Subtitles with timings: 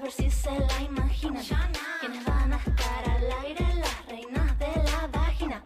[0.00, 1.44] ver si se la imaginan.
[2.00, 5.62] Quienes van a estar al aire, las reinas de la vagina.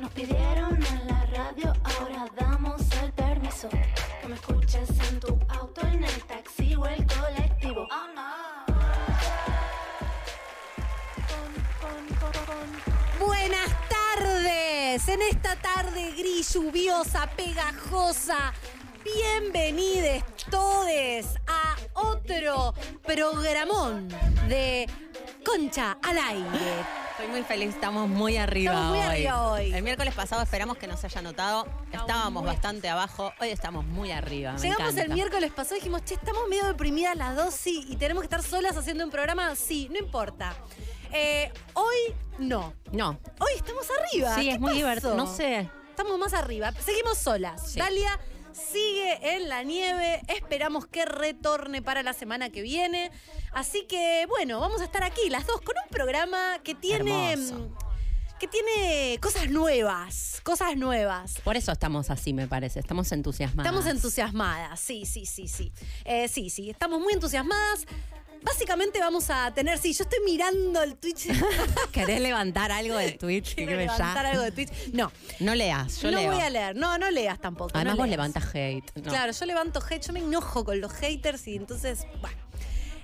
[0.00, 3.68] Nos pidieron en la radio, ahora damos el permiso.
[3.68, 7.86] Que me escuches en tu auto, en el taxi o el colectivo.
[7.90, 8.66] Oh no.
[13.24, 18.52] Buenas tardes, en esta tarde gris, lluviosa, pegajosa.
[19.04, 22.74] Bienvenidos todes a otro
[23.06, 24.08] programón
[24.48, 24.86] de
[25.44, 26.74] Concha al aire.
[27.12, 29.06] Estoy muy feliz, estamos muy arriba Estamos muy hoy.
[29.06, 29.72] arriba hoy.
[29.74, 31.66] El miércoles pasado esperamos que no se haya notado.
[31.92, 34.52] Estábamos muy- bastante abajo, hoy estamos muy arriba.
[34.52, 35.02] me Llegamos encanta.
[35.02, 38.26] el miércoles pasado y dijimos, che, estamos medio deprimidas las dos, sí, y tenemos que
[38.26, 40.54] estar solas haciendo un programa, sí, no importa.
[41.12, 41.96] Eh, hoy
[42.38, 42.74] no.
[42.92, 44.34] No, Hoy estamos arriba.
[44.34, 44.76] sí, ¿Qué es muy pasó?
[44.76, 45.14] divertido.
[45.14, 45.70] No sé.
[45.90, 46.72] Estamos más arriba.
[46.84, 47.70] Seguimos solas.
[47.72, 47.78] Sí.
[47.78, 48.18] Dalia
[48.56, 50.20] sigue en la nieve.
[50.28, 53.10] Esperamos que retorne para la semana que viene.
[53.52, 57.32] Así que, bueno, vamos a estar aquí las dos con un programa que tiene.
[57.32, 57.54] Hermoso.
[57.58, 57.76] mm,
[58.38, 60.40] Que tiene cosas nuevas.
[60.42, 61.40] Cosas nuevas.
[61.42, 62.80] Por eso estamos así, me parece.
[62.80, 63.72] Estamos entusiasmadas.
[63.72, 65.72] Estamos entusiasmadas, sí, sí, sí, sí.
[66.04, 67.86] Eh, sí, sí, estamos muy entusiasmadas.
[68.42, 71.26] Básicamente vamos a tener, sí, yo estoy mirando el Twitch.
[71.92, 73.48] ¿Querés levantar algo de Twitch?
[73.50, 74.30] Escribe levantar ya.
[74.30, 74.70] algo de Twitch.
[74.92, 76.32] No, No leas, yo no leo.
[76.32, 76.76] voy a leer.
[76.76, 77.70] No, no leas tampoco.
[77.74, 78.16] Además no vos leas.
[78.18, 78.90] levantas hate.
[78.96, 79.02] no.
[79.10, 82.36] Claro, yo levanto hate, yo me enojo con los haters y entonces, bueno.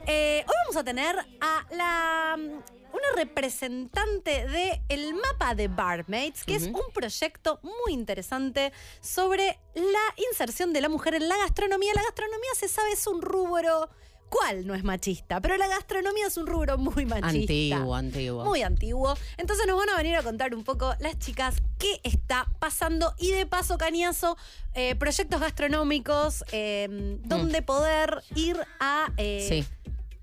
[0.07, 2.51] Eh, hoy vamos a tener a la mm,
[2.93, 10.25] una representante de el mapa de Barmaids, que es un proyecto muy interesante sobre la
[10.31, 11.93] inserción de la mujer en la gastronomía.
[11.95, 13.89] La gastronomía se sabe es un rubro
[14.33, 15.43] ¿Cuál no es machista?
[15.43, 17.29] Pero la gastronomía es un rubro muy machista.
[17.77, 18.45] Antiguo, antiguo.
[18.47, 19.15] Muy antiguo.
[19.37, 23.33] Entonces nos van a venir a contar un poco las chicas qué está pasando y
[23.33, 24.39] de paso, Cañazo,
[24.75, 29.67] eh, proyectos gastronómicos eh, donde poder ir a eh, Sí.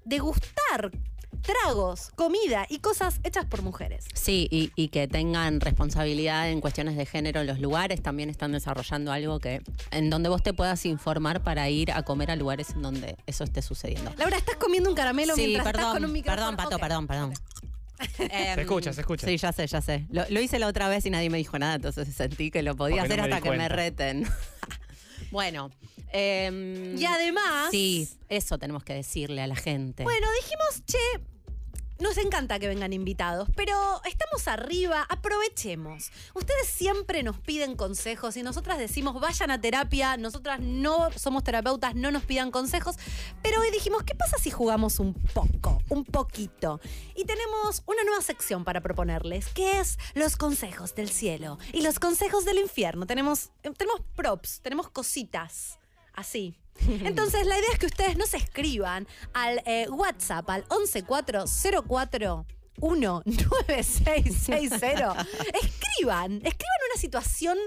[0.06, 0.90] degustar
[1.42, 4.06] tragos, comida y cosas hechas por mujeres.
[4.14, 8.02] Sí, y, y que tengan responsabilidad en cuestiones de género en los lugares.
[8.02, 12.32] También están desarrollando algo que en donde vos te puedas informar para ir a comer
[12.32, 14.14] a lugares en donde eso esté sucediendo.
[14.18, 16.46] Laura, estás comiendo un caramelo Sí, mientras estás perdón, con un micrófono.
[16.46, 17.34] perdón, Pato, perdón, perdón.
[18.16, 19.28] Se escucha, se escucha.
[19.28, 20.08] Sí, ya sé, ya sé.
[20.10, 22.76] Lo, lo hice la otra vez y nadie me dijo nada, entonces sentí que lo
[22.78, 24.26] podía Porque hacer no hasta que me reten.
[25.32, 25.70] bueno.
[26.12, 30.04] em, Y además- Sí, eso tenemos que decirle a la gente.
[30.04, 30.98] Bueno, dijimos, che,
[32.00, 36.12] nos encanta que vengan invitados, pero estamos arriba, aprovechemos.
[36.34, 41.96] Ustedes siempre nos piden consejos y nosotras decimos, vayan a terapia, nosotras no somos terapeutas,
[41.96, 42.96] no nos pidan consejos,
[43.42, 46.80] pero hoy dijimos, ¿qué pasa si jugamos un poco, un poquito?
[47.16, 52.00] Y tenemos una nueva sección para proponerles, que es los consejos del cielo y los
[52.00, 53.06] consejos del infierno.
[53.06, 55.79] Tenemos, eh, tenemos props, tenemos cositas.
[56.20, 56.56] Así.
[57.06, 62.46] Entonces, la idea es que ustedes nos escriban al eh, WhatsApp al 11404
[62.82, 65.22] 19660.
[65.64, 67.58] Escriban, escriban una situación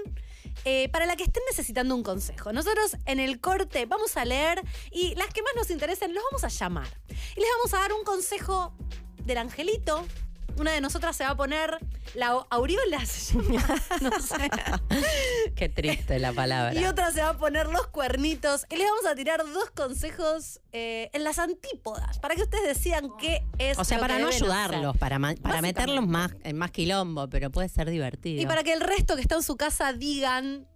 [0.65, 2.53] eh, para la que estén necesitando un consejo.
[2.53, 6.43] Nosotros en el corte vamos a leer y las que más nos interesen los vamos
[6.43, 6.99] a llamar.
[7.09, 8.71] Y les vamos a dar un consejo
[9.23, 10.05] del angelito.
[10.57, 11.77] Una de nosotras se va a poner
[12.15, 12.99] la aureola,
[14.01, 14.49] no sé.
[15.55, 16.79] Qué triste la palabra.
[16.79, 18.65] Y otra se va a poner los cuernitos.
[18.69, 23.09] Y les vamos a tirar dos consejos eh, en las antípodas para que ustedes decidan
[23.19, 23.77] qué es.
[23.79, 24.99] o sea, lo para que no deben ayudarlos, hacer.
[24.99, 28.41] para, para meterlos más, en más quilombo, pero puede ser divertido.
[28.41, 30.67] Y para que el resto que está en su casa digan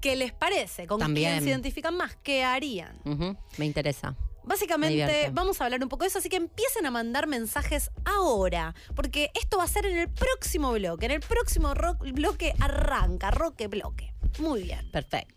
[0.00, 1.32] qué les parece, con También.
[1.32, 3.00] quién se identifican más, qué harían.
[3.56, 4.14] Me interesa.
[4.46, 7.90] Me Básicamente vamos a hablar un poco de eso, así que empiecen a mandar mensajes
[8.04, 11.06] ahora, porque esto va a ser en el próximo bloque.
[11.06, 14.12] En el próximo ro- bloque arranca, roque bloque.
[14.38, 14.88] Muy bien.
[14.90, 15.35] Perfecto.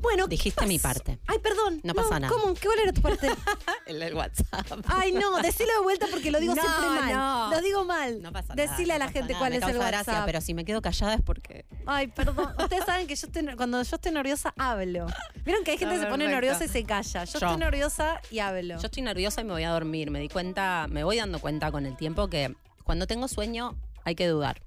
[0.00, 1.18] Bueno, ¿qué Dijiste mi parte.
[1.26, 1.80] Ay, perdón.
[1.82, 2.32] No pasa nada.
[2.32, 2.54] ¿Cómo?
[2.54, 3.28] ¿Qué cuál era tu parte?
[3.86, 4.66] El del WhatsApp.
[4.86, 7.12] Ay, no, decilo de vuelta porque lo digo No, siempre mal.
[7.12, 7.50] no.
[7.50, 8.22] Lo digo mal.
[8.22, 8.70] No pasa nada.
[8.70, 10.06] Decile a la no pasa gente nada, cuál me es el causa WhatsApp.
[10.06, 11.66] gracia, pero si me quedo callada es porque.
[11.86, 12.54] Ay, perdón.
[12.58, 15.06] Ustedes saben que yo estoy, cuando yo estoy nerviosa, hablo.
[15.44, 16.46] Vieron que hay gente que se pone perfecto.
[16.46, 17.24] nerviosa y se calla.
[17.24, 17.46] Yo, Yo.
[17.46, 18.76] estoy nerviosa y hablo.
[18.78, 20.10] Yo estoy nerviosa y me voy a dormir.
[20.10, 22.54] Me di cuenta, me voy dando cuenta con el tiempo que
[22.84, 24.62] cuando tengo sueño hay que dudar.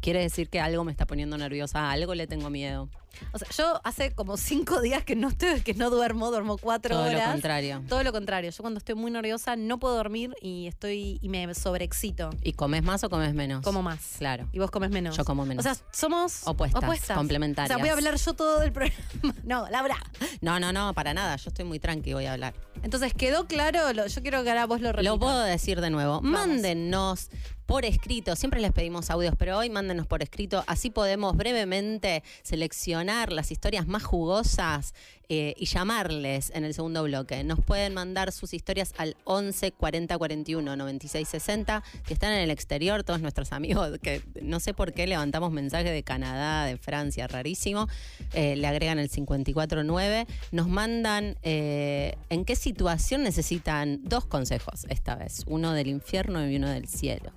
[0.00, 2.88] Quiere decir que algo me está poniendo nerviosa, a algo le tengo miedo.
[3.32, 6.94] O sea, yo hace como cinco días que no estoy, que no duermo, duermo cuatro
[6.96, 7.30] Todo lo horas.
[7.32, 7.82] contrario.
[7.88, 8.50] Todo lo contrario.
[8.50, 12.30] Yo cuando estoy muy nerviosa no puedo dormir y estoy y me sobreexcito.
[12.42, 13.62] ¿Y comes más o comes menos?
[13.64, 14.16] Como más.
[14.18, 14.48] Claro.
[14.52, 15.16] Y vos comes menos.
[15.16, 15.64] Yo como menos.
[15.66, 17.70] O sea, somos Opuestas, complementarias.
[17.70, 19.34] O sea, voy a hablar yo todo el programa.
[19.44, 19.96] No, Laura.
[20.40, 21.36] No, no, no, para nada.
[21.36, 22.54] Yo estoy muy tranqui, voy a hablar.
[22.82, 23.92] Entonces, ¿quedó claro?
[23.92, 25.12] Lo- yo quiero que ahora vos lo repitas.
[25.12, 26.20] Lo puedo decir de nuevo.
[26.22, 27.28] Mándennos
[27.70, 28.34] por escrito.
[28.34, 30.64] Siempre les pedimos audios, pero hoy mándenos por escrito.
[30.66, 34.92] Así podemos brevemente seleccionar las historias más jugosas
[35.32, 37.44] eh, y llamarles en el segundo bloque.
[37.44, 41.84] Nos pueden mandar sus historias al 11 40 41 96 60.
[42.04, 45.92] Si están en el exterior, todos nuestros amigos, que no sé por qué levantamos mensajes
[45.92, 47.86] de Canadá, de Francia, rarísimo,
[48.32, 50.26] eh, le agregan el 549.
[50.50, 56.56] Nos mandan eh, en qué situación necesitan dos consejos esta vez, uno del infierno y
[56.56, 57.30] uno del cielo.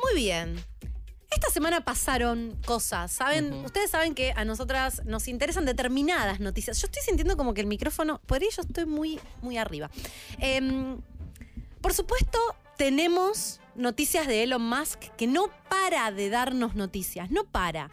[0.00, 0.54] Muy bien.
[1.30, 3.64] Esta semana pasaron cosas, ¿saben?
[3.64, 6.80] Ustedes saben que a nosotras nos interesan determinadas noticias.
[6.80, 9.90] Yo estoy sintiendo como que el micrófono, por ello estoy muy, muy arriba.
[10.38, 10.98] Em,
[11.80, 12.38] por supuesto,
[12.76, 17.90] tenemos noticias de Elon Musk que no para de darnos noticias, no para.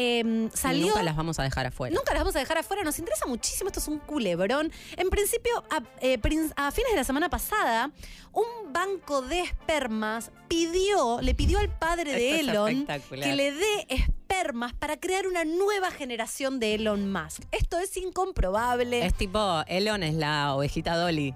[0.00, 0.86] Em, salió...
[0.86, 1.92] Nunca las vamos a dejar afuera.
[1.92, 4.70] Nunca las vamos a dejar afuera, nos interesa muchísimo, esto es un culebrón.
[4.96, 6.20] En principio, a, eh,
[6.54, 7.90] a fines de la semana pasada,
[8.32, 13.50] un banco de espermas pidió, le pidió al padre de Esto es Elon que le
[13.50, 17.42] dé espermas para crear una nueva generación de Elon Musk.
[17.50, 19.04] Esto es incomprobable.
[19.04, 21.34] Es tipo, Elon es la ovejita Dolly.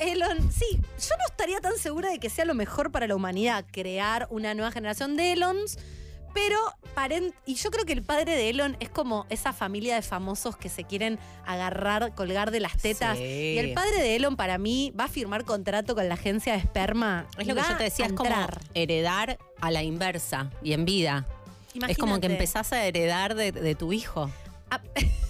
[0.00, 3.64] Elon, sí, yo no estaría tan segura de que sea lo mejor para la humanidad
[3.70, 5.78] crear una nueva generación de Elons,
[6.34, 6.56] pero
[7.46, 10.68] y yo creo que el padre de Elon es como esa familia de famosos que
[10.68, 13.16] se quieren agarrar, colgar de las tetas.
[13.16, 13.24] Sí.
[13.24, 16.58] Y el padre de Elon para mí va a firmar contrato con la agencia de
[16.58, 17.26] esperma.
[17.38, 18.30] Es lo que yo te decía, a es como
[18.74, 21.26] heredar a la inversa y en vida.
[21.88, 24.30] Es como que empezás a heredar de, de tu hijo,
[24.70, 24.80] Ah,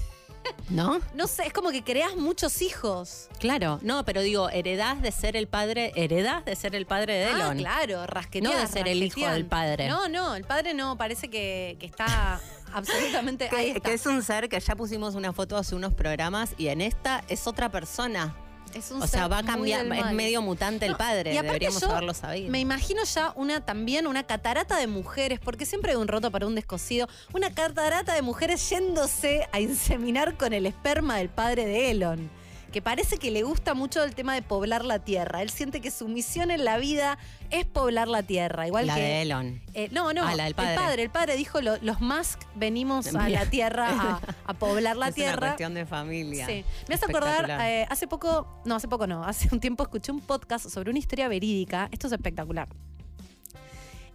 [0.68, 1.00] ¿no?
[1.14, 3.28] no sé, es como que creas muchos hijos.
[3.38, 7.24] Claro, no, pero digo, heredás de ser el padre, heredás de ser el padre de
[7.26, 7.58] Ah, Elon.
[7.58, 9.88] claro, rasquetear, No de ser el hijo del padre.
[9.88, 12.40] No, no, el padre no, parece que, que está
[12.72, 13.80] absolutamente ahí está.
[13.80, 17.24] que es un ser que ya pusimos una foto hace unos programas y en esta
[17.28, 18.34] es otra persona.
[18.74, 21.90] Es un O sea, va a cambiar, es medio mutante el padre, y deberíamos yo
[21.90, 22.50] haberlo sabido.
[22.50, 26.46] Me imagino ya una también una catarata de mujeres, porque siempre hay un roto para
[26.46, 31.90] un descosido, una catarata de mujeres yéndose a inseminar con el esperma del padre de
[31.90, 32.39] Elon.
[32.72, 35.42] Que parece que le gusta mucho el tema de poblar la tierra.
[35.42, 37.18] Él siente que su misión en la vida
[37.50, 38.66] es poblar la tierra.
[38.66, 39.00] Igual la que.
[39.00, 39.60] de Elon.
[39.74, 40.24] Eh, no, no.
[40.24, 40.70] Ah, la del padre.
[40.74, 44.96] El padre, el padre dijo: lo- los Musk venimos a la tierra a, a poblar
[44.96, 45.46] la es una tierra.
[45.48, 46.46] cuestión de familia.
[46.46, 46.64] Sí.
[46.88, 50.20] Me hace acordar, eh, hace poco, no, hace poco no, hace un tiempo escuché un
[50.20, 51.88] podcast sobre una historia verídica.
[51.90, 52.68] Esto es espectacular.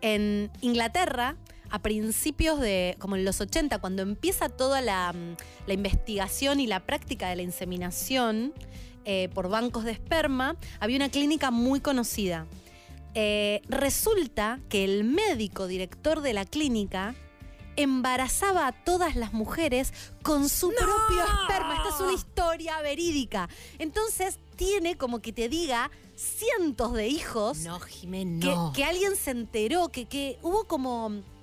[0.02, 1.36] En Inglaterra,
[1.76, 5.36] a principios de, como en los 80, cuando empieza toda la, mm,
[5.68, 8.54] la investigación y la práctica de la inseminación
[9.04, 12.48] eh, por bancos de esperma, había una clínica muy conocida.
[13.14, 17.14] Eh, resulta que el médico director de la clínica
[17.76, 19.92] embarazaba a todas las mujeres
[20.24, 21.76] con su propio esperma.
[21.76, 23.50] Esta es una historia verídica.
[23.80, 28.72] Entonces tiene como que te diga cientos de hijos No, Jimé, que, no.
[28.74, 31.35] que alguien se enteró, que, que hubo como...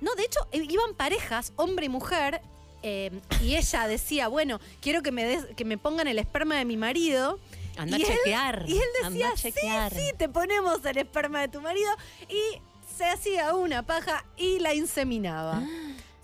[0.00, 2.40] No, de hecho, iban parejas, hombre y mujer,
[2.82, 3.10] eh,
[3.42, 6.76] y ella decía, bueno, quiero que me, des, que me pongan el esperma de mi
[6.76, 7.38] marido.
[7.76, 8.64] Anda y a él- chequear.
[8.68, 9.52] Y él decía, sí,
[9.94, 11.90] sí, te ponemos el esperma de tu marido.
[12.28, 12.60] Y
[12.96, 15.62] se hacía una paja y la inseminaba.
[15.62, 15.68] Ah.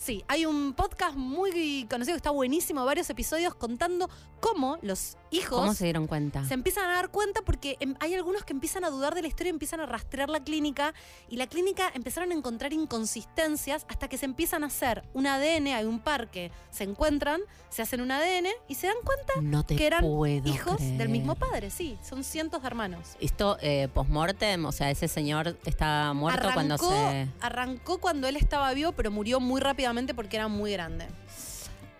[0.07, 4.09] Sí, hay un podcast muy conocido que está buenísimo, varios episodios contando
[4.39, 6.45] cómo los hijos ¿Cómo se dieron cuenta?
[6.45, 9.27] se empiezan a dar cuenta porque em- hay algunos que empiezan a dudar de la
[9.27, 10.95] historia, empiezan a rastrear la clínica
[11.29, 15.75] y la clínica empezaron a encontrar inconsistencias hasta que se empiezan a hacer un ADN,
[15.75, 19.67] hay un par que se encuentran, se hacen un ADN y se dan cuenta no
[19.67, 20.99] que eran hijos creer.
[20.99, 23.17] del mismo padre, sí, son cientos de hermanos.
[23.19, 27.29] Esto, eh, post-mortem, o sea, ese señor está muerto cuando se...
[27.41, 31.07] arrancó cuando él estaba vivo, pero murió muy rápidamente porque era muy grande.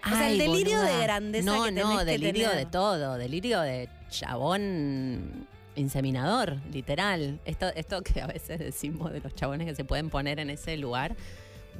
[0.05, 0.97] O sea, el delirio boluda.
[0.99, 3.19] de grandeza No, que tenés no, delirio de todo.
[3.19, 7.39] Delirio de chabón inseminador, literal.
[7.45, 10.77] Esto, esto que a veces decimos de los chabones que se pueden poner en ese
[10.77, 11.17] lugar.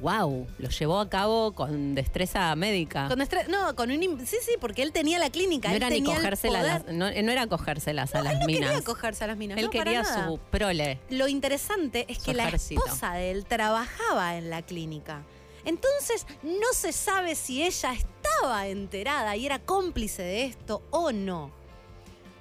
[0.01, 0.45] ¡Wow!
[0.59, 3.07] Lo llevó a cabo con destreza médica.
[3.07, 3.99] Con estre- no, con un...
[4.27, 5.69] Sí, sí, porque él tenía la clínica.
[5.69, 6.83] no él era ni tenía el cogérselas, poder.
[6.85, 8.69] las- no, no era cogérselas a No, las él no minas.
[8.69, 9.57] quería cogerse a las minas.
[9.57, 10.27] Él no, para quería nada.
[10.27, 10.99] su prole.
[11.09, 15.23] Lo interesante es que la esposa de él trabajaba en la clínica.
[15.67, 21.51] Entonces no se sabe si ella estaba enterada y era cómplice de esto o no.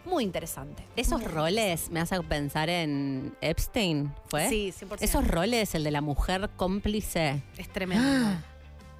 [0.06, 0.87] Muy interesante.
[0.95, 4.49] Esos Muy- roles me hacen pensar en Epstein, ¿fue?
[4.49, 4.99] Sí, 100%.
[5.04, 7.42] Esos roles, el de la mujer cómplice.
[7.59, 8.04] es tremendo.
[8.09, 8.40] Ah,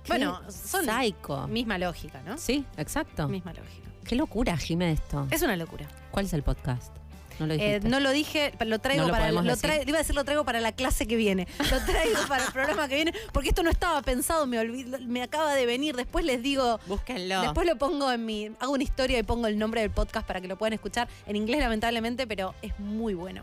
[0.09, 1.47] bueno, son Psycho.
[1.49, 2.37] misma lógica, ¿no?
[2.39, 3.29] Sí, exacto.
[3.29, 3.89] Misma lógica.
[4.05, 5.27] Qué locura, Jimé, esto.
[5.31, 5.87] Es una locura.
[6.11, 6.93] ¿Cuál es el podcast?
[7.39, 10.01] No lo Eh, no lo dije, lo traigo No lo para lo tra- iba a
[10.01, 11.47] decir lo traigo para la clase que viene.
[11.71, 15.23] Lo traigo para el programa que viene, porque esto no estaba pensado, me olvido, me
[15.23, 15.97] acaba de venir.
[15.97, 17.43] Después les digo, Búsquenlo.
[17.43, 20.41] después lo pongo en mi, hago una historia y pongo el nombre del podcast para
[20.41, 23.43] que lo puedan escuchar en inglés lamentablemente, pero es muy bueno.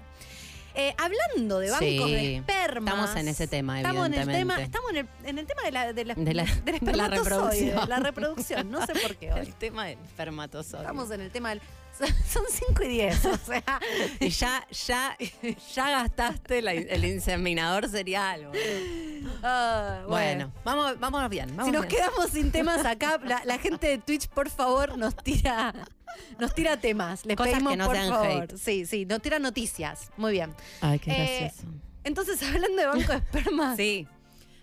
[0.76, 1.98] Eh, hablando de bancos Sí.
[2.00, 2.90] de esperma.
[2.90, 4.64] Estamos en ese tema, Estamos en el tema, evidentemente.
[4.64, 7.76] estamos en el, en el tema de la, de la, De la- del espermatozoide.
[7.88, 9.40] La reproducción, no sé por qué hoy.
[9.42, 10.82] El tema del espermatozoide.
[10.84, 11.62] Estamos en el tema del.
[12.28, 13.64] Son 5 y 10, o sea.
[14.20, 15.16] Y ya, ya,
[15.76, 18.48] ya gastaste la- el inseminador serial.
[18.48, 19.32] boludo.
[19.44, 21.50] ah, Bueno, vamos, vamos bien.
[21.56, 21.96] Vamos Si nos bien.
[22.02, 25.74] quedamos sin temas acá, la, la gente de Twitch, por favor, nos tira,
[26.40, 27.26] nos tira temas.
[27.26, 28.44] Les Cosas pedimos, que no por sean favor.
[28.44, 28.58] hate.
[28.58, 30.12] Sí, sí, nos tira noticias.
[30.18, 30.54] Muy bien.
[30.82, 31.68] Ay, qué Eh, gracioso.
[32.04, 33.76] Entonces, hablando de banco de esperma.
[33.78, 34.08] Sí.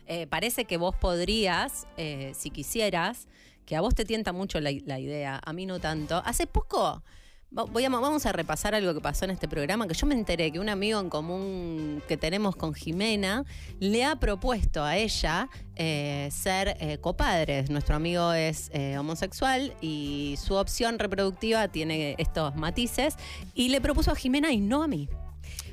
[0.07, 3.29] Eh, parece que vos podrías, eh, si quisieras,
[3.65, 6.21] que a vos te tienta mucho la, la idea, a mí no tanto.
[6.27, 7.05] Hace poco,
[7.51, 10.53] voy a, vamos a repasar algo que pasó en este programa, que yo me enteré
[10.53, 13.45] que un amigo en común que tenemos con Jimena
[13.81, 17.71] le ha propuesto a ella eh, ser eh, copadres.
[17.71, 23.17] Nuestro amigo es eh, homosexual y su opción reproductiva tiene estos matices
[23.55, 25.09] y le propuso a Jimena y no a mí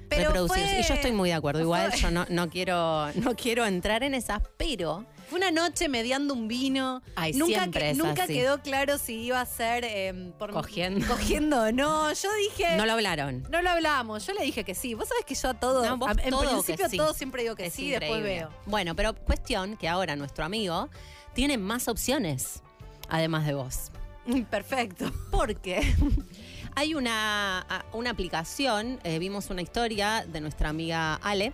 [0.09, 1.61] Pero fue- Y yo estoy muy de acuerdo.
[1.61, 5.89] Igual fue- yo no, no quiero, no quiero entrar en esas, pero Fue una noche
[5.89, 7.01] mediando un vino.
[7.15, 8.33] Ay, nunca siempre que- es nunca así.
[8.33, 11.05] quedó claro si iba a ser eh, por Cogiendo.
[11.07, 12.13] Cogiendo o no.
[12.13, 12.77] Yo dije.
[12.77, 13.43] no lo hablaron.
[13.49, 14.93] No lo hablábamos, yo le dije que sí.
[14.93, 16.97] Vos sabés que yo a todo, No, en todo principio sí.
[16.97, 18.39] todo siempre digo que Es sí, después increíble.
[18.39, 18.49] veo.
[18.65, 20.89] Bueno, pero cuestión que ahora nuestro amigo
[21.33, 22.61] tiene más opciones,
[23.09, 23.91] además de vos.
[24.49, 25.11] Perfecto.
[25.31, 25.93] Porque
[26.75, 31.51] hay una, una aplicación, eh, vimos una historia de nuestra amiga Ale,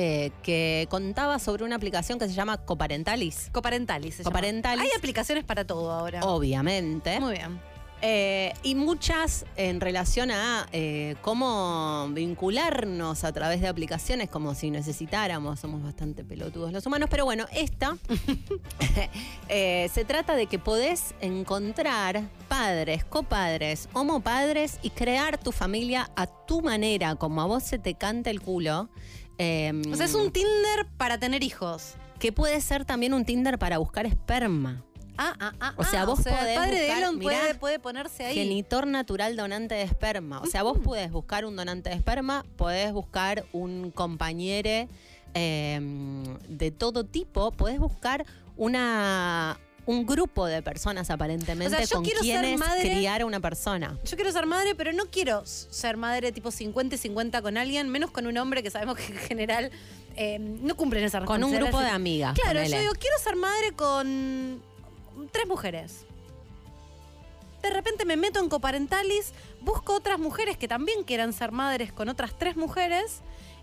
[0.00, 3.50] eh, que contaba sobre una aplicación que se llama Coparentalis.
[3.52, 4.14] Coparentalis.
[4.14, 4.30] se llama.
[4.30, 4.84] Coparentalis.
[4.84, 6.20] Hay aplicaciones para todo ahora.
[6.22, 7.18] Obviamente.
[7.18, 7.58] Muy bien.
[8.00, 14.70] Eh, y muchas en relación a eh, cómo vincularnos a través de aplicaciones como si
[14.70, 17.96] necesitáramos, somos bastante pelotudos los humanos, pero bueno, esta
[19.48, 26.28] eh, se trata de que podés encontrar padres, copadres, homopadres y crear tu familia a
[26.28, 28.90] tu manera, como a vos se te canta el culo.
[29.38, 31.94] Eh, O sea, es un Tinder para tener hijos.
[32.18, 34.84] que puede ser también un Tinder para buscar esperma.
[35.16, 35.74] Ah, ah, ah.
[35.76, 38.34] O sea, ah, vos el podés padre de Elon puede, ponerse ahí.
[38.34, 40.40] Genitor natural donante de esperma.
[40.40, 44.88] O sea, vos podés buscar un donante de esperma, podés buscar un compañero
[45.34, 45.80] eh,
[46.48, 48.24] de todo tipo, podés buscar
[48.56, 53.22] una un grupo de personas aparentemente O sea, yo con quiero ser quienes madre- criar
[53.22, 53.98] a una persona.
[54.04, 57.88] Yo quiero ser madre, pero no quiero ser madre tipo 50 y 50 con alguien,
[57.88, 59.70] menos con un hombre que sabemos que en general
[60.14, 61.68] eh, no cumplen esa Con un responsabilidad.
[61.70, 62.34] grupo de amigas.
[62.38, 64.62] Claro, yo digo, quiero ser madre con
[65.32, 66.04] tres mujeres.
[67.62, 72.08] De repente me meto en coparentalis, busco otras mujeres que también quieran ser madres con
[72.08, 73.20] otras tres mujeres.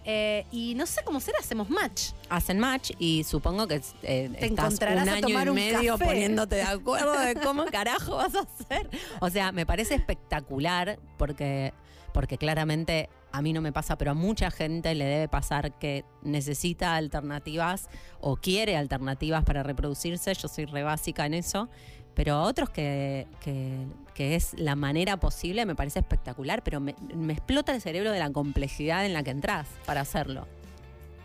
[0.08, 2.12] Eh, y no sé cómo será, hacemos match.
[2.30, 5.94] Hacen match y supongo que eh, Te estás encontrarás un a año tomar y medio
[5.98, 6.06] café.
[6.06, 8.90] poniéndote de acuerdo de cómo carajo vas a hacer.
[9.20, 11.74] O sea, me parece espectacular porque,
[12.14, 16.06] porque claramente a mí no me pasa, pero a mucha gente le debe pasar que
[16.22, 17.90] necesita alternativas
[18.22, 20.34] o quiere alternativas para reproducirse.
[20.36, 21.68] Yo soy re básica en eso.
[22.16, 26.96] Pero a otros que, que, que es la manera posible me parece espectacular, pero me,
[27.14, 30.48] me explota el cerebro de la complejidad en la que entras para hacerlo.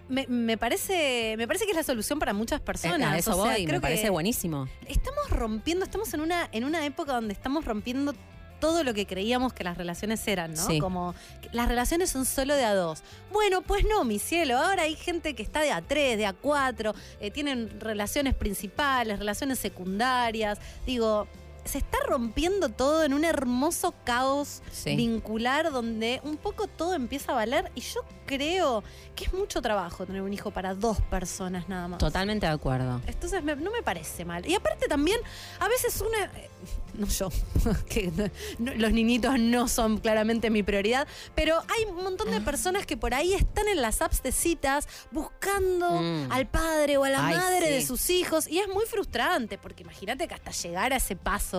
[0.08, 3.00] Me, me parece, me parece que es la solución para muchas personas.
[3.00, 4.66] Eh, a eso o sea, voy, me creo parece que buenísimo.
[4.86, 8.12] Estamos rompiendo, estamos en una, en una época donde estamos rompiendo
[8.60, 10.66] todo lo que creíamos que las relaciones eran, ¿no?
[10.66, 10.78] Sí.
[10.78, 11.14] Como
[11.52, 13.02] las relaciones son solo de a dos.
[13.32, 14.58] Bueno, pues no, mi cielo.
[14.58, 19.18] Ahora hay gente que está de a tres, de a cuatro, eh, tienen relaciones principales,
[19.18, 20.58] relaciones secundarias.
[20.86, 21.26] Digo,
[21.64, 24.96] se está rompiendo todo en un hermoso caos Sí.
[24.96, 27.70] vincular donde un poco todo empieza a valer.
[27.74, 28.82] Y yo creo
[29.14, 31.98] que es mucho trabajo tener un hijo para dos personas nada más.
[31.98, 33.00] Totalmente de acuerdo.
[33.06, 34.46] Entonces me- no me parece mal.
[34.46, 35.20] Y aparte también,
[35.58, 36.24] a veces una...
[36.24, 36.48] eh,
[36.94, 37.28] No yo,
[37.88, 38.10] que
[38.58, 42.96] no- los niñitos no son claramente mi prioridad, pero hay un montón de personas que
[42.96, 46.30] por ahí están en las apps de citas buscando Mm.
[46.32, 47.72] al padre o a la Ay, madre sí.
[47.74, 51.49] de sus hijos y es muy frustrante porque imagínate que hasta llegar a ese paso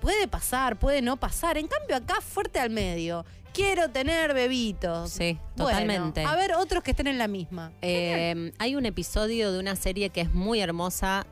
[0.00, 1.56] puede pasar, puede no pasar.
[1.58, 3.24] En cambio acá fuerte al medio.
[3.52, 5.12] Quiero tener bebitos.
[5.12, 6.22] Sí, Bueno, totalmente.
[6.24, 7.72] a ver otros que estén en la misma.
[7.80, 11.26] Eh, hay un episodio de una serie que es muy hermosa,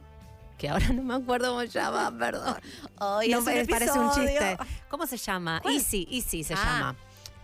[0.56, 2.56] que ahora no me acuerdo cómo se llama, perdón.
[2.98, 4.56] No, me parece un chiste.
[4.88, 5.60] ¿Cómo se llama?
[5.60, 5.74] ¿Cuál?
[5.74, 6.56] Easy, Easy se Ah.
[6.64, 6.96] llama.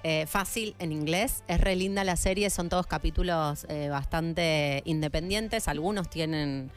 [0.02, 1.44] Eh, fácil en inglés.
[1.46, 2.48] Es re linda la serie.
[2.48, 5.68] Son todos capítulos eh, bastante independientes.
[5.68, 6.70] Algunos tienen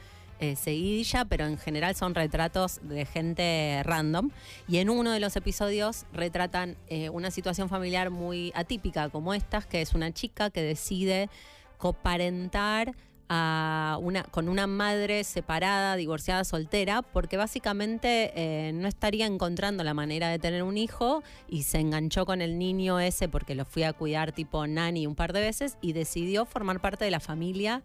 [0.44, 4.30] eh, seguidilla, pero en general son retratos de gente random.
[4.68, 9.64] Y en uno de los episodios retratan eh, una situación familiar muy atípica como estas,
[9.64, 11.30] que es una chica que decide
[11.78, 12.94] coparentar
[13.28, 19.94] a una, con una madre separada, divorciada, soltera, porque básicamente eh, no estaría encontrando la
[19.94, 23.84] manera de tener un hijo y se enganchó con el niño ese porque lo fui
[23.84, 27.82] a cuidar tipo nani un par de veces y decidió formar parte de la familia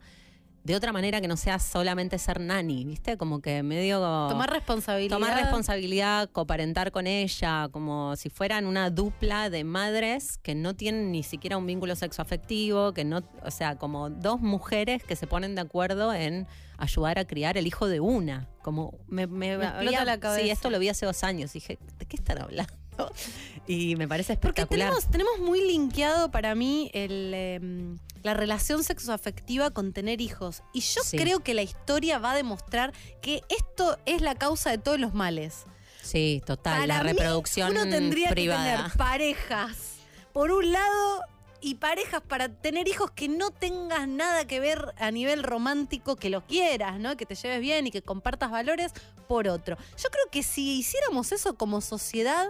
[0.70, 3.18] de otra manera que no sea solamente ser nani, ¿viste?
[3.18, 4.00] Como que medio...
[4.30, 5.16] Tomar responsabilidad.
[5.16, 11.12] Tomar responsabilidad, coparentar con ella, como si fueran una dupla de madres que no tienen
[11.12, 15.56] ni siquiera un vínculo sexoafectivo, que no, o sea, como dos mujeres que se ponen
[15.56, 16.46] de acuerdo en
[16.78, 18.48] ayudar a criar el hijo de una.
[18.62, 20.44] Como me, me, Me explota la cabeza.
[20.44, 21.52] Sí, esto lo vi hace dos años.
[21.52, 22.72] Dije, ¿de qué están hablando?
[23.68, 24.88] Y me parece Porque espectacular.
[24.89, 30.63] tenemos, tenemos muy linkeado para mí el, em, la relación sexoafectiva con tener hijos.
[30.74, 31.18] Y yo Sí.
[31.18, 35.13] creo que la historia va a demostrar que esto es la causa de todos los
[35.13, 35.65] males.
[36.01, 36.74] Sí, total.
[36.82, 38.63] Para la mí, reproducción uno tendría privada.
[38.72, 39.98] que tener parejas,
[40.34, 41.22] por un lado,
[41.62, 46.32] y parejas para tener hijos que no tengas nada que ver a nivel romántico, que
[46.32, 47.15] los quieras, ¿no?
[47.18, 48.94] Que te lleves bien y que compartas valores,
[49.27, 49.77] por otro.
[50.01, 52.48] Yo creo que si hiciéramos eso como sociedad,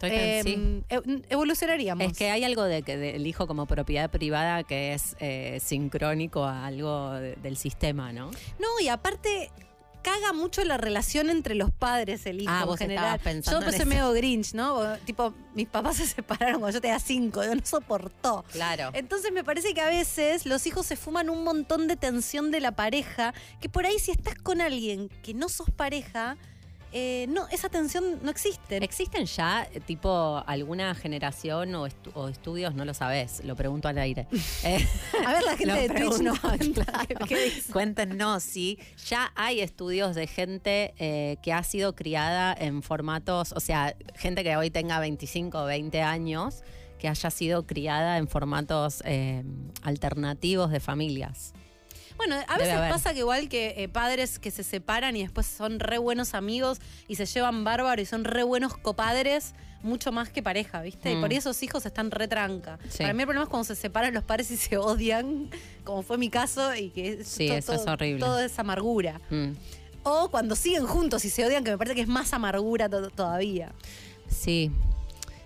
[0.00, 0.52] Estoy que- sí.
[0.54, 2.06] em, e- evolucionaríamos.
[2.06, 6.44] Es que hay algo de que del hijo como propiedad privada que es eh, sincrónico
[6.44, 8.30] a algo de- del sistema, ¿no?
[8.58, 9.50] No, y aparte
[10.00, 13.18] caga mucho la relación entre los padres, el hijo Ah, en vos general.
[13.18, 13.88] pensando yo pensé eso.
[13.88, 14.96] medio grinch, ¿no?
[15.04, 16.06] Tipo, mis papás se
[16.54, 18.44] separaron cuando yo tenía cinco, yo no soportó.
[18.52, 18.90] Claro.
[18.94, 22.60] Entonces me parece que a veces los hijos se fuman un montón de tensión de
[22.60, 26.36] la pareja, que por ahí si estás con alguien que no sos pareja,
[26.92, 28.76] eh, no, esa tensión no existe.
[28.78, 32.74] ¿Existen ya, eh, tipo, alguna generación o, estu- o estudios?
[32.74, 34.26] No lo sabés, lo pregunto al aire.
[34.64, 34.84] Eh,
[35.26, 37.26] A ver, la gente de Twitch no claro.
[37.72, 43.60] Cuéntenos si ya hay estudios de gente eh, que ha sido criada en formatos, o
[43.60, 46.62] sea, gente que hoy tenga 25 o 20 años,
[46.98, 49.02] que haya sido criada en formatos
[49.82, 51.52] alternativos de familias.
[52.18, 52.90] Bueno, a Debe veces haber.
[52.90, 56.78] pasa que igual que eh, padres que se separan y después son re buenos amigos
[57.06, 61.12] y se llevan bárbaro y son re buenos copadres, mucho más que pareja, ¿viste?
[61.12, 61.20] Y Mm.
[61.20, 62.78] por ahí esos hijos están re tranca.
[62.90, 62.98] Sí.
[62.98, 65.48] Para mí el problema es cuando se separan los padres y se odian,
[65.84, 68.20] como fue mi caso, y que Sí, to- eso es todo- horrible.
[68.20, 69.20] Todo es amargura.
[69.30, 69.52] Mm.
[70.02, 73.10] O cuando siguen juntos y se odian, que me parece que es más amargura to-
[73.10, 73.72] todavía.
[74.28, 74.72] Sí.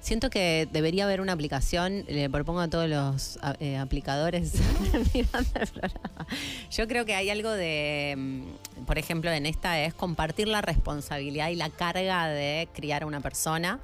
[0.03, 4.55] Siento que debería haber una aplicación, le propongo a todos los eh, aplicadores
[5.15, 5.93] mirando el.
[6.73, 11.51] Yo creo que hay algo de, mm, por ejemplo, en esta es compartir la responsabilidad
[11.51, 13.79] y la carga de criar a una persona.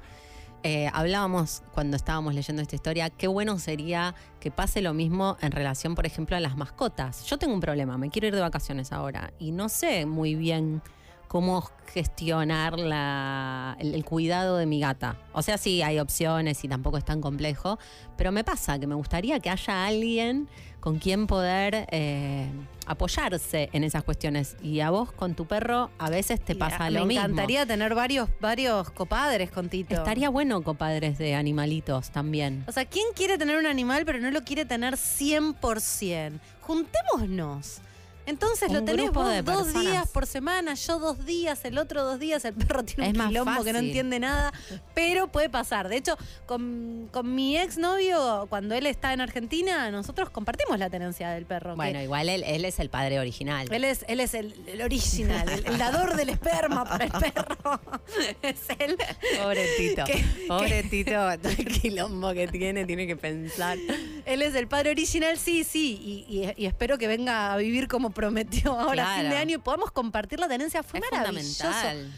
[0.63, 5.53] Eh, hablábamos cuando estábamos leyendo esta historia, qué bueno sería que pase lo mismo en
[5.53, 7.23] relación, por ejemplo, a las mascotas.
[7.27, 10.81] Yo tengo un problema, me quiero ir de vacaciones ahora y no sé muy bien
[11.29, 15.15] cómo gestionar la- el, el cuidado de mi gata.
[15.31, 17.79] O sea, sí, hay opciones y tampoco es tan complejo,
[18.17, 20.49] pero me pasa que me gustaría que haya alguien
[20.81, 22.49] con quien poder eh,
[22.87, 24.55] apoyarse en esas cuestiones.
[24.63, 27.23] Y a vos con tu perro a veces te Y pasa a- lo me mismo.
[27.25, 29.93] encantaría tener varios, varios copadres con Tito.
[29.95, 32.63] Estaría bueno, copadres de animalitos también.
[32.67, 36.39] O sea, ¿quién quiere tener un animal pero no lo quiere tener 100%?
[36.61, 37.81] Juntémonos.
[38.29, 39.83] Entonces lo tenés vos de dos personas.
[39.91, 43.27] días por semana, yo dos días, el otro dos días, el perro tiene Es un
[43.27, 44.53] quilombo que no entiende nada,
[44.93, 45.89] pero puede pasar.
[45.89, 51.29] De hecho, con, con mi exnovio, cuando él está en Argentina, nosotros compartimos la tenencia
[51.31, 51.75] del perro.
[51.75, 53.67] Bueno, igual él, él es el padre original.
[53.71, 57.81] él es, él es el, el original, el, el dador del esperma para el perro.
[58.41, 58.97] es él.
[59.41, 60.03] Pobre Tito.
[60.05, 61.11] Que- Pobre Tito,
[61.41, 63.77] todo el quilombo que tiene, tiene que pensar.
[64.25, 67.87] Él es el padre original, sí, sí, y, y- y espero que venga a vivir
[67.87, 69.41] como prometió ahora a fin de Claro.
[69.41, 70.83] año y podamos compartir la tenencia.
[70.83, 71.63] Fue Es maravilloso.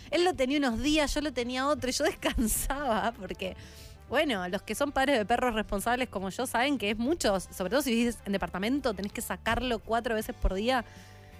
[0.09, 3.55] Él lo tenía unos días, yo lo tenía otro y yo descansaba porque,
[4.09, 7.69] bueno, los que son padres de perros responsables como yo saben que es mucho, sobre
[7.69, 10.83] todo si vivís en departamento, tenés que sacarlo cuatro veces por día.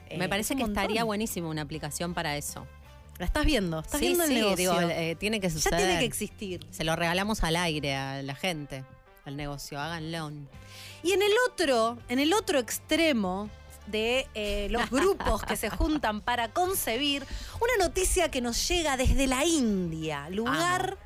[0.10, 0.82] Eh, Me parece es que montón.
[0.84, 2.68] estaría buenísimo una aplicación para eso.
[3.18, 4.56] La estás viendo, estás sí, viendo el sí, negocio.
[4.80, 5.80] digo, eh, tiene que ya suceder.
[5.80, 6.66] tiene que existir.
[6.72, 8.84] Se lo regalamos al aire a la gente,
[9.26, 10.32] al negocio, háganlo.
[11.04, 13.50] Y en el otro, en el otro extremo
[13.92, 17.26] de eh, los grupos que se juntan para concebir,
[17.60, 20.98] una noticia que nos llega desde la India, lugar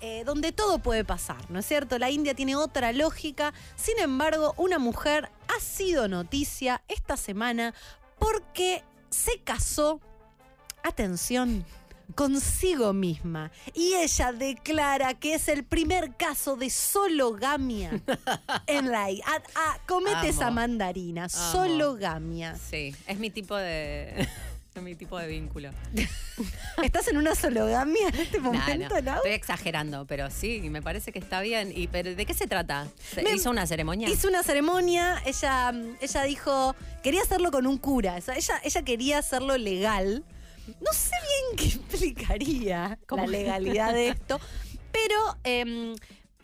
[0.00, 1.98] eh, donde todo puede pasar, ¿no es cierto?
[1.98, 7.72] La India tiene otra lógica, sin embargo, una mujer ha sido noticia esta semana
[8.18, 10.00] porque se casó,
[10.82, 11.64] atención,
[12.14, 13.50] consigo misma.
[13.74, 18.00] Y ella declara que es el primer caso de sologamia
[18.66, 20.28] en la I- ah, ah, comete Amo.
[20.28, 22.56] esa mandarina, sologamia.
[22.70, 24.28] Sí, es mi tipo de,
[24.74, 25.70] es mi tipo de vínculo.
[26.82, 31.10] ¿Estás en una sologamia en este Nah, momento, no, estoy exagerando, pero sí, me parece
[31.12, 31.72] que está bien.
[31.74, 32.86] ¿Y pero de qué se trata?
[33.14, 34.08] ¿Se Me- ¿Hizo una ceremonia?
[34.08, 38.82] Hizo una ceremonia, ella, ella dijo, quería hacerlo con un cura, o sea, ella, ella
[38.82, 40.24] quería hacerlo legal.
[40.80, 44.40] No sé bien qué implicaría la legalidad de esto,
[44.92, 45.94] pero em,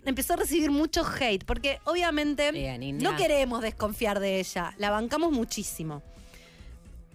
[0.05, 5.33] empezó a recibir mucho hate, porque obviamente Bien, no queremos desconfiar de ella, la bancamos
[5.33, 6.03] muchísimo.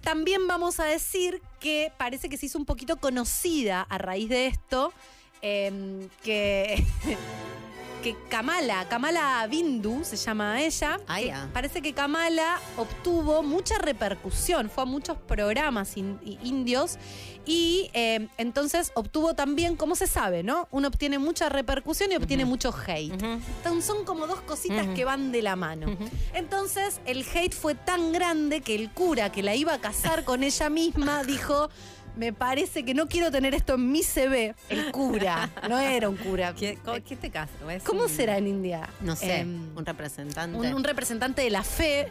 [0.02, 4.48] También vamos a decir que parece que se hizo un poquito conocida a raíz de
[4.48, 4.94] esto,
[5.42, 6.84] em, que,
[8.04, 14.70] que Kamala, Kamala Bindu se llama ella, Ah, que parece que Kamala obtuvo mucha repercusión,
[14.70, 16.98] fue a muchos programas in- indios
[17.46, 20.68] y em, entonces obtuvo también, como se sabe, ¿no?
[20.72, 23.14] Uno obtiene mucha repercusión y obtiene mucho hate.
[23.14, 25.88] Entonces, son como dos cositas que van de la mano.
[26.34, 30.44] Entonces, el hate fue tan grande que el cura que la iba a casar con
[30.44, 31.70] ella misma dijo.
[32.18, 34.56] Me parece que no quiero tener esto en mi CV.
[34.70, 35.50] El cura.
[35.70, 36.54] No era un cura.
[36.60, 36.78] ¿Qué,
[37.08, 37.70] qué te caso?
[37.70, 38.90] ¿Es ¿Cómo un- será en India?
[39.02, 40.58] No sé, Em, un representante.
[40.58, 42.08] un, un representante de la fe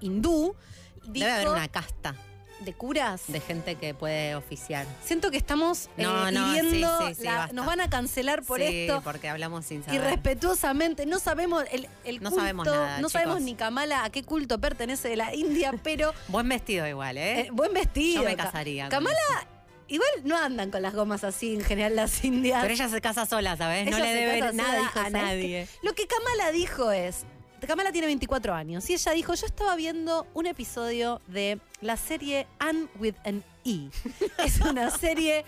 [0.00, 0.54] hindú.
[1.06, 2.14] Debe haber dijo- una casta
[2.60, 3.22] de curas.
[3.28, 4.86] de gente que puede oficiar.
[5.04, 7.52] Siento que estamos eh, No, no, sí, hiriendo sí, sí, la- basta.
[7.54, 9.02] nos van a cancelar por sí, esto.
[9.02, 10.00] porque hablamos sin saber.
[10.00, 14.22] Irrespetuosamente, no sabemos el, el No culto, sabemos nada, no sabemos ni Kamala a qué
[14.22, 17.40] culto pertenece de la India, pero Buen vestido igual, ¿eh?
[17.40, 18.22] eh, buen vestido.
[18.22, 18.88] Yo me casaría.
[18.88, 19.16] Kamala,
[19.88, 22.60] igual no andan con las gomas así en general las indias.
[22.62, 23.88] Pero ella se casa sola, ¿sabes?
[23.90, 25.68] no le debe sola, nada dijo, a ¿sabes nadie.
[25.82, 27.24] Lo que Kamala dijo es,
[27.60, 32.46] Kamala tiene 24 años y ella dijo, yo estaba viendo un episodio de la serie
[32.58, 33.90] Anne with an E.
[34.44, 35.44] Es una serie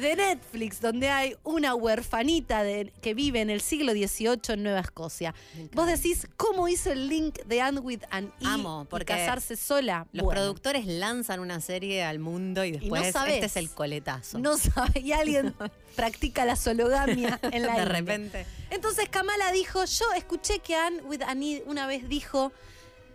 [0.00, 4.80] de Netflix donde hay una huerfanita de- que vive en el siglo XVIII en Nueva
[4.80, 5.34] Escocia.
[5.72, 9.56] Vos decís, ¿cómo hizo el link de Anne with an E Amo, y porque casarse
[9.56, 10.06] sola?
[10.12, 13.34] Los Bueno, productores lanzan una serie al mundo y después sabés.
[13.34, 14.38] este es el coletazo.
[14.38, 15.54] No sabe, y alguien
[15.96, 17.84] practica la sologamia en la de India.
[17.84, 18.46] repente.
[18.70, 22.52] Entonces Kamala dijo, yo escuché que Anne with Annie una vez dijo,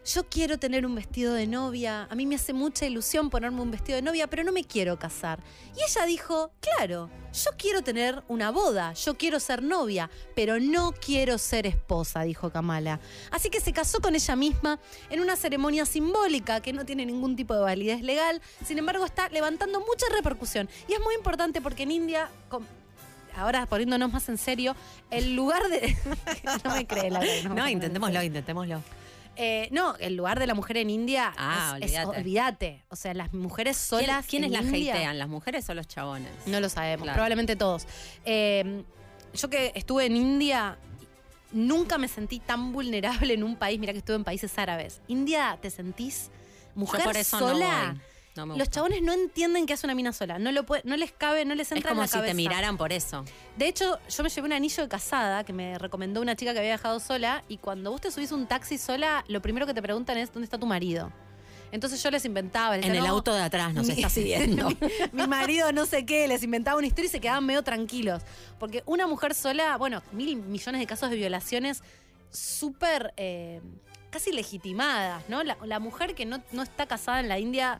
[0.05, 3.71] yo quiero tener un vestido de novia, a mí me hace mucha ilusión ponerme un
[3.71, 5.39] vestido de novia, pero no me quiero casar.
[5.75, 10.91] Y ella dijo, claro, yo quiero tener una boda, yo quiero ser novia, pero no
[10.93, 12.99] quiero ser esposa, dijo Kamala.
[13.31, 17.35] Así que se casó con ella misma en una ceremonia simbólica que no tiene ningún
[17.35, 20.69] tipo de validez legal, sin embargo está levantando mucha repercusión.
[20.87, 22.29] Y es muy importante porque en India...
[23.37, 24.77] Ahora poniéndonos más en serio,
[25.11, 25.97] el lugar de.
[26.63, 28.81] no me cree la verdad, No, intentémoslo, intentémoslo.
[29.37, 31.33] Eh, no, el lugar de la mujer en India.
[31.37, 32.83] Ah, es- es- olvídate.
[32.89, 34.25] O sea, las mujeres ¿Quién- solas.
[34.27, 35.19] ¿Quiénes en las India, hatean?
[35.19, 36.31] ¿Las mujeres o los chabones?
[36.45, 37.15] No lo sabemos, Claro.
[37.15, 37.85] probablemente todos.
[38.25, 38.83] Eh,
[39.33, 40.77] yo que estuve en India,
[41.51, 43.79] nunca me sentí tan vulnerable en un país.
[43.79, 45.01] Mira que estuve en países árabes.
[45.07, 46.29] India, ¿te sentís
[46.73, 47.87] mujer Yo por eso sola?
[47.87, 48.01] no voy.
[48.35, 50.37] No me Los chabones no entienden que hace una mina sola.
[50.39, 52.31] No, lo puede- no les cabe, no les Es entra en como la si cabeza.
[52.31, 53.23] te miraran por eso.
[53.57, 56.59] De hecho, yo me llevé un anillo de casada que me recomendó una chica que
[56.59, 59.81] había viajado sola y cuando vos te subís un taxi sola, lo primero que te
[59.81, 61.11] preguntan es ¿dónde está tu marido?
[61.71, 62.75] Entonces yo les inventaba.
[62.77, 64.69] les En decía, el "No, auto de atrás nos mi- está siguiendo.
[64.69, 64.77] mi,
[65.13, 68.21] mi marido no sé qué, les inventaba una historia y se quedaban medio tranquilos.
[68.59, 71.81] Porque una mujer sola, bueno, mil millones de casos de violaciones
[72.29, 73.61] súper eh,
[74.09, 75.43] casi legitimadas, ¿no?
[75.43, 77.79] La, la mujer que no, no está casada en la India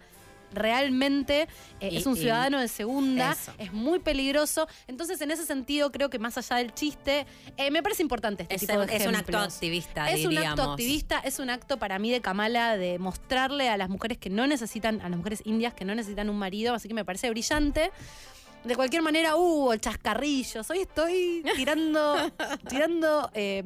[0.56, 1.48] realmente
[1.80, 3.54] eh, Y- es un ciudadano de segunda, Eso.
[3.58, 4.68] es muy peligroso.
[4.88, 7.26] Entonces, en ese sentido, creo que más allá del chiste,
[7.58, 10.72] eh, me parece importante este Es, tipo de es un acto activista, Es un acto
[10.72, 14.48] activista, es un acto para mí de Kamala de mostrarle a las mujeres que no
[14.48, 17.92] necesitan, a las mujeres indias que no necesitan un marido, así que me parece brillante.
[18.64, 20.68] De cualquier manera, hubo el chascarrillos.
[20.72, 22.16] Hoy estoy tirando,
[22.70, 23.64] tirando eh,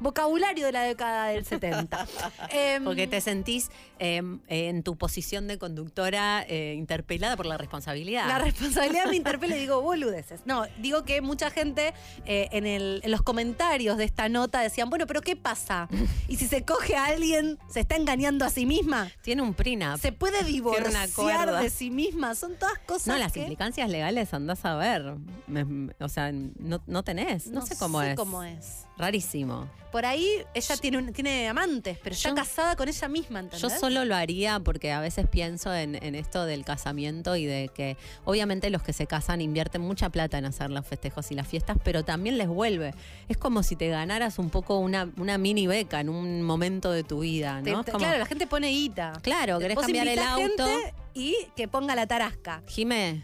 [0.00, 2.06] vocabulario de la década del 70.
[2.50, 8.26] Em, Porque te sentís eh, en tu posición de conductora eh, interpelada por la responsabilidad.
[8.28, 10.40] La responsabilidad me interpela y digo boludeces.
[10.44, 14.90] No, digo que mucha gente eh, en, el- en los comentarios de esta nota decían,
[14.90, 15.88] bueno, pero ¿qué pasa?
[16.28, 19.10] Y si se coge a alguien, ¿se está engañando a sí misma?
[19.22, 19.98] Tiene un prenup.
[20.00, 22.34] ¿Se puede divorciar de sí misma?
[22.34, 25.14] Son todas cosas No, las que implicancias legales andás a ver.
[25.46, 27.46] Me- o sea, no, no tenés.
[27.48, 28.16] No, sé cómo es.
[28.16, 28.85] cómo es.
[28.98, 29.68] Rarísimo.
[29.92, 33.62] Por ahí ella tiene, un- tiene amantes, pero está casada con ella misma, ¿entendés?
[33.62, 37.70] Yo solo lo haría porque a veces pienso en, en esto del casamiento y de
[37.74, 41.48] que obviamente los que se casan invierten mucha plata en hacer los festejos y las
[41.48, 42.92] fiestas, pero también les vuelve.
[43.28, 47.02] Es como si te ganaras un poco una, una mini beca en un momento de
[47.02, 47.64] tu vida, ¿no?
[47.64, 49.14] te- Es como, claro, la gente pone guita.
[49.22, 50.66] claro, querés cambiar el auto.
[50.66, 52.62] gente y que ponga la tarasca.
[52.66, 53.22] Jime,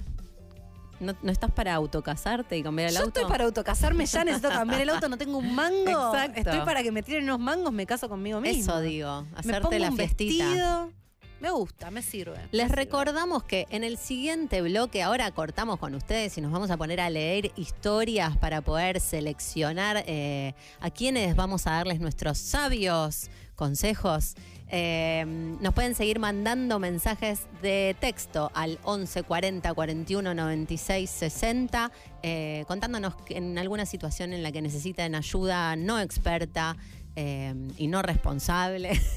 [1.03, 3.21] ¿no, no estás para autocasarte y cambiar el Yo auto?
[3.21, 6.15] estoy para autocasarme, ya necesito cambiar el auto, no tengo un mango.
[6.15, 6.39] Exacto.
[6.41, 8.63] Estoy para que me tiren unos mangos, me caso conmigo mismo.
[8.73, 10.45] Eso digo, me hacerte pongo la un fiestita.
[10.47, 10.93] vestido.
[11.41, 12.37] Me gusta, me sirve.
[12.37, 12.77] me Les sirve.
[12.77, 17.01] recordamos que en el siguiente bloque ahora cortamos con ustedes y nos vamos a poner
[17.01, 24.35] a leer historias para poder seleccionar eh, a quienes vamos a darles nuestros sabios consejos.
[24.69, 25.25] Eh,
[25.61, 33.15] nos pueden seguir mandando mensajes de texto al 11 40 41 96 60, eh, contándonos
[33.29, 36.77] en alguna situación en la que necesiten ayuda no experta.
[37.15, 38.93] eh, y no responsable.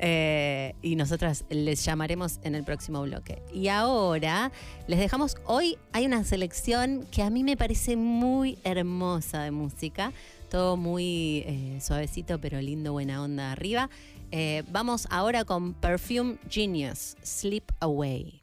[0.00, 3.42] Eh, y nosotras les llamaremos en el próximo bloque.
[3.52, 4.52] Y ahora
[4.86, 10.12] les dejamos, hoy hay una selección que a mí me parece muy hermosa de música,
[10.48, 13.90] todo muy eh, suavecito pero lindo, buena onda arriba.
[14.30, 18.42] Eh, vamos ahora con Perfume Genius, Sleep Away.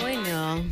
[0.00, 0.64] Bueno,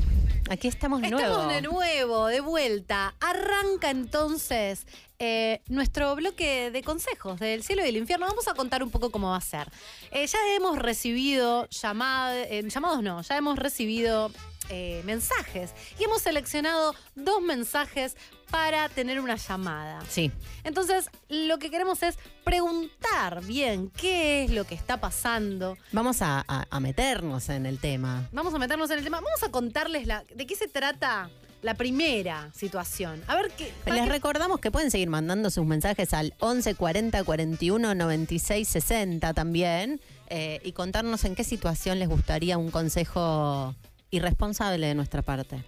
[0.50, 1.28] aquí estamos de nuevo.
[1.28, 3.14] Estamos de nuevo, de vuelta.
[3.20, 4.86] Arranca entonces
[5.18, 8.26] eh, nuestro bloque de consejos del cielo y del infierno.
[8.26, 9.68] Vamos a contar un poco cómo va a ser.
[10.10, 14.30] Eh, ya hemos recibido llamadas, llamados no, ya hemos recibido
[14.70, 18.16] eh, mensajes y hemos seleccionado dos mensajes
[18.50, 20.00] para tener una llamada.
[20.08, 20.30] Sí,
[20.64, 25.76] Entonces, lo que queremos es preguntar bien qué es lo que está pasando.
[25.92, 28.28] vamos a, a- a meternos en el tema.
[28.32, 29.20] Vamos a meternos en el tema.
[29.20, 31.28] Vamos a contarles la, de qué se trata
[31.62, 33.22] la primera situación.
[33.26, 33.72] A ver qué.
[33.86, 40.00] Les recordamos que pueden seguir mandando sus mensajes al 11 40 41 96 60 también
[40.28, 43.74] eh, y contarnos en qué situación les gustaría un consejo
[44.10, 45.62] irresponsable de nuestra parte.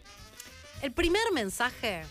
[0.83, 2.03] El primer mensaje,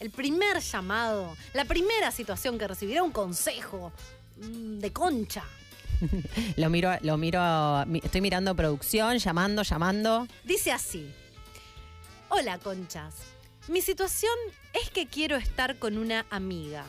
[0.00, 3.92] el primer llamado, la primera situación que recibirá un consejo
[4.36, 5.44] mm, de concha.
[6.56, 7.40] Lo miro, lo miro,
[7.86, 10.28] mi- estoy mirando producción, llamando, llamando.
[10.44, 11.12] Dice así.
[12.28, 13.14] Hola, conchas.
[13.66, 14.32] Mi situación
[14.80, 16.84] es que quiero estar con una amiga.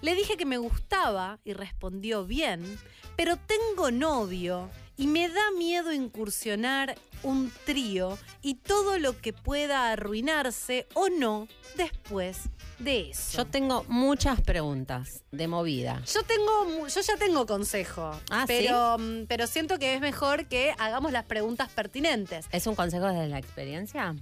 [0.00, 2.78] Le dije que me gustaba y respondió bien,
[3.16, 4.70] pero tengo novio
[5.00, 11.48] y me da miedo incursionar un trío y todo lo que pueda arruinarse o no
[11.76, 12.38] después
[12.78, 13.38] de eso.
[13.38, 16.02] Yo tengo muchas preguntas de movida.
[16.12, 18.54] Yo tengo, yo ya tengo consejo, Ah, ¿sí?
[18.58, 22.46] pero, mm, pero siento que es mejor que hagamos las preguntas pertinentes.
[22.52, 24.14] ¿Es un consejo desde la experiencia?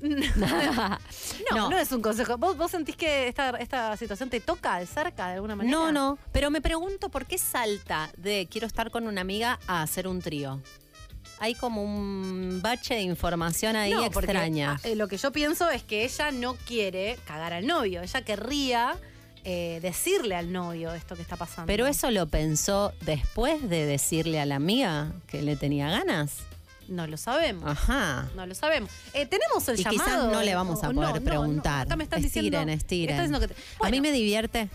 [0.00, 0.98] No,
[1.54, 1.70] No.
[1.70, 2.36] no, es un consejo.
[2.38, 5.76] ¿Vos, vos sentís que esta, esta situación te toca de cerca de alguna manera?
[5.76, 9.82] No, no, pero me pregunto por qué salta de quiero estar con una amiga a
[9.82, 10.60] hacer un trío.
[11.38, 14.76] Hay como un bache de información ahí No, extraña.
[14.82, 18.00] ah, eh, lo que yo pienso es que ella no quiere cagar al novio.
[18.02, 18.96] Ella querría
[19.44, 21.66] eh, decirle al novio esto que está pasando.
[21.66, 26.38] Pero eso lo pensó después de decirle a la amiga que le tenía ganas.
[26.88, 27.64] No lo sabemos.
[27.68, 28.28] Ajá.
[28.36, 28.90] No lo sabemos.
[29.12, 30.04] Eh, tenemos el Y llamado.
[30.04, 31.24] quizás no le vamos a o- poder no, no, no.
[31.24, 31.86] preguntar.
[31.86, 32.72] Acá me están estiren, diciendo.
[32.72, 33.10] estiren.
[33.16, 34.68] están diciendo que te- A mí Bueno, me divierte.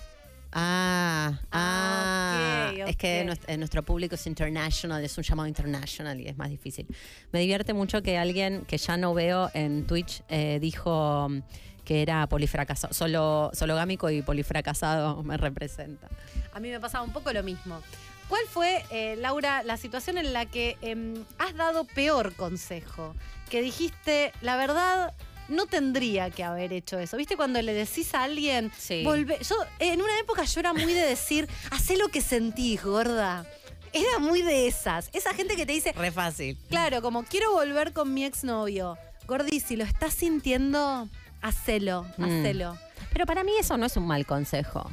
[0.54, 5.47] Ah, Ah, ah, ok, es que nuestro, eh, nuestro público es international, es un llamado
[5.47, 6.86] international y es más difícil.
[7.32, 11.39] Me divierte mucho que alguien que ya no veo en Twitch eh, dijo mm,
[11.86, 16.10] que era polifracasado, solo, sologámico y polifracasado me representa.
[16.54, 17.80] A mí me pasaba un poco lo mismo.
[18.32, 23.13] ¿Cuál fue, eh, Laura, la situación en la que em, has dado peor consejo?
[23.50, 25.13] Que dijiste, la verdad,
[25.50, 27.17] no tendría que haber hecho eso.
[27.17, 29.04] ¿Viste cuando le decís a alguien, Sí.
[29.04, 29.38] volvé?
[29.44, 33.46] Yo, en una época yo era muy de decir, hacé lo que sentís, gorda.
[33.91, 35.10] Era muy de esas.
[35.12, 36.58] Esa gente que te dice, Re fácil.
[36.70, 38.98] claro, como quiero volver con mi exnovio.
[39.28, 41.10] Gordi, si lo estás sintiendo,
[41.41, 42.24] hacelo, Mm.
[42.24, 42.78] hacelo.
[43.12, 44.89] Pero para mí eso no es un mal consejo.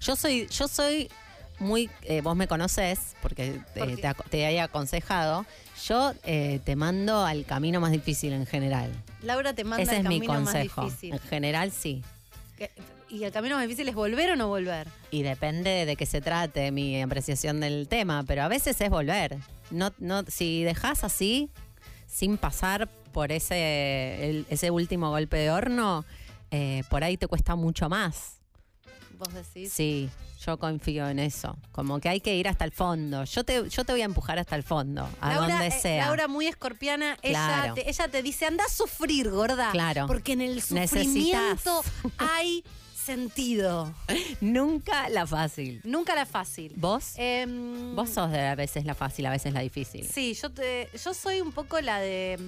[0.00, 1.10] Yo soy, yo soy
[1.58, 5.46] muy, eh, vos me conocés, porque eh, te, ac- te aconsejado,
[5.86, 8.90] yo eh, te mando al camino más difícil en general.
[9.22, 10.82] Laura te manda Ese el es mi camino consejo.
[10.82, 11.12] más difícil.
[11.14, 12.02] En general sí.
[12.56, 12.70] Que-
[13.08, 14.88] ¿Y el camino más difícil es volver o no volver?
[15.12, 19.36] Y depende de qué se trate mi apreciación del tema, pero a veces es volver.
[19.70, 21.48] No, no, si dejas así,
[22.08, 26.04] sin pasar por ese, el- ese último golpe de horno,
[26.50, 28.38] eh, por ahí te cuesta mucho más.
[29.16, 29.72] Vos decís.
[29.72, 30.10] Sí,
[30.44, 31.56] yo confío en eso.
[31.72, 33.24] Como que hay que ir hasta el fondo.
[33.24, 36.06] Yo te, yo te voy a empujar hasta el fondo, a Laura, donde eh, sea.
[36.06, 39.70] Laura muy escorpiana, ella, te, ella te dice, anda a sufrir, gorda.
[39.70, 40.06] Claro.
[40.06, 40.90] Porque en el Necesitas.
[40.90, 41.82] sufrimiento
[42.18, 43.92] hay sentido.
[44.40, 45.80] Nunca la fácil.
[45.84, 46.72] Nunca la fácil.
[46.76, 47.12] ¿Vos?
[47.16, 50.06] Em, Vos sos de a veces la fácil, a veces la difícil.
[50.06, 52.38] Sí, yo, te, yo soy un poco la de...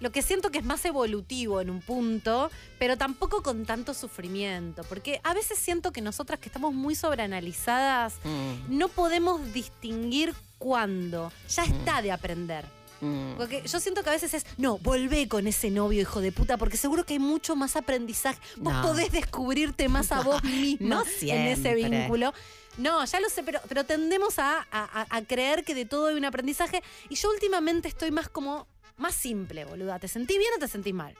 [0.00, 4.82] Lo que siento que es más evolutivo en un punto, pero tampoco con tanto sufrimiento.
[4.84, 8.78] Porque a veces siento que nosotras que estamos muy sobreanalizadas, Mm.
[8.78, 11.32] no podemos distinguir cuándo.
[11.48, 11.72] Ya Mm.
[11.72, 12.64] está de aprender.
[13.00, 13.36] Mm.
[13.38, 16.56] Porque yo siento que a veces es, no, volvé con ese novio, hijo de puta,
[16.58, 18.38] porque seguro que hay mucho más aprendizaje.
[18.56, 18.82] Vos No.
[18.82, 22.34] podés descubrirte más a vos misma No en ese vínculo.
[22.78, 26.14] No, ya lo sé, pero, pero tendemos a, a- a creer que de todo hay
[26.14, 26.82] un aprendizaje.
[27.08, 28.66] Y yo últimamente estoy más como,
[29.00, 29.98] más simple, boluda.
[29.98, 31.14] ¿Te sentí bien o te sentís mal?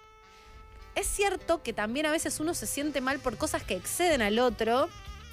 [0.94, 4.38] Es cierto que también a veces uno se siente mal por cosas que exceden al
[4.38, 4.84] otro.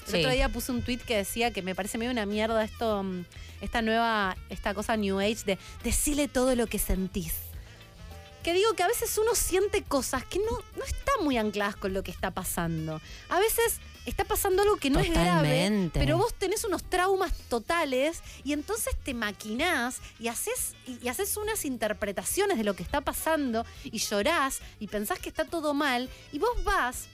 [0.05, 0.17] El Sí.
[0.19, 3.25] otro día puse un tweet que decía que me parece medio una mierda esto, mm,
[3.61, 7.33] esta nueva, esta cosa New Age de decirle todo lo que sentís.
[8.43, 11.93] Que digo que a veces uno siente cosas que no, no están muy ancladas con
[11.93, 13.01] lo que está pasando.
[13.27, 18.21] A veces está pasando algo que no es grave, pero vos tenés unos traumas totales
[18.43, 23.01] y entonces te maquinás y haces, y y haces unas interpretaciones de lo que está
[23.01, 27.07] pasando y llorás y pensás que está todo mal y vos vas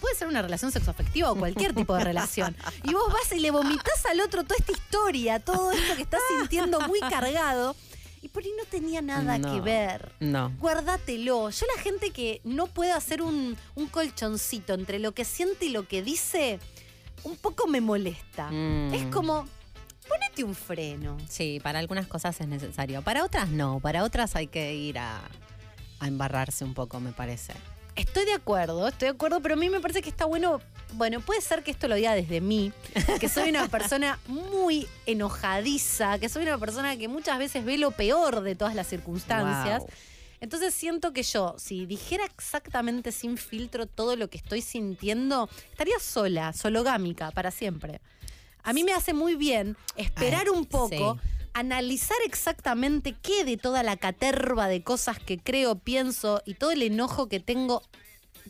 [0.00, 2.56] puede ser una relación sexoafectiva o cualquier tipo de relación.
[2.82, 6.20] Y vos vas y le vomitas al otro toda esta historia, todo esto que estás
[6.40, 7.76] sintiendo muy cargado.
[8.22, 9.52] Y por ahí no tenía nada No.
[9.52, 10.12] que ver.
[10.20, 10.50] No.
[10.60, 11.50] Guárdatelo.
[11.50, 15.70] Yo la gente que no puede hacer un, un colchoncito entre lo que siente y
[15.70, 16.60] lo que dice,
[17.24, 18.48] un poco me molesta.
[18.50, 18.94] Mm.
[18.94, 19.46] Es como,
[20.08, 21.16] ponete un freno.
[21.28, 23.02] Sí, para algunas cosas es necesario.
[23.02, 23.80] Para otras no.
[23.80, 25.20] Para otras hay que ir a,
[25.98, 27.54] a embarrarse un poco, me parece.
[27.94, 30.60] Estoy de acuerdo, estoy de acuerdo, pero a mí me parece que está bueno.
[30.94, 32.70] Bueno, puede ser que esto lo diga desde mí,
[33.18, 37.92] que soy una persona muy enojadiza, que soy una persona que muchas veces ve lo
[37.92, 39.80] peor de todas las circunstancias.
[39.80, 39.88] Wow.
[40.40, 45.98] Entonces siento que yo, si dijera exactamente sin filtro todo lo que estoy sintiendo, estaría
[46.00, 48.00] sola, sologámica, para siempre.
[48.64, 51.41] A mí me hace muy bien esperar Ay, un poco, sí.
[51.54, 56.82] Analizar exactamente qué de toda la caterva de cosas que creo, pienso y todo el
[56.82, 57.82] enojo que tengo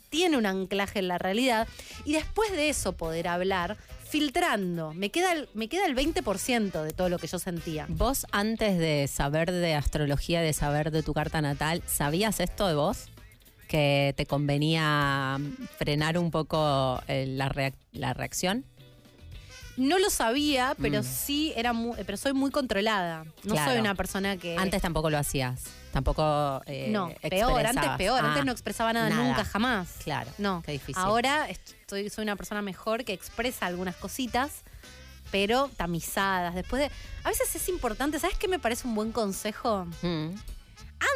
[0.09, 1.67] tiene un anclaje en la realidad
[2.05, 4.93] y después de eso poder hablar filtrando.
[4.93, 7.85] Me queda el, me queda el 20% de todo lo que yo sentía.
[7.89, 12.75] Vos antes de saber de astrología, de saber de tu carta natal, ¿sabías esto de
[12.75, 13.09] vos?
[13.67, 15.39] Que te convenía
[15.79, 18.65] frenar un poco eh, la, reac- la reacción.
[19.75, 21.03] No lo sabía, pero Mm.
[21.03, 23.23] sí era muy, pero soy muy controlada.
[23.43, 23.71] No Claro.
[23.71, 25.61] soy una persona que Antes tampoco lo hacías.
[25.91, 26.61] Tampoco.
[26.67, 29.23] eh, no, peor, antes peor, Ah, antes no expresaba nada, nada.
[29.23, 29.89] nunca jamás.
[30.03, 30.29] Claro.
[30.37, 30.95] No, Qué difícil.
[30.97, 34.61] ahora estoy, soy una persona mejor que expresa algunas cositas,
[35.31, 36.53] pero tamizadas.
[36.55, 36.91] Después de.
[37.23, 39.85] A veces es importante, ¿sabes qué me parece un buen consejo?
[40.03, 40.29] Mm.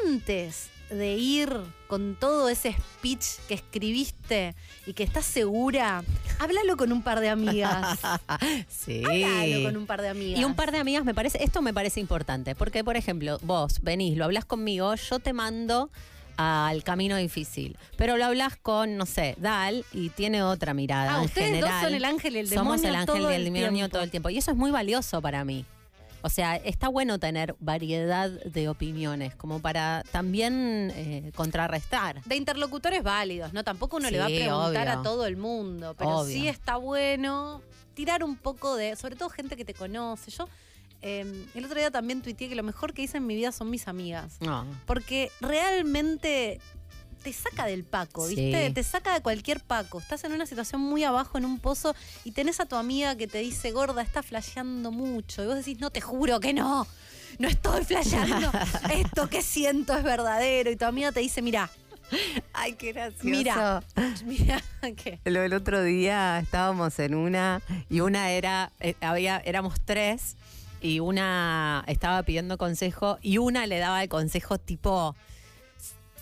[0.06, 1.50] Antes de ir
[1.88, 6.04] con todo ese speech que escribiste y que estás segura,
[6.39, 8.00] háblalo con un par de amigas.
[8.69, 9.04] sí.
[9.06, 10.39] háblalo con un par de amigas.
[10.39, 13.80] Y un par de amigas me parece, esto me parece importante, porque por ejemplo, vos
[13.82, 15.89] venís, lo hablas conmigo, yo te mando
[16.38, 21.15] al camino difícil, pero lo hablas con, no sé, Dal y tiene otra mirada.
[21.15, 21.84] Ah, en ustedes dos general.
[21.84, 23.89] son el ángel y el Somos demonio el ángel todo y el el demonio tiempo.
[23.93, 24.30] todo el tiempo.
[24.30, 25.65] Y eso es muy valioso para mí.
[26.28, 32.22] O sea, está bueno tener variedad de opiniones, como para también eh, contrarrestar.
[32.26, 33.63] de interlocutores válidos, ¿no?
[33.63, 35.00] Tampoco uno le va a preguntar obvio.
[35.00, 36.34] a todo el mundo, pero Obvio.
[36.36, 37.62] sí está bueno
[37.94, 40.30] tirar un poco de, sobre todo gente que te conoce.
[40.32, 40.50] Yo
[41.02, 43.70] eh, el otro día también tuiteé que lo mejor que hice en mi vida son
[43.70, 44.66] mis amigas, No.
[44.86, 46.60] porque realmente
[47.28, 48.36] te saca del paco, Sí.
[48.36, 48.70] ¿viste?
[48.72, 50.00] Te saca de cualquier paco.
[50.00, 53.28] Estás en una situación muy abajo en un pozo y tenés a tu amiga que
[53.28, 55.44] te dice, gorda, está flasheando mucho.
[55.44, 56.88] Y vos decís, no, te juro que no.
[57.38, 58.50] No estoy flasheando.
[58.94, 60.72] Esto que siento es verdadero.
[60.72, 61.70] Y tu amiga te dice, mira,
[62.54, 63.26] Ay, qué gracioso.
[63.28, 63.84] Mira.
[64.24, 64.63] mira,
[64.96, 65.20] ¿qué?
[65.26, 70.38] Lo del otro día estábamos en una y una era, eh, había, éramos tres
[70.80, 75.18] y una estaba pidiendo consejo y una le daba el consejo tipo,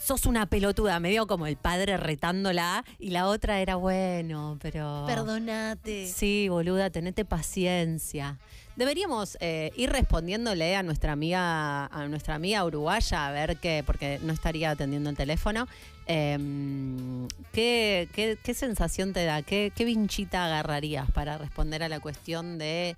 [0.06, 5.04] sos una pelotuda, medio como el padre retándola y la otra era bueno, pero...
[5.08, 6.08] Perdonate.
[6.08, 8.38] Sí, boluda, tenete paciencia.
[8.76, 14.20] Deberíamos eh, ir respondiéndole a nuestra amiga, a nuestra amiga uruguaya, a ver qué, porque
[14.22, 15.68] no estaría atendiendo el teléfono.
[16.06, 19.42] em, ¿qué, qué, qué sensación te da?
[19.42, 22.96] ¿Qué, ¿Qué vinchita agarrarías para responder a la cuestión de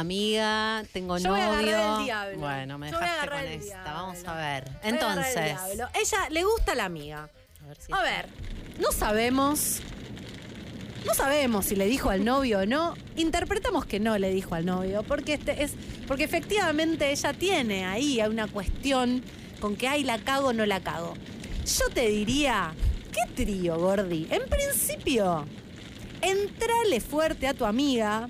[0.00, 1.76] amiga, tengo Yo voy a novio?
[1.76, 2.38] agarrar el diablo.
[2.38, 3.82] Bueno, me Yo voy a dejaste agarrar con el esta.
[3.82, 3.92] diablo.
[3.92, 4.64] Vamos a ver.
[4.64, 5.88] Voy a agarrar el Entonces, diablo.
[6.00, 7.28] Ella le gusta la amiga.
[7.62, 8.28] a ver si A está- ver,
[8.80, 9.80] no sabemos.
[11.04, 12.94] No sabemos si le dijo al novio o no.
[13.16, 15.72] Interpretamos que no le dijo al novio, porque este es,
[16.08, 19.22] porque efectivamente ella tiene ahí una cuestión
[19.60, 21.14] con que ay la cago o no la cago.
[21.64, 22.72] Yo te diría,
[23.12, 24.26] ¿qué trío, Gordi?
[24.30, 25.46] En principio,
[26.22, 28.28] entrale fuerte a tu amiga.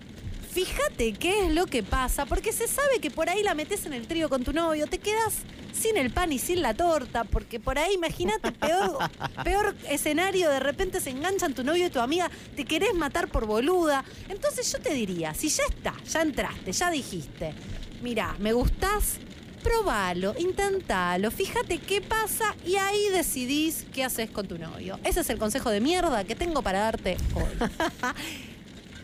[0.57, 3.93] Fíjate qué es lo que pasa, porque se sabe que por ahí la metes en
[3.93, 5.35] el trío con tu novio, te quedas
[5.71, 8.97] sin el pan y sin la torta, porque por ahí, imagínate, peor,
[9.45, 13.45] peor escenario, de repente se enganchan tu novio y tu amiga, te querés matar por
[13.45, 14.03] boluda.
[14.31, 17.53] Entonces yo te diría, si ya está, ya entraste, ya dijiste,
[18.01, 19.19] mira, me gustás,
[19.63, 24.99] probalo, intentalo, fíjate qué pasa y ahí decidís qué haces con tu novio.
[25.05, 27.69] Ese es el consejo de mierda que tengo para darte hoy.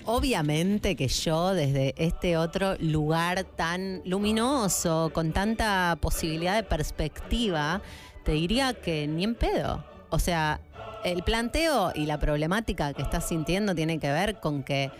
[0.04, 7.82] Obviamente que yo desde este otro lugar tan luminoso, con tanta posibilidad de perspectiva,
[8.24, 9.84] te diría que ni en pedo.
[10.10, 10.60] O sea,
[11.04, 14.90] el planteo y la problemática que estás sintiendo tiene que ver con que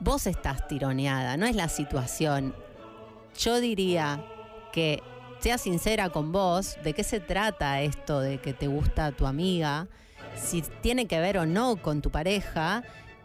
[0.00, 2.54] vos estás tironeada, no es la situación.
[3.38, 4.24] Yo diría
[4.72, 5.02] que
[5.40, 9.88] seas sincera con vos, de qué se trata esto de que te gusta tu amiga,
[10.36, 12.82] si tiene que ver o no con tu pareja,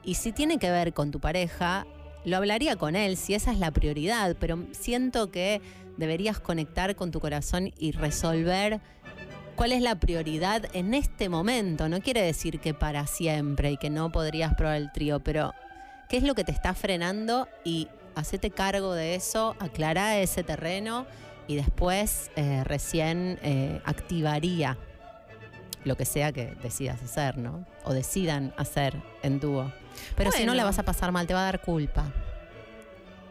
[0.09, 1.85] y si tiene que ver con tu pareja,
[2.25, 5.61] lo hablaría con él si esa es la prioridad, pero siento que
[5.97, 8.81] deberías conectar con tu corazón y resolver
[9.55, 11.89] cuál es la prioridad en este momento.
[11.89, 15.53] No quiere decir que para siempre y que no podrías probar el trío, pero
[16.09, 21.05] qué es lo que te está frenando y hacete cargo de eso, aclará ese terreno
[21.47, 24.75] y después eh, recién eh, activaría
[25.83, 27.63] lo que sea que decidas hacer, ¿no?
[27.83, 29.71] O decidan hacer en dúo.
[30.15, 32.11] Pero si no la vas a pasar mal, te va a dar culpa.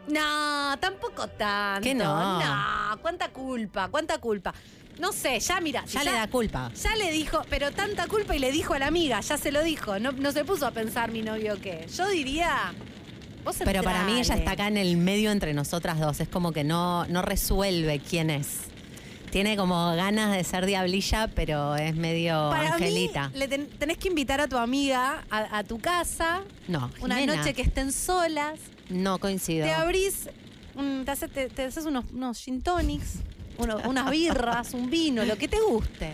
[0.07, 1.83] No, tampoco tanto.
[1.83, 2.39] ¿Qué no?
[2.39, 4.53] No, cuánta culpa, cuánta culpa.
[4.97, 5.85] No sé, ya mira.
[5.85, 6.71] Ya, le da culpa.
[6.73, 9.63] Ya le dijo, pero tanta culpa y le dijo a la amiga, ya se lo
[9.63, 9.97] dijo.
[9.99, 11.87] No, no se puso a pensar mi novio qué.
[11.95, 12.73] Yo diría.
[13.45, 16.19] Vos Pero para mí ella está acá en el medio entre nosotras dos.
[16.19, 18.69] Es como que no, no resuelve quién es.
[19.31, 23.29] Tiene como ganas de ser diablilla, pero es medio Para angelita.
[23.29, 27.15] mí, le ten- tenés que invitar a tu amiga a, a tu casa No, una
[27.19, 28.59] Jimena, noche que estén solas.
[28.89, 29.65] no coincido.
[29.67, 30.29] Te abrís,
[30.75, 33.19] un- te, haces, te- te haces unos, unos gin tonics,
[33.59, 36.13] uno- unas birras, un vino, lo que te guste.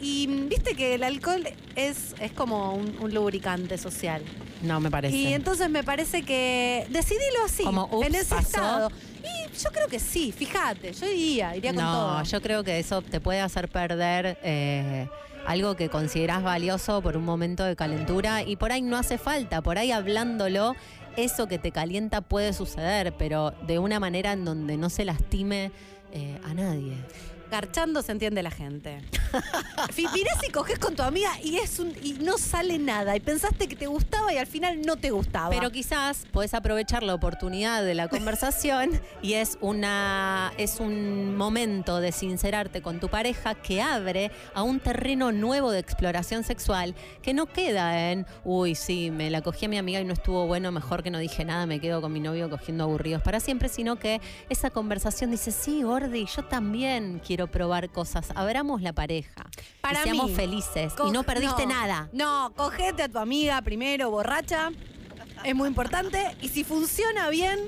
[0.00, 1.44] Y mm, viste que el alcohol
[1.74, 4.22] es, es como un, un lubricante social.
[4.62, 5.16] No me parece.
[5.16, 8.46] Y entonces me parece que decidilo así, Como, ups, en ese pasó.
[8.46, 8.92] estado.
[9.24, 12.22] Y yo creo que sí, fíjate, yo iría, iría con no, todo.
[12.24, 15.08] yo creo que eso te puede hacer perder eh,
[15.46, 19.62] algo que considerás valioso por un momento de calentura y por ahí no hace falta,
[19.62, 20.74] por ahí hablándolo,
[21.16, 25.70] eso que te calienta puede suceder, pero de una manera en donde no se lastime
[26.12, 26.94] eh, a nadie.
[27.58, 29.00] Garchando se entiende la gente.
[29.92, 33.14] Fi- Mirá si coges con tu amiga y es y no sale nada.
[33.14, 35.50] Y pensaste que te gustaba y al final no te gustaba.
[35.50, 42.00] Pero quizás podés aprovechar la oportunidad de la conversación y es una es un momento
[42.00, 47.34] de sincerarte con tu pareja que abre a un terreno nuevo de exploración sexual que
[47.34, 50.72] no queda en uy sí me la cogí a mi amiga y no estuvo bueno
[50.72, 53.96] mejor que no dije nada me quedo con mi novio cogiendo aburridos para siempre sino
[53.96, 59.46] que esa conversación dice sí Gordi yo también quiero probar cosas abramos la pareja
[59.80, 63.60] Para y seamos mí, felices y no perdiste no, nada No, cogete a tu amiga
[63.62, 64.70] primero, borracha.
[65.44, 66.36] Es muy importante.
[66.40, 67.58] Y si funciona bien,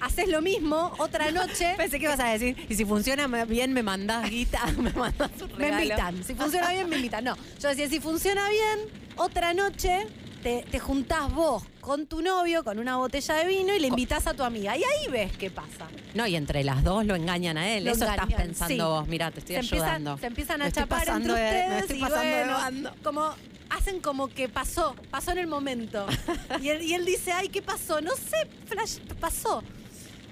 [0.00, 1.74] haces lo mismo otra noche.
[1.76, 5.56] Pensé que ibas a decir, y si funciona bien, me mandás guita, me mandás un
[5.56, 6.24] Me invitan.
[6.24, 7.24] Si funciona bien, me invitan.
[7.24, 8.78] No, yo decía, si funciona bien,
[9.16, 10.06] otra noche
[10.48, 14.26] te, te juntás vos con tu novio con una botella de vino y le invitás
[14.26, 14.76] a tu amiga.
[14.76, 15.86] Y ahí ves qué pasa.
[16.14, 17.84] No, y entre las dos lo engañan a él.
[17.84, 18.80] Lo Eso engañan, estás pensando sí.
[18.80, 19.08] vos.
[19.08, 20.18] Mira, te estoy se empiezan, ayudando.
[20.18, 23.34] se empiezan Me a estoy chapar entre de- me ustedes y bueno, como
[23.70, 26.06] hacen como que pasó, pasó en el momento.
[26.62, 28.00] Y él, y él dice, ay, ¿qué pasó?
[28.00, 29.62] No sé, flash, pasó.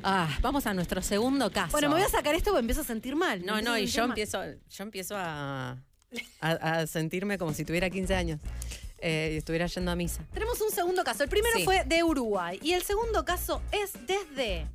[0.03, 1.73] Ah, vamos a nuestro segundo caso.
[1.73, 3.45] Bueno, me voy a sacar esto porque empiezo a sentir mal.
[3.45, 4.41] No, Me no, y yo empiezo,
[4.71, 5.77] yo empiezo a,
[6.41, 8.41] a, a sentirme como si tuviera 15 años
[8.99, 10.25] eh, y estuviera yendo a misa.
[10.33, 11.23] Tenemos un segundo caso.
[11.23, 11.65] El primero Sí.
[11.65, 14.67] fue de Uruguay y el segundo caso es desde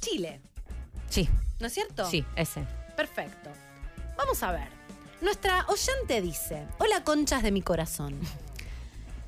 [0.00, 0.40] Chile.
[1.08, 1.28] Sí,
[1.58, 2.08] ¿No es cierto?
[2.08, 2.64] sí, ese.
[2.96, 3.50] Perfecto.
[4.16, 4.68] Vamos a ver.
[5.22, 8.18] Nuestra oyente dice, hola conchas de mi corazón.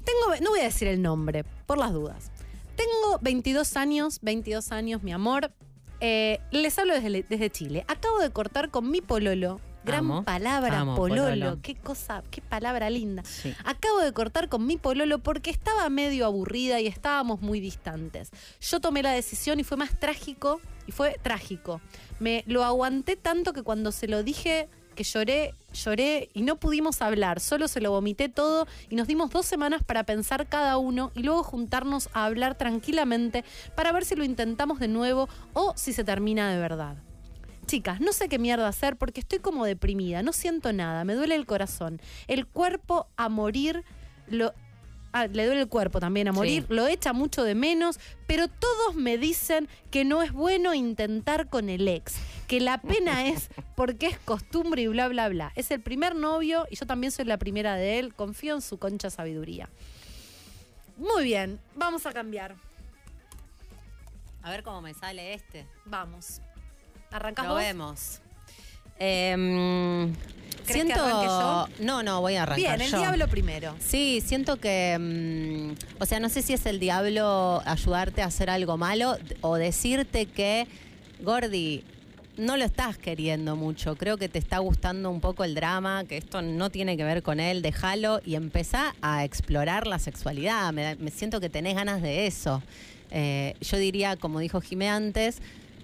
[0.05, 2.31] Tengo, no voy a decir el nombre, por las dudas.
[2.77, 5.53] Tengo 22 años, 22 años, mi amor.
[6.01, 7.85] Eh, les hablo desde, desde Chile.
[7.89, 9.61] Acabo de cortar con mi pololo.
[9.85, 11.23] Gran Amo, palabra, amo, pololo.
[11.23, 11.59] pololo.
[11.63, 13.25] Qué cosa, qué palabra linda.
[13.25, 13.55] Sí.
[13.65, 18.31] Acabo de cortar con mi pololo porque estaba medio aburrida y estábamos muy distantes.
[18.61, 21.81] Yo tomé la decisión y fue más trágico, y fue trágico.
[22.21, 27.01] Me lo aguanté tanto que cuando se lo dije que lloré, lloré y no pudimos
[27.01, 31.11] hablar, solo se lo vomité todo y nos dimos dos semanas para pensar cada uno
[31.15, 33.43] y luego juntarnos a hablar tranquilamente
[33.75, 36.97] para ver si lo intentamos de nuevo o si se termina de verdad.
[37.73, 41.37] Chicas, no sé qué mierda hacer porque estoy como deprimida, no siento nada, me duele
[41.37, 42.03] el corazón.
[42.29, 43.83] El cuerpo a morir
[44.27, 44.53] lo
[45.15, 46.75] ah, le duele el cuerpo también a morir, Sí.
[46.75, 51.71] lo echa mucho de menos, pero todos me dicen que no es bueno intentar con
[51.71, 52.17] el ex,
[52.47, 55.51] que la pena es porque es costumbre y bla, bla, bla.
[55.57, 58.77] Es el primer novio y yo también soy la primera de él, confío en su
[58.77, 59.71] concha sabiduría.
[60.99, 62.55] Muy bien, vamos a cambiar.
[64.43, 65.67] A ver cómo me sale este.
[65.87, 66.43] Vamos.
[67.13, 67.63] ¿Arrancás Lo vos?
[67.63, 68.21] vemos.
[68.99, 70.13] Em,
[70.67, 70.95] que siento.
[71.03, 71.69] arranque yo?
[71.85, 72.77] No, no, voy a arrancar.
[72.79, 72.99] Bien, el yo.
[72.99, 73.75] diablo primero.
[73.81, 78.49] Sí, siento que, mm, o sea, no sé si es el diablo ayudarte a hacer
[78.51, 80.67] algo malo o decirte que,
[81.21, 81.85] Gordi,
[82.37, 86.17] no lo estás queriendo mucho, creo que te está gustando un poco el drama, que
[86.17, 90.83] esto no tiene que ver con él, déjalo y empezá a explorar la sexualidad, me,
[90.83, 92.63] da- me siento que tenés ganas de eso.
[93.11, 95.43] Eh, yo diría, como dijo Jimé antes,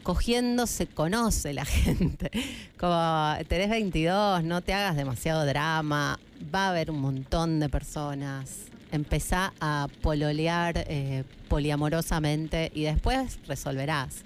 [0.09, 2.30] cogiendo se conoce la gente.
[2.80, 6.18] Como tenés 22, no te hagas demasiado drama,
[6.54, 8.68] va a haber un montón de personas.
[8.90, 14.22] Empezá a pololear eh, poliamorosamente y después resolverás.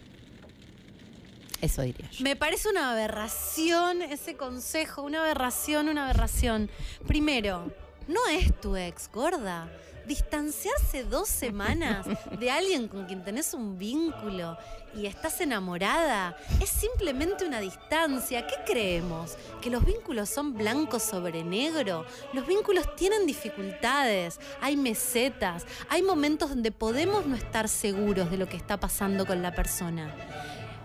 [1.60, 2.22] Eso diría yo.
[2.22, 6.70] Me parece una aberración ese consejo, una aberración, una aberración.
[7.08, 7.72] Primero,
[8.06, 9.68] no es tu ex, gorda.
[10.06, 12.06] Distanciarse dos semanas
[12.38, 14.58] de alguien con quien tenés un vínculo
[14.94, 18.46] y estás enamorada es simplemente una distancia.
[18.46, 19.36] ¿Qué creemos?
[19.60, 22.04] ¿Que los vínculos son blancos sobre negro?
[22.32, 28.48] Los vínculos tienen dificultades, hay mesetas, hay momentos donde podemos no estar seguros de lo
[28.48, 30.14] que está pasando con la persona.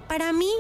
[0.08, 0.52] Para mí,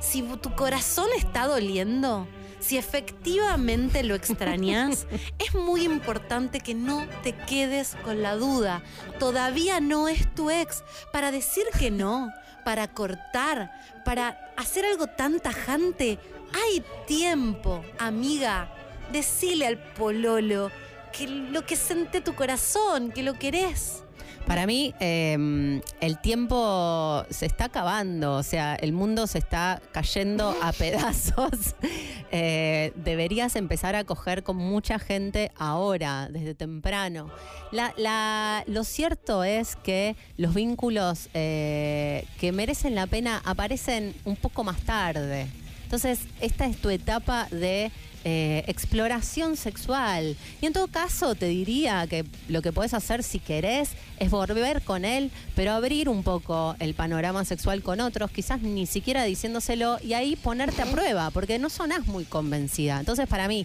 [0.00, 2.28] si tu corazón está doliendo,
[2.60, 5.06] si efectivamente lo extrañas,
[5.38, 8.82] es muy importante que no te quedes con la duda.
[9.18, 10.82] Todavía no es tu ex.
[11.12, 12.32] Para decir que no,
[12.64, 13.72] para cortar,
[14.04, 16.18] para hacer algo tan tajante,
[16.52, 18.72] hay tiempo, amiga.
[19.12, 20.70] Decile al pololo
[21.12, 24.02] que lo que siente tu corazón, que lo querés.
[24.46, 30.54] Para mí, eh, el tiempo se está acabando, o sea, el mundo se está cayendo
[30.62, 31.50] a pedazos.
[32.30, 37.30] Eh, deberías empezar a coger con mucha gente ahora, desde temprano.
[37.72, 44.36] La- la- lo cierto es que los vínculos eh, que merecen la pena aparecen un
[44.36, 45.46] poco más tarde.
[45.84, 47.90] Entonces, esta es tu etapa de
[48.30, 50.36] eh, exploración sexual.
[50.60, 54.82] Y en todo caso, te diría que lo que puedes hacer si querés es volver
[54.82, 59.96] con él, pero abrir un poco el panorama sexual con otros, quizás ni siquiera diciéndoselo,
[60.04, 63.00] y ahí ponerte a prueba, porque no sonás muy convencida.
[63.00, 63.64] Entonces, para mí,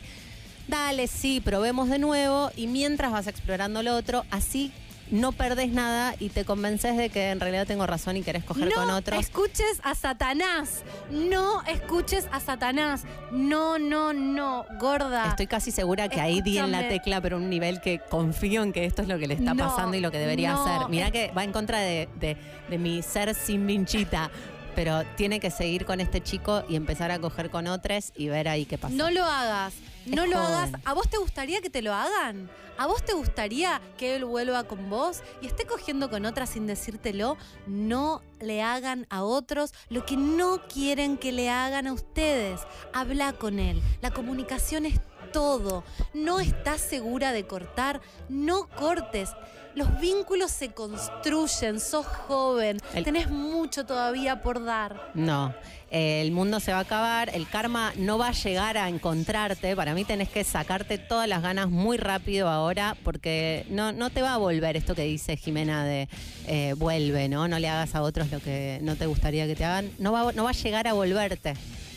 [0.70, 4.72] dale, sí, probemos de nuevo, y mientras vas explorando lo otro, así
[5.12, 8.70] no perdés nada y te convences de que en realidad tengo razón y querés coger
[8.70, 9.20] no con otros.
[9.20, 10.84] escuches a Satanás.
[11.12, 13.04] No escuches a Satanás.
[13.32, 15.28] No, no, no, gorda.
[15.30, 17.00] Estoy casi segura que ahí di en la Escúchame.
[17.00, 19.68] tecla, pero un nivel que confío en que esto es lo que le está No,
[19.68, 20.90] pasando y lo que debería no, hacer.
[20.90, 22.38] Mirá que va en contra de, de-
[22.70, 24.32] de mi ser sin vinchita,
[24.76, 28.48] pero tiene que seguir con este chico y empezar a coger con otros y ver
[28.48, 28.96] ahí qué pasa.
[28.96, 29.74] No lo hagas.
[30.06, 30.54] No Es lo joven.
[30.56, 30.82] hagas.
[30.86, 32.50] ¿A vos te gustaría que te lo hagan?
[32.78, 36.66] ¿A vos te gustaría que él vuelva con vos y esté cogiendo con otra sin
[36.68, 37.38] decírtelo?
[37.68, 42.62] No le hagan a otros lo que no quieren que le hagan a ustedes.
[42.94, 43.82] Habla con él.
[44.02, 45.00] La comunicación es
[45.32, 45.84] todo.
[46.14, 49.30] No estás segura de cortar, no cortes.
[49.76, 55.12] Los vínculos se construyen, sos joven, El- tenés mucho todavía por dar.
[55.16, 55.52] No,
[55.90, 59.76] eh, el mundo se va a acabar, el karma no va a llegar a encontrarte.
[59.76, 64.22] Para mí tenés que sacarte todas las ganas muy rápido ahora porque no, no te
[64.22, 66.08] va a volver esto que dice Jimena de
[66.46, 67.48] eh, vuelve, ¿no?
[67.48, 69.90] No le hagas a otros lo que no te gustaría que te hagan.
[69.98, 71.56] No va, no va a llegar a volverte.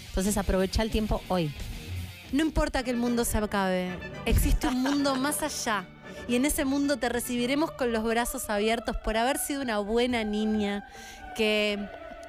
[0.08, 1.52] Entonces aprovecha el tiempo hoy.
[2.32, 3.90] No importa que el mundo se acabe,
[4.24, 5.84] existe un mundo más allá.
[6.28, 10.24] Y en ese mundo te recibiremos con los brazos abiertos por haber sido una buena
[10.24, 10.84] niña
[11.36, 11.78] que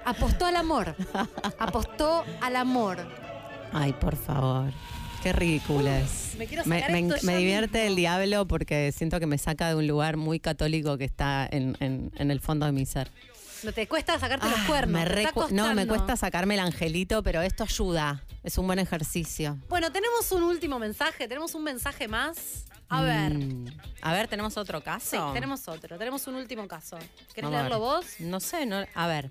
[0.05, 0.95] apostó al amor.
[1.59, 2.99] Apostó al amor.
[3.73, 4.71] Ay, por favor.
[5.23, 6.35] Qué ridícula es.
[6.37, 7.89] me quiero Me, sacar me- esto me ya divierte mismo.
[7.89, 11.75] el diablo porque siento que me saca de un lugar muy católico que está en,
[11.79, 13.09] en- en el fondo de mi ser.
[13.63, 14.93] No te cuesta sacarte los Ah, cuernos.
[14.93, 18.23] me está no, me cuesta sacarme el angelito, pero esto ayuda.
[18.43, 19.57] Es un buen ejercicio.
[19.67, 21.27] Bueno, tenemos un último mensaje.
[21.27, 22.66] Tenemos un mensaje más.
[22.89, 23.33] A ver.
[23.33, 23.65] Mm.
[24.01, 25.07] A ver, ¿tenemos otro caso?
[25.09, 25.97] Sí, tenemos otro.
[25.97, 26.97] Tenemos un último caso.
[27.33, 28.05] ¿Querés leerlo vos?
[28.19, 29.29] No sé, no, a ver.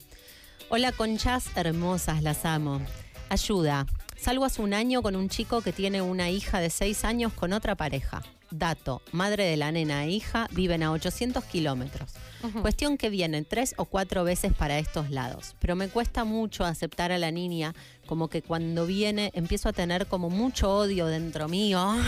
[0.69, 2.81] Hola, conchas hermosas, las amo.
[3.29, 3.87] Ayuda.
[4.17, 7.53] Salgo hace un año con un chico que tiene una hija de seis años con
[7.53, 8.23] otra pareja.
[8.51, 12.15] Dato, madre de la nena e hija viven a 800 kilómetros.
[12.63, 15.55] Cuestión que vienen tres o cuatro veces para estos lados.
[15.61, 17.75] Pero me cuesta mucho aceptar a la niña,
[18.07, 21.99] como que cuando viene empiezo a tener como mucho odio dentro mío ¡ah!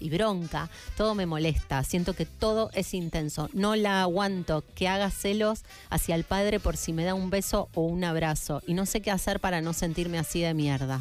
[0.00, 0.70] y bronca.
[0.96, 3.48] Todo me molesta, siento que todo es intenso.
[3.52, 7.68] No la aguanto que haga celos hacia el padre por si me da un beso
[7.74, 8.62] o un abrazo.
[8.66, 11.00] Y no sé qué hacer para no sentirme así de mierda.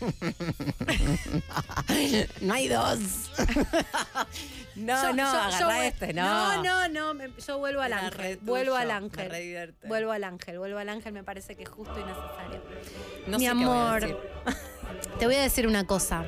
[2.40, 2.98] no hay dos.
[4.76, 6.62] no, no, vuel- este, no.
[6.62, 8.38] No, no, no, yo vuelvo al ángel.
[8.42, 9.74] Vuelvo al ángel.
[9.84, 12.62] Vuelvo al ángel, vuelvo al ángel, me parece que es justo y necesario.
[13.26, 14.16] No Mi sé qué voy a amor, decir.
[15.18, 16.24] te voy a decir una cosa.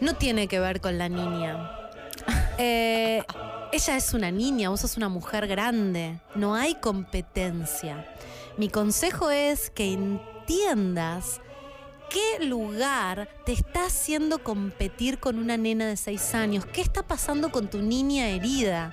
[0.00, 1.70] No tiene que ver con la niña.
[2.58, 3.22] Eh,
[3.72, 6.20] ella es una niña, vos sos una mujer grande.
[6.34, 8.06] No hay competencia.
[8.56, 11.40] Mi consejo es que entiendas
[12.10, 16.64] qué lugar te está haciendo competir con una nena de seis años.
[16.66, 18.92] ¿Qué está pasando con tu niña herida?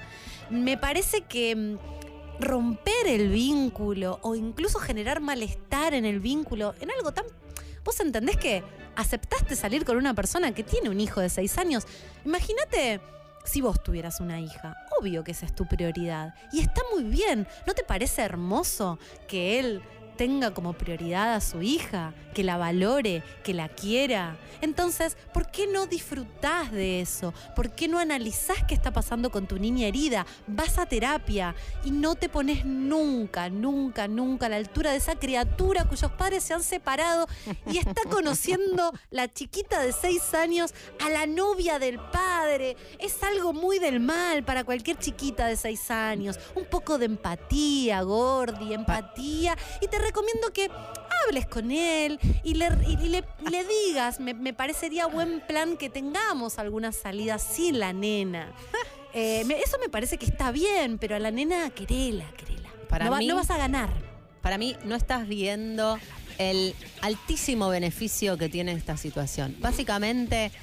[0.50, 1.78] Me parece que mm,
[2.40, 7.26] romper el vínculo o incluso generar malestar en el vínculo, en algo tan...
[7.84, 8.64] ¿Vos entendés que
[8.96, 11.86] aceptaste salir con una persona que tiene un hijo de seis años?
[12.26, 13.02] Imagínate
[13.44, 14.76] si vos tuvieras una hija.
[15.00, 16.36] Obvio que esa es tu prioridad.
[16.52, 17.48] Y está muy bien.
[17.66, 19.82] ¿No te parece hermoso que él
[20.22, 24.38] tenga como prioridad a su hija, que la valore, que la quiera.
[24.62, 27.34] Entonces, ¿por qué no disfrutás de eso?
[27.56, 30.28] ¿Por qué no analizás qué está pasando con tu niña herida?
[30.46, 35.16] Vas a terapia y no te pones nunca, nunca, nunca a la altura de esa
[35.16, 37.28] criatura cuyos padres se han separado
[37.66, 42.78] y está conociendo la chiquita de seis años a la novia del padre.
[43.00, 46.40] Es algo muy del mal para cualquier chiquita de seis años.
[46.54, 49.58] Un poco de empatía, Gordi, empatía.
[49.82, 50.70] Y te recomiendo que
[51.26, 55.78] hables con él y le, y le, y le digas, me, me parecería buen plan
[55.78, 58.52] que tengamos alguna salida sin la nena.
[59.14, 62.70] Eh, me- eso me parece que está bien, pero a la nena querela, querela.
[62.88, 63.90] Para no, va- mí- no vas a ganar.
[64.42, 66.00] Para mí no estás viendo
[66.38, 69.58] el altísimo beneficio que tiene esta situación.
[69.60, 70.54] Básicamente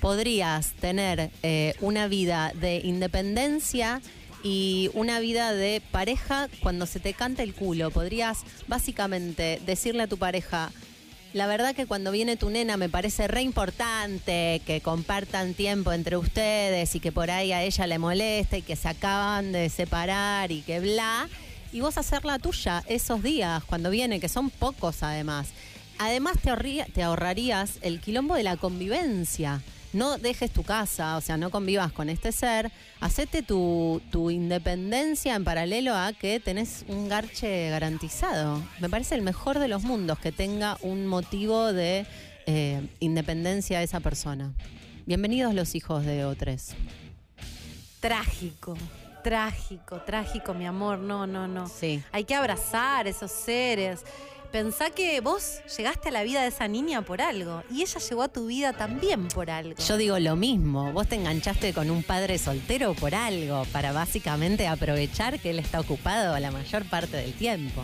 [0.00, 4.00] podrías tener eh, una vida de independencia
[4.42, 7.90] y una vida de pareja cuando se te canta el culo.
[7.90, 10.70] Podrías básicamente decirle a tu pareja,
[11.32, 16.16] la verdad que cuando viene tu nena me parece re importante que compartan tiempo entre
[16.16, 20.50] ustedes y que por ahí a ella le molesta y que se acaban de separar
[20.50, 21.28] y que bla.
[21.72, 25.48] Y vos hacer la tuya esos días cuando viene, que son pocos además.
[25.98, 26.36] Además
[26.94, 29.62] te ahorrarías el quilombo de la convivencia.
[29.96, 32.70] No dejes tu casa, o sea, no convivas con este ser.
[33.00, 38.62] Hacete tu, tu independencia en paralelo a que tenés un garche garantizado.
[38.78, 42.04] Me parece el mejor de los mundos que tenga un motivo de
[42.44, 44.52] eh, independencia esa persona.
[45.06, 46.74] Bienvenidos los hijos de O3.
[48.00, 48.76] Trágico,
[49.24, 50.98] trágico, trágico, mi amor.
[50.98, 51.68] No, no, no.
[51.68, 52.02] Sí.
[52.12, 54.04] Hay que abrazar esos seres.
[54.56, 58.22] Pensá que vos llegaste a la vida de esa niña por algo y ella llegó
[58.22, 59.78] a tu vida también por algo.
[59.86, 64.66] Yo digo lo mismo, vos te enganchaste con un padre soltero por algo, para básicamente
[64.66, 67.82] aprovechar que él está ocupado la mayor parte del tiempo.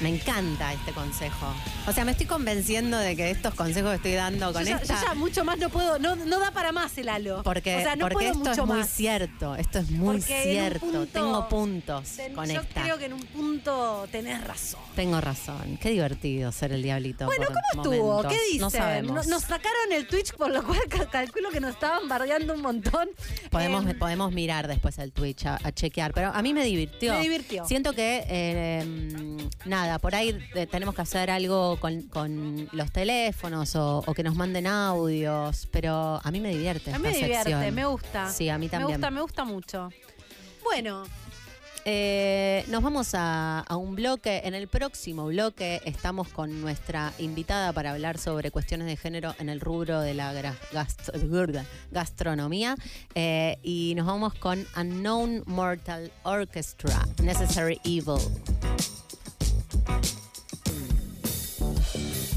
[0.00, 1.46] Me encanta este consejo.
[1.86, 4.82] O sea, me estoy convenciendo de que estos consejos que estoy dando con yo, ya,
[4.82, 7.42] yo ya mucho más no puedo, no, no da para más el halo.
[7.44, 8.90] Porque, o sea, no porque puedo esto mucho es muy más.
[8.90, 10.80] cierto, esto es muy Porque cierto.
[10.80, 12.82] punto- Tengo puntos Ten- con yo esta.
[12.82, 14.80] creo que en un punto tenés razón.
[14.96, 15.78] Tengo razón.
[15.80, 17.26] Qué divertido ser el diablito.
[17.26, 18.22] Bueno, ¿cómo estuvo?
[18.22, 18.60] ¿Qué dicen?
[18.60, 19.26] No sabemos.
[19.28, 23.08] nos sacaron el Twitch, por lo cual ca- calculo que nos estaban bardeando un montón.
[23.50, 27.12] Podemos, Em, podemos mirar después el Twitch a, a chequear, pero a mí me divirtió.
[27.14, 27.64] Me divirtió.
[27.66, 32.90] Siento que, eh, mm, nada, por ahí eh, tenemos que hacer algo con, con los
[32.92, 36.92] teléfonos o, o que nos manden audios, pero a mí me divierte.
[36.92, 37.74] a mí me divierte, sección.
[37.74, 38.30] me gusta.
[38.30, 38.98] Sí, a mí Me también.
[38.98, 39.90] gusta, me gusta mucho.
[40.64, 41.04] Bueno,
[41.86, 44.40] Eh, nos vamos a, a un bloque.
[44.46, 49.50] En el próximo bloque estamos con nuestra invitada para hablar sobre cuestiones de género en
[49.50, 50.32] el rubro de la
[51.92, 52.74] gastronomía.
[53.14, 58.16] Eh, y nos vamos con Unknown Mortal Orchestra, Necessary Evil.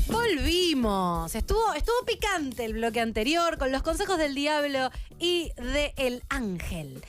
[0.08, 1.34] Volvimos.
[1.36, 4.89] Estuvo, estuvo picante el bloque anterior con los consejos del diablo
[5.20, 7.03] y de El Ángel.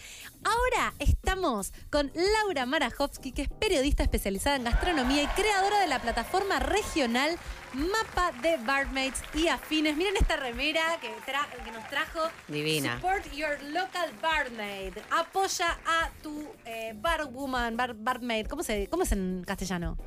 [0.45, 6.01] Ahora estamos con Laura Marajowski, que es periodista especializada en gastronomía y creadora de la
[6.01, 7.37] plataforma regional
[7.75, 9.97] Mapa de Barmaids y Afines.
[9.97, 12.21] Miren esta remera que, tra- que nos trajo.
[12.47, 12.97] Divina.
[12.97, 14.95] Support your local barmaid.
[15.11, 18.47] Apoya a tu eh, barwoman, bar, barmaid.
[18.47, 19.99] ¿Cómo, se, ¿Cómo es en castellano?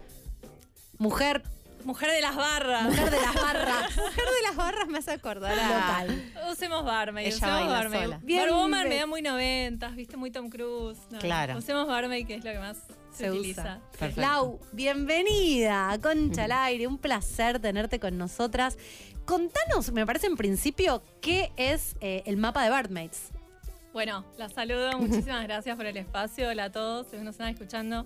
[0.97, 1.43] Mujer,
[1.85, 2.83] Mujer de las barras.
[2.83, 3.83] mujer de las barras.
[3.97, 5.67] Mujer de las barras me hace acordar a-
[6.07, 6.31] local.
[6.51, 7.27] Usemos barmaid.
[7.27, 8.01] Ella usemos baila barmaid.
[8.03, 8.19] sola.
[8.23, 10.99] Bien, Barwoman ve- me da muy noventas, viste, muy Tom Cruise.
[11.09, 11.57] No, Claro.
[11.57, 12.77] Usemos barmaid, que es lo que más
[13.11, 13.61] se, Se utiliza.
[13.61, 13.75] usa.
[13.91, 13.97] Sí.
[13.99, 14.21] Perfecto.
[14.21, 16.87] Lau, bienvenida a Concha al Aire.
[16.87, 18.77] Un placer tenerte con nosotras.
[19.25, 23.29] Contanos, me parece en principio, qué es eh, el mapa de Barmaids.
[23.93, 24.97] Bueno, la saludo.
[24.99, 26.47] Muchísimas gracias por el espacio.
[26.47, 28.05] Hola a todos que nos están escuchando.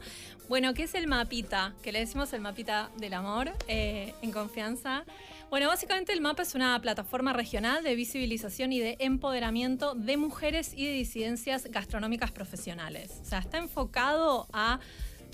[0.50, 1.76] Bueno, ¿qué es el mapita?
[1.84, 5.06] Que le decimos el mapita del amor eh, en confianza.
[5.52, 10.74] Bueno, básicamente el mapa es una plataforma regional de visibilización y de empoderamiento de mujeres
[10.76, 13.20] y de disidencias gastronómicas profesionales.
[13.22, 14.80] O sea, está enfocado a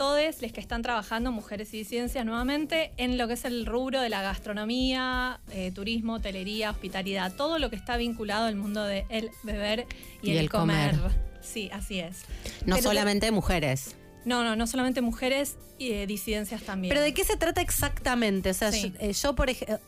[0.02, 4.02] todos los que están trabajando, mujeres y disidencias nuevamente, en lo que es el rubro
[4.02, 9.06] de la gastronomía, eh, turismo, hotelería, hospitalidad, todo lo que está vinculado al mundo del
[9.10, 9.86] el beber
[10.24, 10.95] y, Y el, el comer.
[10.97, 11.12] comer.
[11.41, 12.24] Sí, así es.
[12.66, 13.95] No Pero- solamente mujeres.
[14.26, 16.89] No, no, no solamente mujeres y eh, disidencias también.
[16.91, 18.52] Pero ¿de qué se trata exactamente?
[18.52, 18.91] O sea, Sí.
[18.99, 19.80] yo, eh, yo, por ejemplo,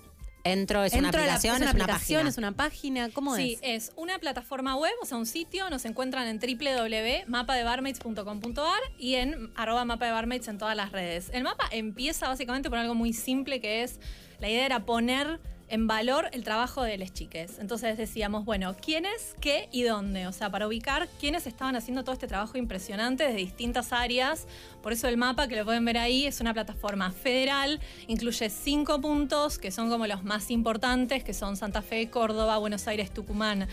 [0.46, 2.30] Entro, es una la- aplicación, es una es una aplicación, página.
[2.30, 3.88] es una página, ¿cómo Sí, es?
[3.88, 5.70] es una plataforma web, o sea, un sitio.
[5.70, 11.30] Nos encuentran en www.mapadebarmaids.com.ar y en arroba mapa de barmaids en todas las redes.
[11.34, 14.02] El mapa empieza básicamente por algo muy simple que es,
[14.40, 15.40] la idea era poner
[15.74, 17.58] en valor el trabajo de las chiques.
[17.58, 20.28] Entonces decíamos, bueno, ¿quiénes, qué y dónde?
[20.28, 24.46] O sea, para ubicar quiénes estaban haciendo todo este trabajo impresionante desde distintas áreas.
[24.84, 29.02] Por eso el mapa, que lo pueden ver ahí, es una plataforma federal, incluye cinco
[29.02, 33.68] puntos que son como los más importantes, que son Santa Fe, Córdoba, Buenos Aires, Tucumán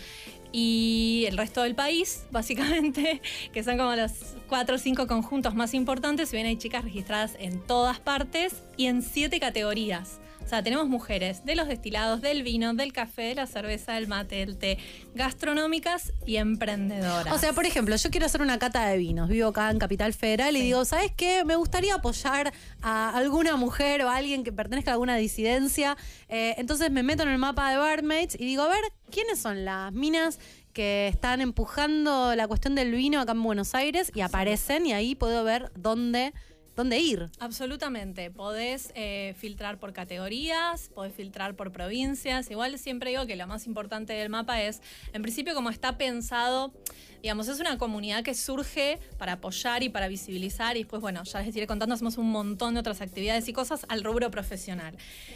[0.51, 3.21] y el resto del país, básicamente,
[3.53, 4.11] que son como los
[4.49, 6.29] cuatro o cinco conjuntos más importantes.
[6.29, 10.20] Si bien hay chicas registradas en todas partes y en siete categorías.
[10.51, 14.09] O sea, tenemos mujeres de los destilados, del vino, del café, de la cerveza, del
[14.09, 14.79] mate, del té,
[15.15, 17.33] gastronómicas y emprendedoras.
[17.33, 20.13] O sea, por ejemplo, yo quiero hacer una cata de vinos, vivo acá en Capital
[20.13, 21.45] Federal y digo, ¿sabes qué?
[21.45, 25.95] Me gustaría apoyar a alguna mujer o a alguien que pertenezca a alguna disidencia.
[26.27, 29.63] Eh, entonces me meto en el mapa de Barmaids y digo, a ver, ¿quiénes son
[29.63, 30.37] las minas
[30.73, 34.11] que están empujando la cuestión del vino acá en Buenos Aires?
[34.13, 36.33] Y aparecen y ahí puedo ver dónde,
[36.75, 37.29] dónde ir.
[37.39, 38.31] Absolutamente.
[38.31, 42.49] Podés eh, filtrar por categorías, podés filtrar por provincias.
[42.49, 44.81] Igual siempre digo que lo más importante del mapa es,
[45.13, 46.73] en principio, como está pensado,
[47.21, 50.75] digamos, es una comunidad que surge para apoyar y para visibilizar.
[50.77, 53.85] Y después, bueno, ya les iré contando, hacemos un montón de otras actividades y cosas
[53.89, 54.95] al rubro profesional.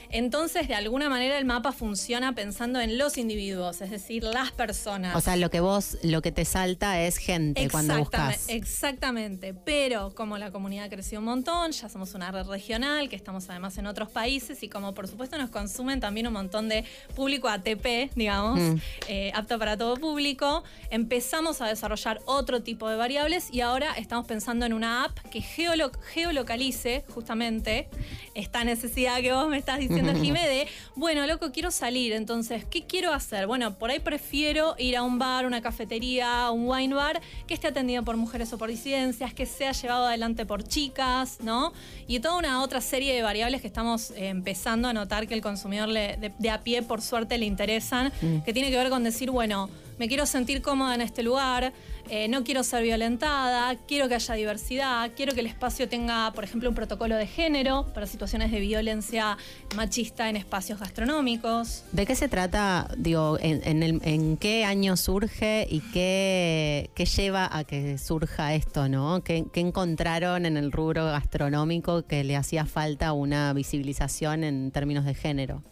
[0.09, 5.15] Entonces, de alguna manera, el mapa funciona pensando en los individuos, es decir, las personas.
[5.15, 8.49] O sea, lo que vos, lo que te salta es gente cuando buscas.
[8.49, 13.49] Exactamente, pero como la comunidad creció un montón, ya somos una red regional, que estamos
[13.49, 17.47] además en otros países y como por supuesto nos consumen también un montón de público
[17.49, 18.75] ATP, digamos, Mm.
[19.07, 24.25] eh, apto para todo público, empezamos a desarrollar otro tipo de variables y ahora estamos
[24.25, 27.87] pensando en una app que geolo- geolocalice justamente
[28.33, 32.85] esta necesidad que vos me estás diciendo, Jimé, de, bueno, loco, quiero salir, entonces, ¿qué
[32.85, 33.47] quiero hacer?
[33.47, 37.67] Bueno, por ahí prefiero ir a un bar, una cafetería, un wine bar, que esté
[37.67, 41.71] atendido por mujeres o por disidencias, que sea llevado adelante por chicas, ¿no?
[42.07, 45.41] Y toda una otra serie de variables que estamos eh, empezando a notar que el
[45.41, 48.11] consumidor le- de, de a pie, por suerte, le interesan,
[48.45, 51.73] que tiene que ver con decir, bueno, me quiero sentir cómoda en este lugar,
[52.09, 56.43] eh, no quiero ser violentada, quiero que haya diversidad, quiero que el espacio tenga, por
[56.43, 59.37] ejemplo, un protocolo de género para situaciones de violencia
[59.75, 61.83] machista en espacios gastronómicos.
[61.91, 62.89] ¿De qué se trata?
[62.97, 69.23] Digo, en, qué año surge y qué, lleva a que surja esto, ¿no?
[69.23, 75.05] ¿Qué, qué encontraron en el rubro gastronómico que le hacía falta una visibilización en términos
[75.05, 75.63] de género?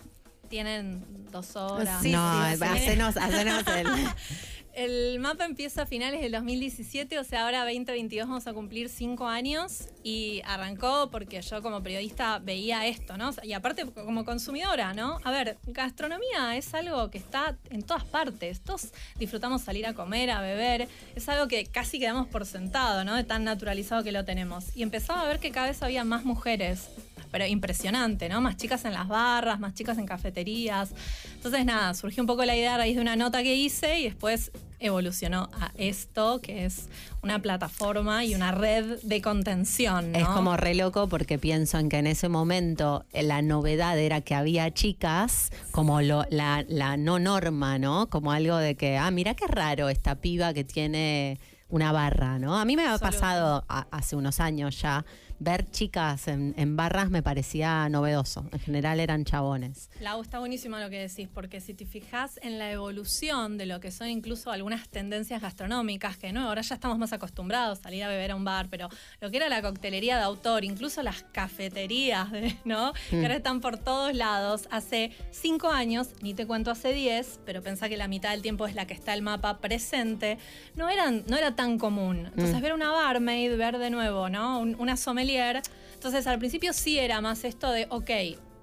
[0.53, 2.03] Tienen dos horas.
[2.03, 3.87] Sí, no, sí, hacenos, hacenos el.
[4.75, 9.27] El mapa empieza a finales del 2017, o sea, ahora 2022 vamos a cumplir cinco
[9.27, 13.29] años y arrancó porque yo como periodista veía esto, ¿no?
[13.43, 15.19] Y aparte como consumidora, ¿no?
[15.23, 18.61] A ver, gastronomía es algo que está en todas partes.
[18.61, 20.87] Todos disfrutamos salir a comer, a beber.
[21.15, 23.15] Es algo que casi quedamos por sentado, ¿no?
[23.15, 24.75] De tan naturalizado que lo tenemos.
[24.75, 26.89] Y empezaba a ver que cada vez había más mujeres
[27.33, 28.39] pero impresionante, ¿no?
[28.41, 30.91] Más chicas en las barras, más chicas en cafeterías.
[31.33, 34.03] Entonces, nada, surgió un poco la idea a raíz de una nota que hice y
[34.03, 36.89] después evolucionó a esto, que es
[37.23, 40.19] una plataforma y una red de contención, ¿no?
[40.19, 44.21] Es como re loco porque pienso en que en ese momento eh, la novedad era
[44.21, 48.09] que había chicas como lo- la, la no norma, ¿no?
[48.09, 52.59] Como algo de que, ah, mira qué raro esta piba que tiene una barra, ¿no?
[52.59, 55.03] A mí me ha pasado a- hace unos años ya
[55.43, 58.45] ver chicas en, en barras me parecía novedoso.
[58.51, 59.89] En general eran chabones.
[59.99, 63.79] Lau, está buenísimo lo que decís, porque si te fijas en la evolución de lo
[63.79, 68.03] que son incluso algunas tendencias gastronómicas, que no, ahora ya estamos más acostumbrados a salir
[68.03, 68.89] a beber a un bar, pero
[69.21, 72.93] lo que era la coctelería de autor, incluso las cafeterías, de- ¿no?
[73.09, 74.67] Que ahora están por todos lados.
[74.71, 78.65] Hace cinco años, ni te cuento hace diez, pero pensá que la mitad del tiempo
[78.67, 80.37] es la que está el mapa presente,
[80.75, 82.27] no, eran, no era tan común.
[82.27, 84.59] Entonces, ver una barmaid, ver de nuevo, ¿no?
[84.59, 85.32] Un- una sommelier.
[85.37, 88.09] Entonces, al principio sí era más esto de, ok,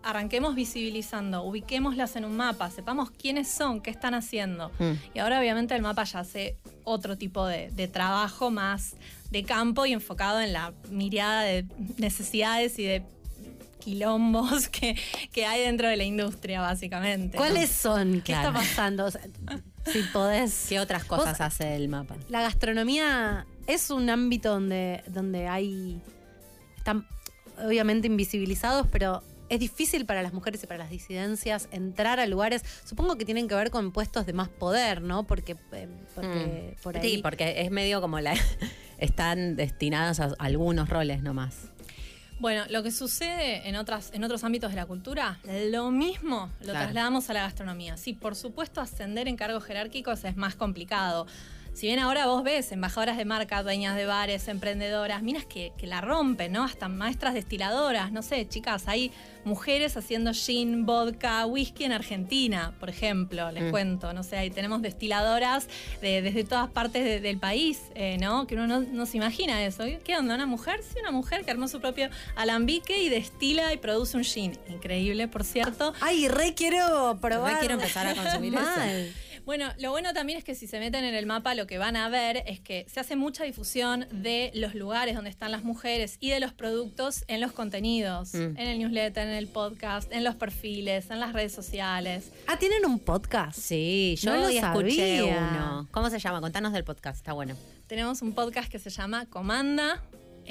[0.03, 4.71] arranquemos visibilizando, ubiquémoslas en un mapa, sepamos quiénes son, qué están haciendo.
[4.79, 4.93] Mm.
[5.15, 8.95] Y ahora obviamente el mapa ya hace otro tipo de, de trabajo más
[9.31, 11.67] de campo y enfocado en la mirada de
[11.99, 13.03] necesidades y de
[13.79, 14.97] quilombos que,
[15.33, 17.37] que hay dentro de la industria, básicamente.
[17.37, 18.15] ¿Cuáles son?
[18.23, 18.49] ¿Qué Claro.
[18.49, 19.05] está pasando?
[19.07, 19.21] O sea,
[19.93, 20.67] si podés.
[20.69, 22.17] ¿Qué otras Vos- cosas hace el mapa?
[22.29, 26.01] La gastronomía es un ámbito donde, donde hay.
[26.81, 27.07] Están
[27.65, 32.65] obviamente invisibilizados, pero es difícil para las mujeres y para las disidencias entrar a lugares.
[32.85, 35.27] Supongo que tienen que ver con puestos de más poder, ¿no?
[35.27, 37.03] Porque, eh, porque por ahí.
[37.03, 37.17] Mm.
[37.17, 38.35] Sí, porque es medio como la.
[38.99, 41.57] Están destinadas a algunos roles nomás.
[42.39, 45.39] Bueno, lo que sucede en, otras, en otros ámbitos de la cultura,
[45.71, 46.79] lo mismo lo Claro.
[46.81, 47.97] trasladamos a la gastronomía.
[47.99, 51.27] Sí, por supuesto, ascender en cargos jerárquicos es más complicado.
[51.81, 55.87] Si bien ahora vos ves embajadoras de marca, dueñas de bares, emprendedoras, minas que, que
[55.87, 56.63] la rompen, ¿no?
[56.63, 59.13] Hasta maestras destiladoras, no sé, chicas, hay
[59.45, 63.71] mujeres haciendo gin, vodka, whisky en Argentina, por ejemplo, les Mm.
[63.71, 65.69] cuento, no sé, ahí tenemos destiladoras
[66.03, 68.47] de- desde todas partes de- del país, eh, ¿no?
[68.47, 69.85] Que uno no, no se imagina eso.
[70.05, 70.35] ¿Qué onda?
[70.35, 70.83] ¿Una mujer?
[70.83, 74.53] Sí, una mujer que armó su propio alambique y destila y produce un gin.
[74.69, 75.95] Increíble, por cierto.
[76.03, 77.55] Ay, re quiero probar.
[77.55, 79.15] Re quiero empezar a consumir eso.
[79.45, 81.97] Bueno, lo bueno también es que si se meten en el mapa lo que van
[81.97, 86.17] a ver es que se hace mucha difusión de los lugares donde están las mujeres
[86.21, 88.57] y de los productos en los contenidos, Mm.
[88.57, 92.31] en el newsletter, en el podcast, en los perfiles, en las redes sociales.
[92.47, 93.59] Ah, ¿tienen un podcast?
[93.59, 95.49] Sí, yo No lo escuché sabía.
[95.51, 95.89] uno.
[95.91, 96.41] ¿Cómo se llama?
[96.41, 97.57] Contanos del podcast, está bueno.
[97.89, 100.03] Tenemos un podcast que se llama Comanda.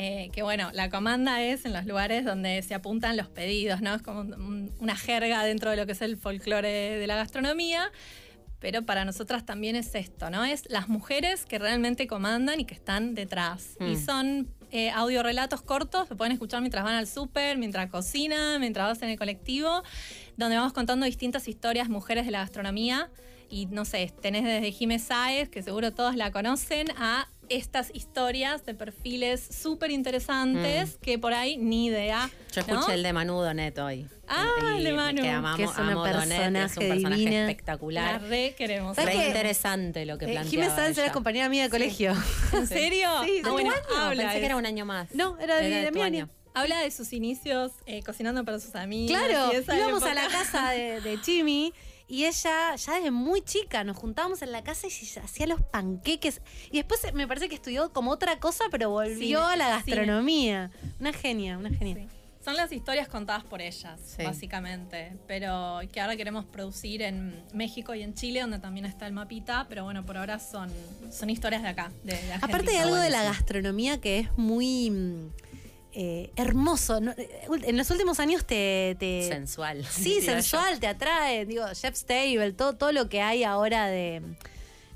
[0.01, 3.93] eh, que bueno, la comanda es en los lugares donde se apuntan los pedidos, ¿no?
[3.95, 7.15] Es como un- un- una jerga dentro de lo que es el folclore de la
[7.17, 7.91] gastronomía.
[8.59, 10.43] Pero para nosotras también es esto, ¿no?
[10.43, 13.77] Es las mujeres que realmente comandan y que están detrás.
[13.79, 14.05] Y Mm.
[14.05, 19.01] son eh, audiorelatos cortos, se pueden escuchar mientras van al súper, mientras cocinan, mientras vas
[19.01, 19.81] en el colectivo,
[20.37, 23.09] donde vamos contando distintas historias mujeres de la gastronomía.
[23.49, 28.65] Y no sé, tenés desde Jimé Sáez, que seguro todos la conocen, a estas historias
[28.65, 32.27] de perfiles súper interesantes que por ahí ni idea.
[32.27, 32.51] Mm.
[32.53, 32.73] Yo ¿no?
[32.79, 34.07] escuché el de Manu Donet hoy.
[34.27, 35.21] Ah, el de Manu.
[35.21, 37.31] Que amamos, Que es una amo Donet, es un personaje divina.
[37.31, 38.21] La espectacular.
[38.23, 38.95] re queremos.
[38.95, 41.05] ¿Sabes Re interesante lo que Eh, planteaba Jiménez Sáenz ella.
[41.05, 42.13] era compañera mía de colegio.
[42.53, 43.09] ¿En serio?
[43.25, 45.13] Sí, Ah, ¿de bueno, No, habla pensé de que era un año más.
[45.15, 46.29] No, era de- de mi año.
[46.55, 49.15] Habla de sus inicios eh, cocinando para sus amigos.
[49.17, 50.11] Claro, y esa íbamos época.
[50.11, 51.73] a la casa de, de Chimi
[52.09, 56.41] y ella ya desde muy chica nos juntábamos en la casa y hacía los panqueques.
[56.71, 60.71] Y después me parece que estudió como otra cosa, pero volvió a la gastronomía.
[60.99, 61.95] Una genia, una genia.
[61.95, 62.07] Sí.
[62.43, 64.23] Son las historias contadas por ellas, Sí.
[64.23, 65.13] básicamente.
[65.27, 69.67] Pero que ahora queremos producir en México y en Chile, donde también está el mapita.
[69.69, 70.71] Pero bueno, por ahora son,
[71.11, 71.91] son historias de acá.
[72.03, 72.83] De, de Aparte hay Argentina.
[72.83, 75.31] algo de la gastronomía que es muy mm,
[75.93, 76.99] eh, hermoso.
[77.01, 77.13] ¿no?
[77.63, 78.95] En los últimos años te...
[78.99, 79.85] te- Sensual.
[79.89, 80.21] Sí, yo.
[80.33, 81.45] sensual, te atrae.
[81.45, 84.21] Digo, Chef's Table, todo, todo lo que hay ahora de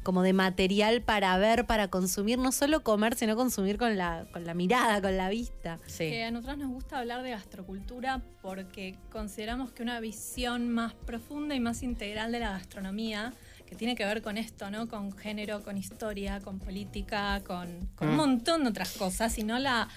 [0.03, 4.43] como de material para ver, para consumir, no solo comer, sino consumir con la, con
[4.45, 5.79] la mirada, con la vista.
[5.87, 6.09] Sí.
[6.09, 11.55] Que a nosotros nos gusta hablar de gastrocultura porque consideramos que una visión más profunda
[11.55, 13.31] y más integral de la gastronomía,
[13.65, 14.89] que tiene que ver con esto, ¿no?
[14.89, 18.17] Con género, con historia, con política, con, con un Mm.
[18.17, 19.87] montón de otras cosas, y no la,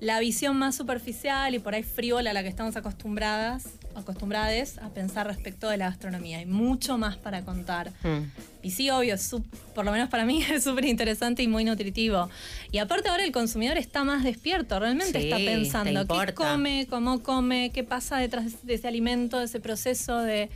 [0.00, 4.88] la visión más superficial y por ahí frívola a la que estamos acostumbradas, acostumbradas a
[4.88, 6.38] pensar respecto de la gastronomía.
[6.38, 7.92] Hay mucho más para contar.
[8.02, 8.30] Mm.
[8.62, 9.30] Y sí, obvio, es
[9.74, 12.30] por lo menos para mí es súper interesante y muy nutritivo.
[12.72, 17.22] Y aparte ahora el consumidor está más despierto, realmente Sí, está pensando qué come, cómo
[17.22, 20.48] come, qué pasa detrás de ese alimento, de ese proceso de...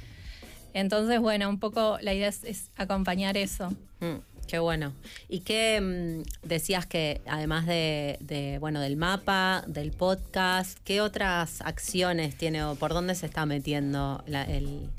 [0.72, 3.70] Entonces, bueno, un poco la idea es, es acompañar eso.
[4.00, 4.16] Mm,
[4.46, 4.92] qué bueno.
[5.28, 11.60] ¿Y qué mm, decías que además de, de, bueno del mapa, del podcast, qué otras
[11.62, 14.90] acciones tiene o por dónde se está metiendo la- el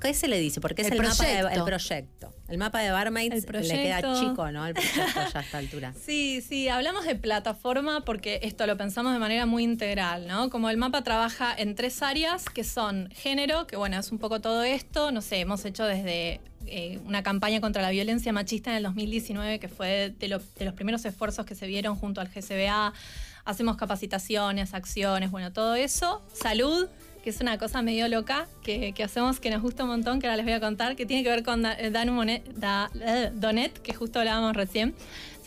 [0.00, 0.60] ¿Qué se le dice?
[0.60, 1.54] Porque es El el, mapa de, proyecto.
[1.58, 2.34] el proyecto.
[2.48, 4.66] El mapa de Barmaids le queda chico, ¿no?
[4.66, 5.94] El proyecto ya a esta altura.
[6.04, 10.50] Sí, sí, hablamos de plataforma porque esto lo pensamos de manera muy integral, ¿no?
[10.50, 14.40] Como el mapa trabaja en tres áreas que son género, que bueno, es un poco
[14.40, 16.40] todo esto, no sé, hemos hecho desde
[16.70, 20.64] eh, una campaña contra la violencia machista en el 2019, que fue de, lo- de
[20.64, 22.92] los primeros esfuerzos que se vieron junto al GCBA,
[23.44, 26.86] hacemos capacitaciones, acciones, bueno, todo eso, salud
[27.22, 30.26] que es una cosa medio loca que, que hacemos que nos gusta un montón, que
[30.28, 33.76] ahora les voy a contar, que tiene que ver con eh, Monet- Da- eh, Donet,
[33.82, 34.94] que justo hablábamos recién.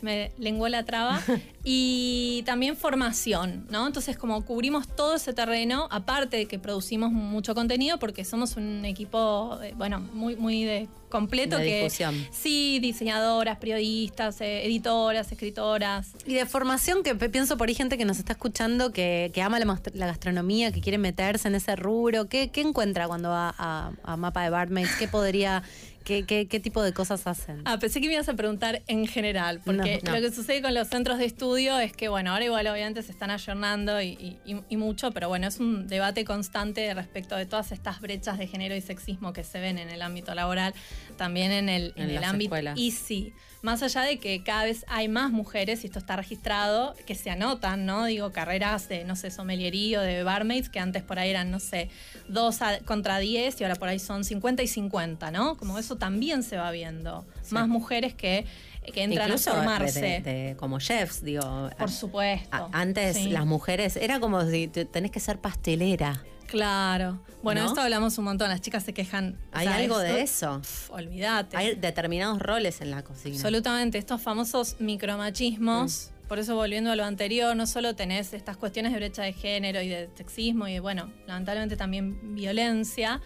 [0.01, 1.21] Se me lenguó la traba.
[1.63, 3.85] y también formación, ¿no?
[3.85, 8.83] Entonces, como cubrimos todo ese terreno, aparte de que producimos mucho contenido, porque somos un
[8.83, 11.77] equipo, eh, bueno, muy, muy de completo De que.
[11.83, 12.15] difusión.
[12.31, 16.13] Sí, diseñadoras, periodistas, eh, editoras, escritoras.
[16.25, 19.59] Y de formación, que pienso por ahí gente que nos está escuchando, que, que ama
[19.59, 22.27] la, la gastronomía, que quiere meterse en ese rubro.
[22.27, 24.95] ¿Qué, qué encuentra cuando va a, a Mapa de Barmaids?
[24.97, 25.61] ¿Qué podría
[26.03, 27.61] ¿Qué, qué, qué tipo de cosas hacen?
[27.65, 30.19] Ah, pensé que me ibas a preguntar en general, porque No, no.
[30.19, 33.11] lo que sucede con los centros de estudio es que, bueno, ahora igual obviamente se
[33.11, 37.71] están ayornando y, y- y mucho, pero bueno, es un debate constante respecto de todas
[37.71, 40.73] estas brechas de género y sexismo que se ven en el ámbito laboral,
[41.17, 42.45] también en el, en En el ámbito.
[42.55, 42.79] escuelas.
[42.79, 46.95] Y sí, más allá de que cada vez hay más mujeres, y esto está registrado,
[47.05, 48.05] que se anotan, ¿no?
[48.05, 51.59] Digo, carreras de, no sé, someliería o de barmaids, que antes por ahí eran, no
[51.59, 51.89] sé,
[52.27, 55.57] dos a- contra 10 y ahora por ahí son 50 y 50, ¿no?
[55.57, 57.25] Como eso también se va viendo.
[57.43, 57.53] Sí.
[57.53, 58.45] Más mujeres que,
[58.93, 60.01] que entran Incluso a de- formarse.
[60.01, 61.69] de- de- como chefs, digo.
[61.77, 62.47] Por supuesto.
[62.55, 63.29] a- antes sí.
[63.29, 66.23] las mujeres, era como si te- tenés que ser pastelera.
[66.51, 67.19] Claro.
[67.41, 67.67] Bueno, ¿No?
[67.69, 68.49] esto hablamos un montón.
[68.49, 69.37] Las chicas se quejan.
[69.53, 70.61] o ¿Hay sea, algo esto- de eso?
[70.89, 71.55] Olvídate.
[71.57, 73.35] Hay determinados roles en la cocina.
[73.35, 76.11] Absolutamente, estos famosos micromachismos.
[76.13, 76.27] Mm.
[76.27, 79.81] Por eso, volviendo a lo anterior, no solo tenés estas cuestiones de brecha de género
[79.81, 83.21] y de sexismo y de, bueno, lamentablemente también violencia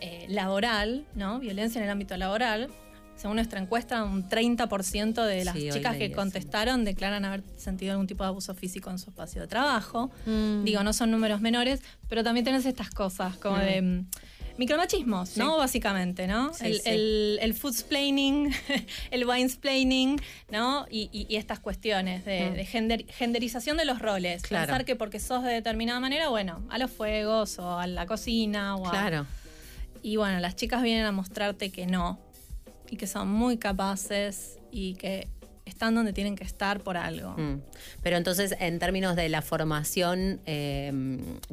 [0.00, 1.38] eh, laboral, ¿no?
[1.40, 2.68] Violencia en el ámbito laboral.
[3.18, 8.06] Según nuestra encuesta, un 30% de las Sí, chicas que contestaron declaran haber sentido algún
[8.06, 10.10] tipo de abuso físico en su espacio de trabajo.
[10.24, 10.62] Mm.
[10.64, 13.60] Digo, no son números menores, pero también tenés estas cosas como Mm.
[13.60, 14.06] de mm,
[14.58, 15.56] micromachismos, ¿no?
[15.56, 16.52] Básicamente, ¿no?
[16.54, 16.82] Sí, el, sí.
[16.90, 18.52] el, el foodsplaining,
[19.10, 20.86] el winesplaining, ¿no?
[20.90, 22.54] Y, y- y estas cuestiones de, Mm.
[22.54, 24.42] de gender- genderización de los roles.
[24.42, 24.66] Claro.
[24.66, 28.76] Pensar que porque sos de determinada manera, bueno, a los fuegos o a la cocina
[28.76, 29.26] o a- Claro.
[30.02, 32.20] Y bueno, las chicas vienen a mostrarte que no.
[32.90, 35.28] Y que son muy capaces y que
[35.64, 37.34] están donde tienen que estar por algo.
[37.36, 37.60] Mm.
[38.02, 40.92] Pero entonces, en términos de la formación eh,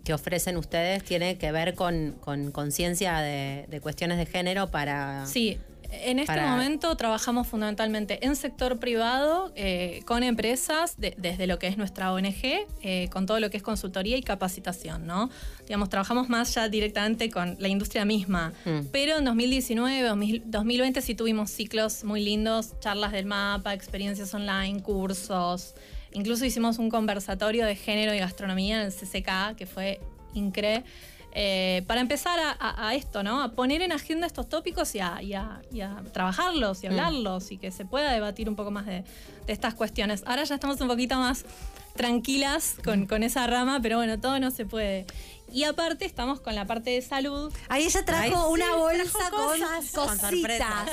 [0.03, 5.25] que ofrecen ustedes, tiene que ver con con conciencia de, de cuestiones de género para.
[5.25, 5.59] Sí,
[6.04, 11.58] en este Para- momento trabajamos fundamentalmente en sector privado, eh, con empresas, de- desde lo
[11.60, 15.30] que es nuestra ONG, eh, con todo lo que es consultoría y capacitación, ¿no?
[15.66, 18.54] Digamos, trabajamos más ya directamente con la industria misma.
[18.66, 18.88] Mm.
[18.91, 24.82] Pero en 2019, 2000 2020 sí tuvimos ciclos muy lindos, charlas del mapa, experiencias online,
[24.84, 25.76] cursos.
[26.12, 30.00] Incluso hicimos un conversatorio de género y gastronomía en el CCK, que fue
[30.34, 30.84] increíble.
[31.38, 33.43] Eh, para empezar a, a- a esto, ¿no?
[33.43, 37.51] A poner en agenda estos tópicos y a, y a- y a trabajarlos y hablarlos
[37.51, 39.03] y que se pueda debatir un poco más de,
[39.45, 40.23] de estas cuestiones.
[40.25, 41.43] Ahora ya estamos un poquito más
[41.95, 45.05] tranquilas con, con esa rama, pero bueno, todo no se puede.
[45.51, 47.53] Y aparte estamos con la parte de salud.
[47.69, 50.89] Ahí ella trajo Ay, sí, una bolsa trajo con cosas, con cositas.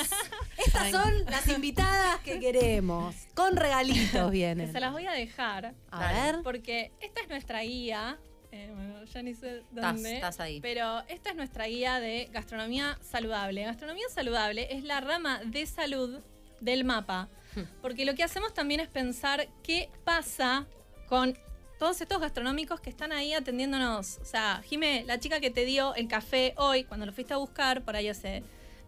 [0.67, 3.15] Estas son las invitadas que queremos.
[3.35, 4.71] Con regalitos Que vienen.
[4.73, 5.75] se las voy a dejar.
[5.91, 6.41] A ver.
[6.43, 8.19] Porque esta es nuestra guía.
[8.53, 10.15] Eh, bueno, ya ni sé dónde.
[10.15, 10.61] estás ahí.
[10.61, 13.65] Pero esta es nuestra guía de gastronomía saludable.
[13.65, 16.21] Gastronomía saludable es la rama de salud
[16.61, 17.29] del mapa.
[17.57, 17.63] Hmm.
[17.81, 20.67] Porque lo que hacemos también es pensar qué pasa
[21.09, 21.35] con
[21.79, 24.19] todos estos gastronómicos que están ahí atendiéndonos.
[24.19, 27.39] O sea, Jime, la chica que te dio el café hoy, cuando lo fuiste a
[27.39, 28.43] buscar, por ahí hace,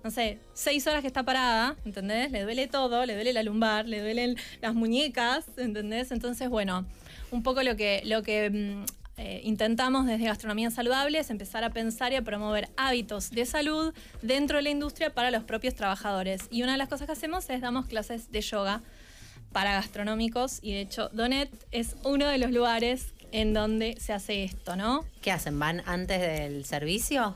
[0.04, 2.30] no sé, seis horas que está parada, ¿entendés?
[2.30, 6.12] Le duele todo, le duele la lumbar, le duelen las muñecas, ¿entendés?
[6.12, 6.86] Entonces, bueno,
[7.30, 8.84] un poco lo que, lo que mm,
[9.16, 13.94] eh, intentamos desde Gastronomía Saludable es empezar a pensar y a promover hábitos de salud
[14.22, 16.42] dentro de la industria para los propios trabajadores.
[16.50, 18.82] Y una de las cosas que hacemos es damos clases de yoga
[19.52, 24.44] para gastronómicos y de hecho Donet es uno de los lugares en donde se hace
[24.44, 25.04] esto, ¿no?
[25.22, 25.58] ¿Qué hacen?
[25.58, 27.34] ¿Van antes del servicio?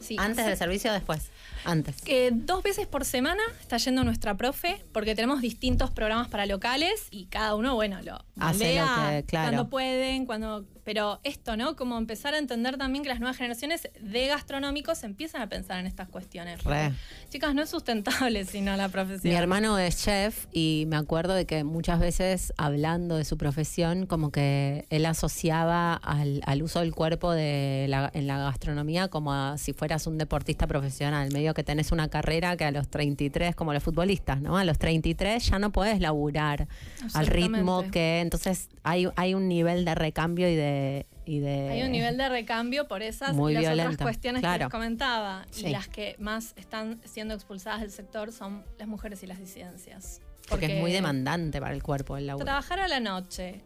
[0.00, 1.28] Sí, ¿Antes del servicio o después?
[1.64, 2.00] Antes.
[2.00, 7.08] que dos veces por semana está yendo nuestra profe, porque tenemos distintos programas para locales
[7.10, 8.24] y cada uno, bueno, lo
[8.58, 9.48] que- claro.
[9.50, 10.64] cuando pueden, cuando.
[10.90, 11.76] Pero esto, ¿no?
[11.76, 15.86] Como empezar a entender también que las nuevas generaciones de gastronómicos empiezan a pensar en
[15.86, 16.64] estas cuestiones.
[16.64, 16.90] Re.
[17.28, 19.32] Chicas, no es sustentable sino la profesión.
[19.32, 24.06] Mi hermano es chef y me acuerdo de que muchas veces hablando de su profesión,
[24.06, 29.32] como que él asociaba al, al uso del cuerpo de la- en la gastronomía como
[29.32, 33.54] a si fueras un deportista profesional, medio que tenés una carrera que a los 33,
[33.54, 34.58] como los futbolistas, ¿no?
[34.58, 36.66] A los 33 ya no puedes laburar
[37.14, 38.18] al ritmo que...
[38.22, 40.79] Entonces hay, hay un nivel de recambio y de...
[41.24, 44.58] Y de Hay un nivel de recambio por esas Muy y las otras cuestiones que
[44.58, 45.46] les comentaba.
[45.50, 45.66] Sí.
[45.66, 50.20] Y las que más están siendo expulsadas del sector son las mujeres y las disidencias.
[50.48, 52.44] Porque, es muy demandante para el cuerpo el laburo.
[52.44, 53.62] Trabajar a la noche,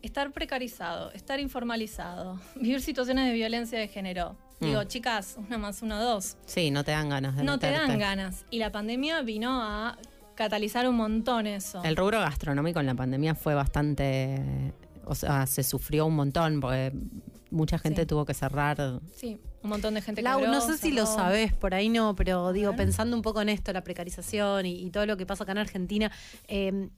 [0.00, 4.36] estar precarizado, estar informalizado, vivir situaciones de violencia de género.
[4.60, 4.86] Digo, Mm.
[4.86, 6.36] chicas, una más uno, dos.
[6.46, 8.46] Sí, no te dan ganas de No te dan ganas.
[8.50, 9.98] Y la pandemia vino a
[10.34, 11.82] catalizar un montón eso.
[11.84, 14.72] El rubro gastronómico en la pandemia fue bastante.
[15.04, 16.92] O sea, se sufrió un montón porque
[17.50, 18.06] mucha gente Sí.
[18.06, 19.00] tuvo que cerrar.
[19.14, 22.52] Sí, un montón de gente quebró, no sé si lo sabes, por ahí no, pero
[22.52, 25.52] digo, pensando un poco en esto, la precarización y, y todo lo que pasa acá
[25.52, 26.10] en Argentina,
[26.48, 26.88] eh,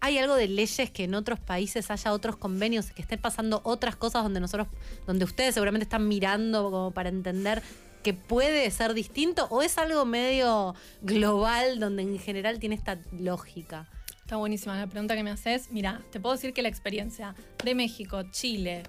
[0.00, 3.96] ¿hay algo de leyes que en otros países haya otros convenios, que estén pasando otras
[3.96, 4.68] cosas donde nosotros,
[5.06, 7.62] donde ustedes seguramente están mirando como para entender
[8.02, 13.88] que puede ser distinto o es algo medio global donde en general tiene esta lógica?
[14.26, 15.70] Está buenísima la pregunta que me haces.
[15.70, 18.82] Mira, te puedo decir que la experiencia de México, Chile,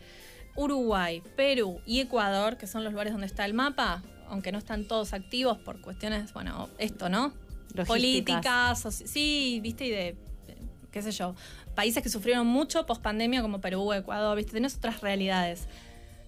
[0.56, 4.88] Uruguay, Perú y Ecuador, que son los lugares donde está el mapa, aunque no están
[4.88, 7.34] todos activos por cuestiones, bueno, esto, ¿no?
[7.86, 9.98] Políticas, sí, viste, y de,
[10.48, 10.58] de,
[10.90, 11.36] qué sé yo,
[11.76, 15.68] países que sufrieron mucho post pandemia como Perú, Ecuador, viste, tenés otras realidades.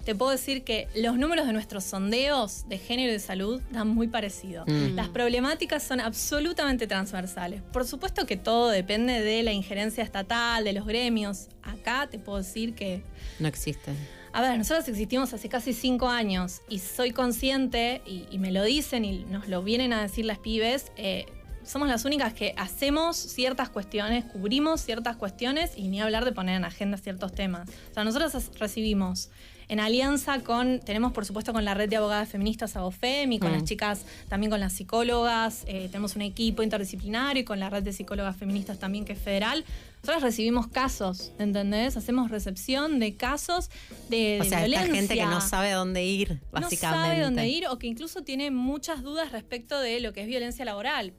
[0.06, 3.90] Te puedo decir que los números de nuestros sondeos de género y de salud dan
[3.90, 4.64] muy parecido.
[4.66, 4.96] Mm.
[4.96, 7.62] Las problemáticas son absolutamente transversales.
[7.74, 11.50] Por supuesto que todo depende de la injerencia estatal, de los gremios.
[11.62, 13.04] Acá te puedo decir que
[13.40, 13.92] No existe.
[14.34, 18.64] a ver, nosotros existimos hace casi cinco años y soy consciente, y, y me lo
[18.64, 21.26] dicen y nos lo vienen a decir las pibes, eh,
[21.64, 26.56] somos las únicas que hacemos ciertas cuestiones, cubrimos ciertas cuestiones y ni hablar de poner
[26.56, 27.70] en agenda ciertos temas.
[27.92, 29.30] O sea, nosotros recibimos
[29.70, 33.52] en alianza con, tenemos por supuesto con la red de abogadas feministas ABOFEM y con
[33.52, 33.54] Mm.
[33.54, 37.84] las chicas, también con las psicólogas, eh, tenemos un equipo interdisciplinario y con la red
[37.84, 39.64] de psicólogas feministas también que es federal.
[40.02, 41.96] Nosotros recibimos casos, ¿entendés?
[41.98, 43.70] Hacemos recepción de casos
[44.10, 44.86] de, O de sea, violencia.
[44.86, 46.86] esta gente que no sabe dónde ir, básicamente.
[46.88, 50.28] No sabe dónde ir o que incluso tiene muchas dudas respecto de lo que es
[50.28, 51.14] violencia laboral.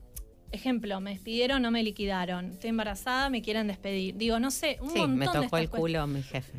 [0.53, 2.51] Ejemplo, me despidieron, no me liquidaron.
[2.53, 4.17] Estoy embarazada, me quieren despedir.
[4.17, 6.53] Digo, no sé, un Sí, montón me tocó el culo mi jefe.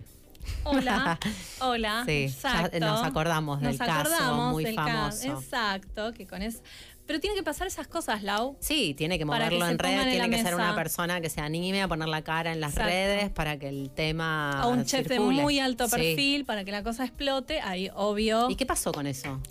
[0.63, 1.19] Hola,
[1.61, 2.03] hola.
[2.05, 2.79] Sí, ya exacto.
[2.79, 4.91] nos acordamos del Nos caso acordamos muy del caso,
[5.27, 5.41] famoso.
[5.41, 6.59] Exacto, que con eso.
[7.07, 8.55] Pero tienen que pasar esas cosas, Lau.
[8.61, 11.87] Sí, tiene que moverlo en redes, tiene que ser una persona que se anime a
[11.87, 12.89] poner la cara en las Exacto.
[12.89, 15.95] redes para que el tema A un chef de muy alto Sí.
[15.95, 17.59] perfil para que la cosa explote.
[17.61, 18.49] Ahí, obvio.
[18.49, 19.41] ¿Y qué pasó con eso?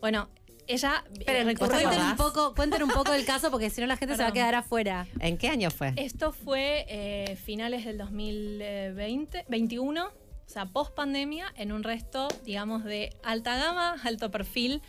[0.00, 0.30] Bueno,
[0.66, 3.86] ella eh, Pero recurrió- cuenten un, poco, cuenten un poco del caso porque si no
[3.86, 5.06] la gente se va a quedar afuera.
[5.20, 5.92] ¿En qué año fue?
[5.96, 10.10] Esto fue eh, finales del 2020, 21,
[10.46, 14.82] o sea, post pandemia, en un resto, digamos, de alta gama, alto perfil,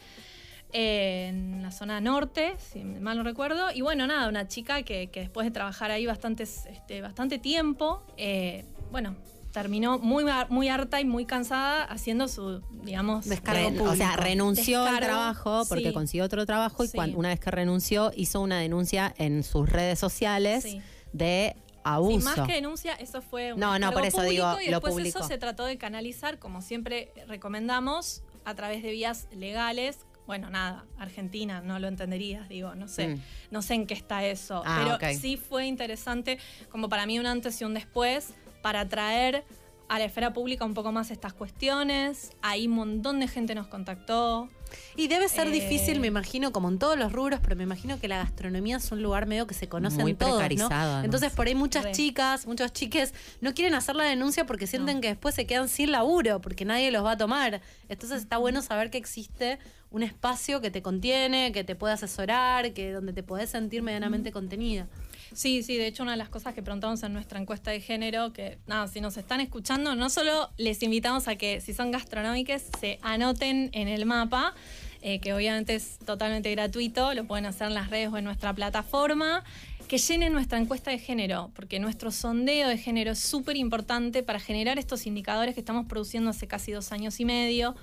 [0.73, 3.71] eh, en la zona norte, si mal no recuerdo.
[3.73, 8.03] Y bueno, nada, una chica que, que después de trabajar ahí bastantes, este, bastante tiempo,
[8.17, 9.15] eh, bueno,
[9.53, 13.89] terminó muy, muy harta y muy cansada haciendo su, digamos, Descargo público.
[13.91, 15.93] o sea, renunció al trabajo porque sí.
[15.93, 16.97] consiguió otro trabajo y Sí.
[16.97, 20.81] cuan- una vez que renunció hizo una denuncia en sus redes sociales Sí.
[21.13, 22.25] de Sí, abuso.
[22.37, 24.93] más que denuncia, eso fue un No, no, por eso público digo, y lo después
[24.95, 25.19] publicó.
[25.19, 29.99] eso se trató de canalizar, como siempre recomendamos, a través de vías legales.
[30.27, 33.21] Bueno, nada, Argentina, no lo entenderías, digo, no sé, Mm.
[33.51, 34.63] no sé en qué está eso.
[34.65, 36.39] Ah, pero sí fue interesante,
[36.71, 38.33] como para mí un antes y un después,
[38.63, 39.43] para traer
[39.87, 42.31] a la esfera pública un poco más estas cuestiones.
[42.41, 44.49] Ahí un montón de gente nos contactó.
[44.95, 47.99] Y debe ser Eh, difícil, me imagino, como en todos los rubros, pero me imagino
[47.99, 50.37] que la gastronomía es un lugar medio que se conocen Muy todos, ¿no?
[50.39, 51.05] precarizado, además.
[51.05, 55.01] Entonces por ahí muchas chicas, muchos chiques no quieren hacer la denuncia porque sienten No.
[55.01, 57.61] que después se quedan sin laburo, porque nadie los va a tomar.
[57.87, 59.59] Entonces está bueno saber que existe
[59.91, 64.31] un espacio que te contiene, que te puede asesorar, que donde te podés sentir medianamente
[64.31, 64.87] contenida.
[65.35, 68.31] Sí, sí, de hecho una de las cosas que preguntamos en nuestra encuesta de género,
[68.31, 72.63] que nada, si nos están escuchando, no solo les invitamos a que si son gastronómicas
[72.79, 74.53] se anoten en el mapa,
[75.01, 78.53] eh, que obviamente es totalmente gratuito, lo pueden hacer en las redes o en nuestra
[78.53, 79.43] plataforma,
[79.89, 84.39] que llenen nuestra encuesta de género, porque nuestro sondeo de género es súper importante para
[84.39, 87.75] generar estos indicadores que estamos produciendo hace casi dos años y medio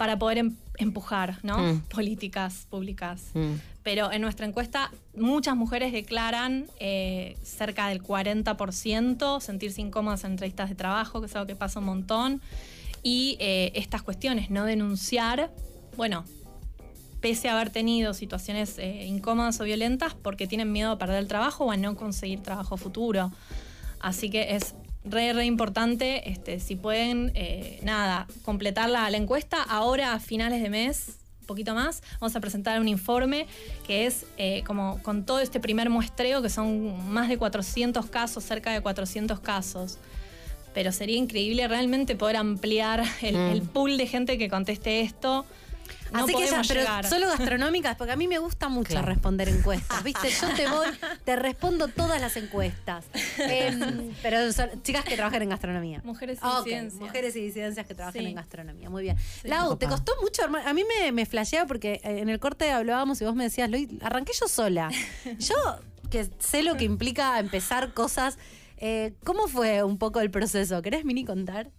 [0.00, 1.58] para poder em- empujar ¿no?
[1.58, 1.80] Mm.
[1.94, 3.20] políticas públicas.
[3.34, 3.56] Mm.
[3.82, 10.70] Pero en nuestra encuesta muchas mujeres declaran eh, cerca del 40% sentirse incómodas en entrevistas
[10.70, 12.40] de trabajo, que es algo que pasa un montón.
[13.02, 15.50] Y eh, estas cuestiones, no denunciar,
[15.98, 16.24] bueno,
[17.20, 21.28] pese a haber tenido situaciones eh, incómodas o violentas porque tienen miedo a perder el
[21.28, 23.32] trabajo o a no conseguir trabajo futuro.
[24.00, 24.74] Así que es
[25.04, 29.62] re, re importante, este, si pueden, eh, nada, completar la, la encuesta.
[29.62, 33.46] Ahora a finales de mes, un poquito más, vamos a presentar un informe
[33.86, 38.44] que es eh, como con todo este primer muestreo, que son más de 400 casos,
[38.44, 39.98] cerca de 400 casos.
[40.74, 43.50] Pero sería increíble realmente poder ampliar el, Mm.
[43.50, 45.44] el pool de gente que conteste esto.
[46.12, 47.06] No Así que ya, pero llegar.
[47.08, 49.06] solo gastronómicas, porque a mí me gusta mucho Claro.
[49.06, 50.28] responder encuestas, ¿viste?
[50.30, 50.86] Yo te voy,
[51.24, 53.04] te respondo todas las encuestas.
[53.38, 56.00] Em, pero son chicas que trabajan en gastronomía.
[56.04, 57.00] Mujeres y Ah, ok, disidencias.
[57.00, 58.26] Mujeres y disidencias que trabajan Sí.
[58.28, 58.90] en gastronomía.
[58.90, 59.16] Muy bien.
[59.44, 60.66] Lau, ¿te costó mucho armar?
[60.66, 63.70] A mí me, me flasheaba porque eh, en el corte hablábamos y vos me decías,
[64.02, 64.90] arranqué yo sola.
[65.38, 65.54] Yo,
[66.10, 68.36] que sé lo que implica empezar cosas.
[68.78, 70.82] eh, ¿Cómo fue un poco el proceso?
[70.82, 71.70] ¿Querés mini contar?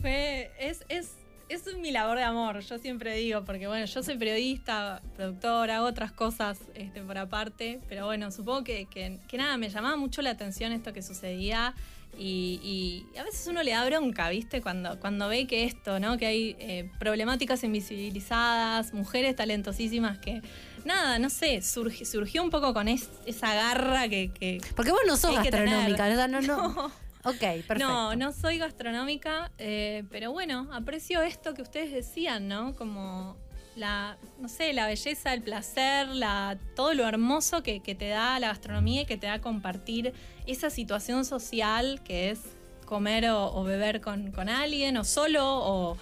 [0.00, 1.10] Fue- es, es,
[1.48, 6.12] es mi labor de amor, yo siempre digo, porque bueno, yo soy periodista, productora, otras
[6.12, 10.30] cosas este, por aparte, pero bueno, supongo que, que- que nada, me llamaba mucho la
[10.30, 11.74] atención esto que sucedía
[12.18, 14.62] y, y a veces uno le da bronca, ¿viste?
[14.62, 16.16] Cuando, cuando ve que esto, ¿no?
[16.16, 20.40] Que hay eh, problemáticas invisibilizadas, mujeres talentosísimas que,
[20.84, 24.30] nada, no sé, surgi- surgió un poco con es- esa garra que...
[24.32, 26.56] que Porque vos no sos gastronómica, no, no.
[26.86, 27.05] No.
[27.26, 27.78] Ok, perfecto.
[27.78, 32.76] No, no soy gastronómica, eh, pero bueno, aprecio esto que ustedes decían, ¿no?
[32.76, 33.36] Como
[33.74, 38.38] la, no sé, la belleza, el placer, la, todo lo hermoso que, que te da
[38.38, 40.12] la gastronomía y que te da compartir
[40.46, 42.40] esa situación social que es
[42.84, 45.44] comer o, o beber con, con alguien o solo.
[45.44, 45.96] O,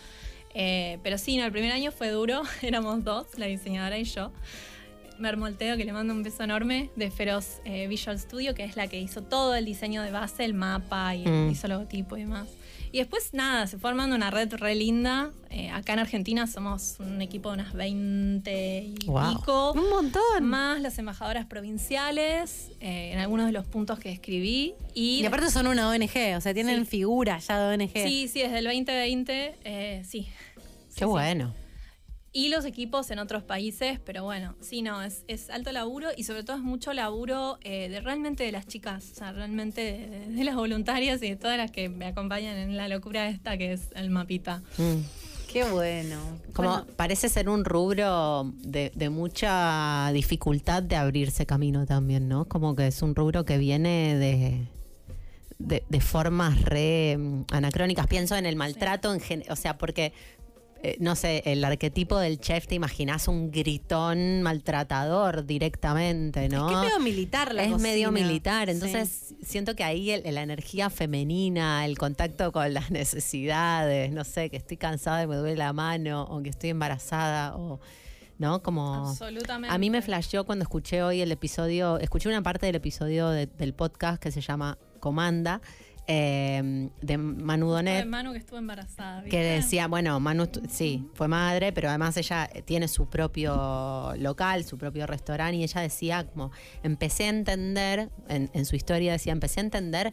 [0.52, 4.30] eh, pero sí, no, el primer año fue duro, éramos dos, la diseñadora y yo.
[5.18, 8.86] Mermolteo, que le mando un beso enorme, de Feroz eh, Visual Studio, que es la
[8.88, 11.50] que hizo todo el diseño de base, el mapa y Mm.
[11.50, 12.48] hizo logotipo y demás.
[12.92, 15.32] Y después, nada, se fue armando una red re linda.
[15.50, 19.36] Eh, acá en Argentina somos un equipo de unas 20 y Wow.
[19.38, 19.72] pico.
[19.72, 20.44] Un montón.
[20.44, 24.74] Más las embajadoras provinciales, eh, en algunos de los puntos que escribí.
[24.94, 26.90] Y, Y aparte son una ONG, o sea, tienen Sí.
[26.90, 27.92] figura ya de ONG.
[28.06, 30.28] sí, sí, desde el 2020, eh, sí.
[30.94, 31.04] Qué sí.
[31.04, 31.52] bueno.
[32.36, 36.24] Y los equipos en otros países, pero bueno, sí, no, es, es alto laburo y
[36.24, 40.26] sobre todo es mucho laburo eh, de realmente de las chicas, o sea, realmente de,
[40.34, 43.72] de las voluntarias y de todas las que me acompañan en la locura esta que
[43.72, 44.62] es el mapita.
[44.78, 45.00] Mm.
[45.52, 46.16] Qué bueno.
[46.52, 52.46] Como Bueno, parece ser un rubro de, de mucha dificultad de abrirse camino también, ¿no?
[52.46, 54.66] Como que es un rubro que viene de,
[55.60, 58.08] de, de formas re mm, anacrónicas.
[58.08, 60.12] Pienso en el maltrato, en gen- o sea, porque,
[60.86, 66.68] eh, no sé, el arquetipo del chef, te imaginas un gritón maltratador directamente, ¿no?
[66.70, 67.88] Es que es medio militar la es cocina.
[67.88, 68.74] medio militar, Sí.
[68.74, 74.50] entonces siento que ahí el- la energía femenina, el contacto con las necesidades, no sé,
[74.50, 77.80] que estoy cansada y me duele la mano, o que estoy embarazada, o
[78.38, 79.74] no, como Absolutamente.
[79.74, 83.46] a mí me flasheó cuando escuché hoy el episodio, escuché una parte del episodio de-
[83.46, 85.60] del podcast que se llama Comanda,
[86.06, 89.22] eh, de Manu Donet, Manu que estuvo embarazada.
[89.22, 89.30] ¿viste?
[89.36, 94.76] que decía, bueno, Manu sí, fue madre, pero además ella tiene su propio local, su
[94.76, 96.50] propio restaurante, y ella decía como,
[96.82, 100.12] empecé a entender, en, en su historia decía, empecé a entender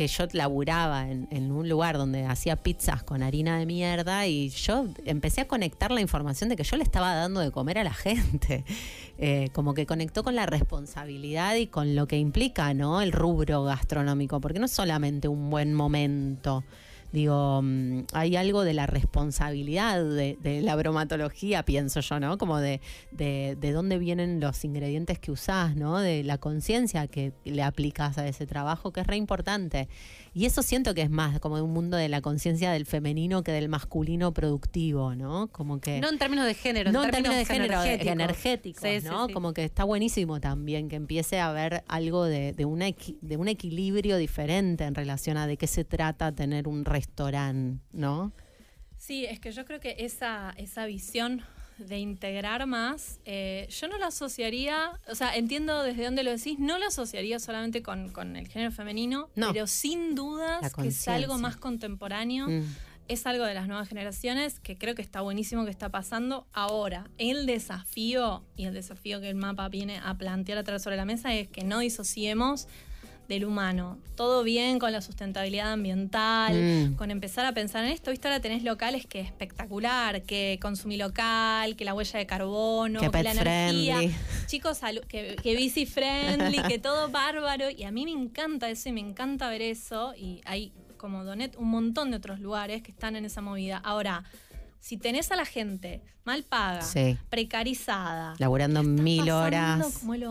[0.00, 4.86] que yo laburaba en, un lugar donde hacía pizzas con harina de mierda y yo
[5.04, 7.92] empecé a conectar la información de que yo le estaba dando de comer a la
[7.92, 8.64] gente.
[9.22, 13.02] Eh, como que conectó con la responsabilidad y con lo que implica, ¿no?
[13.02, 16.64] El rubro gastronómico, porque no es solamente un buen momento.
[17.12, 22.38] Digo, mm, hay algo de la responsabilidad de, de la bromatología, pienso yo, ¿no?
[22.38, 22.80] Como de,
[23.10, 25.98] de, de dónde vienen los ingredientes que usás, ¿no?
[25.98, 29.88] De la conciencia que le aplicas a ese trabajo, que es re importante.
[30.32, 33.50] Y eso siento que es más como un mundo de la conciencia del femenino que
[33.52, 35.48] del masculino productivo, ¿no?
[35.48, 36.00] Como que...
[36.00, 38.12] No en términos de género, No en términos de género, energéticos.
[38.12, 39.26] energéticos, Sí, sí, ¿no?
[39.26, 39.32] sí.
[39.32, 42.86] Como que está buenísimo también que empiece a haber algo de, de, una
[43.20, 48.32] de un equilibrio diferente en relación a de qué se trata tener un restaurante, ¿no?
[48.96, 51.42] Sí, es que yo creo que esa, esa visión
[51.78, 56.58] de integrar más, eh, yo no la asociaría, o sea, entiendo desde dónde lo decís,
[56.58, 59.52] no la asociaría solamente con, con el género femenino, No.
[59.54, 62.64] pero sin dudas que es algo más contemporáneo, Mm.
[63.08, 67.08] es algo de las nuevas generaciones que creo que está buenísimo que está pasando ahora.
[67.16, 71.06] El desafío y el desafío que el mapa viene a plantear a traer sobre la
[71.06, 72.68] mesa es que no disociemos
[73.34, 73.98] del humano.
[74.16, 76.52] Todo bien con la sustentabilidad ambiental,
[76.90, 76.94] Mm.
[76.96, 78.10] con empezar a pensar en esto.
[78.10, 83.00] Viste, ahora tenés locales que es espectacular, que consumí local, que la huella de carbono,
[83.00, 83.96] Que la energía.
[83.96, 84.14] friendly.
[84.46, 87.70] Chicos, que, que bici friendly, que todo bárbaro.
[87.70, 90.12] Y a mí me encanta eso y me encanta ver eso.
[90.16, 93.78] Y hay, como Donet, un montón de otros lugares que están en esa movida.
[93.78, 94.24] Ahora,
[94.80, 97.16] si tenés a la gente mal paga, Sí.
[97.28, 99.98] precarizada, Laburando mil horas.
[100.00, 100.24] como el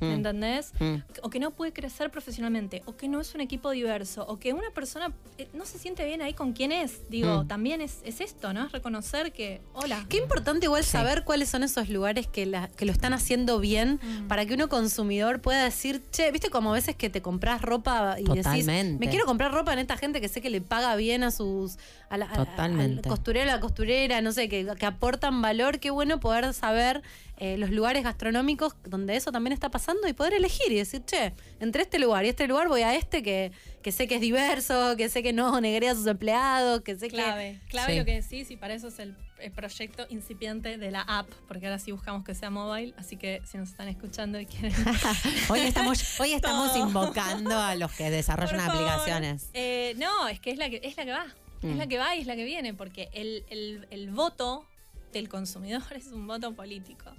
[0.00, 0.04] Mm.
[0.06, 0.72] ¿me entendés?
[0.80, 0.96] Mm.
[1.22, 4.52] O que no puede crecer profesionalmente, o que no es un equipo diverso, o que
[4.52, 7.08] una persona eh, no se siente bien ahí con quién es.
[7.08, 7.48] Digo, Mm.
[7.48, 8.66] también es, es esto, ¿no?
[8.66, 10.04] Es reconocer que, hola.
[10.08, 10.90] Qué importante igual Sí.
[10.90, 14.28] saber cuáles son esos lugares que, la- que lo están haciendo bien Mm.
[14.28, 18.16] para que uno consumidor pueda decir, che, viste como a veces que te compras ropa
[18.18, 21.22] y decís, me quiero comprar ropa en esta gente que sé que le paga bien
[21.24, 21.78] a sus
[22.08, 27.02] a la, a- la costurera, no sé, que, que aportan valor, qué bueno poder saber
[27.40, 31.32] eh, los lugares gastronómicos donde eso también está pasando y poder elegir y decir, che,
[31.58, 33.50] entre este lugar y este lugar voy a este que,
[33.82, 37.08] que sé que es diverso, que sé que no negrea a sus empleados, que sé
[37.08, 37.98] Clave, clave Sí.
[37.98, 41.66] lo que decís y para eso es el, el proyecto incipiente de la app, porque
[41.66, 44.72] ahora sí buscamos que sea mobile, así que si nos están escuchando y quieren...
[45.48, 49.48] Hoy estamos, hoy estamos invocando a los que desarrollan aplicaciones.
[49.54, 51.24] Eh, no, es que es la que, es la que va.
[51.62, 51.76] Es Mm.
[51.78, 54.66] la que va y es la que viene, porque el, el- el voto
[55.12, 57.10] del consumidor es un voto político.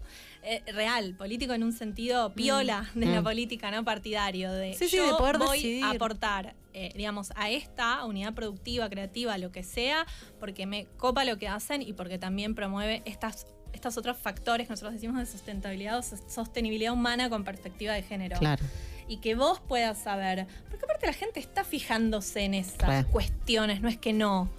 [0.43, 3.23] Eh, real, político en un sentido piola de la Mm.
[3.23, 4.51] política, no partidario.
[4.51, 5.83] De Sí, sí, yo de poder voy decidir.
[5.83, 10.05] a aportar, eh, digamos, a esta unidad productiva, creativa, lo que sea,
[10.39, 14.73] porque me copa lo que hacen y porque también promueve estas estos otros factores que
[14.73, 18.65] nosotros decimos de sustentabilidad o sos- sostenibilidad humana con perspectiva de género Claro.
[19.07, 20.45] y que vos puedas saber.
[20.69, 23.05] Porque aparte la gente está fijándose en esas Re.
[23.09, 24.49] cuestiones, no es que no.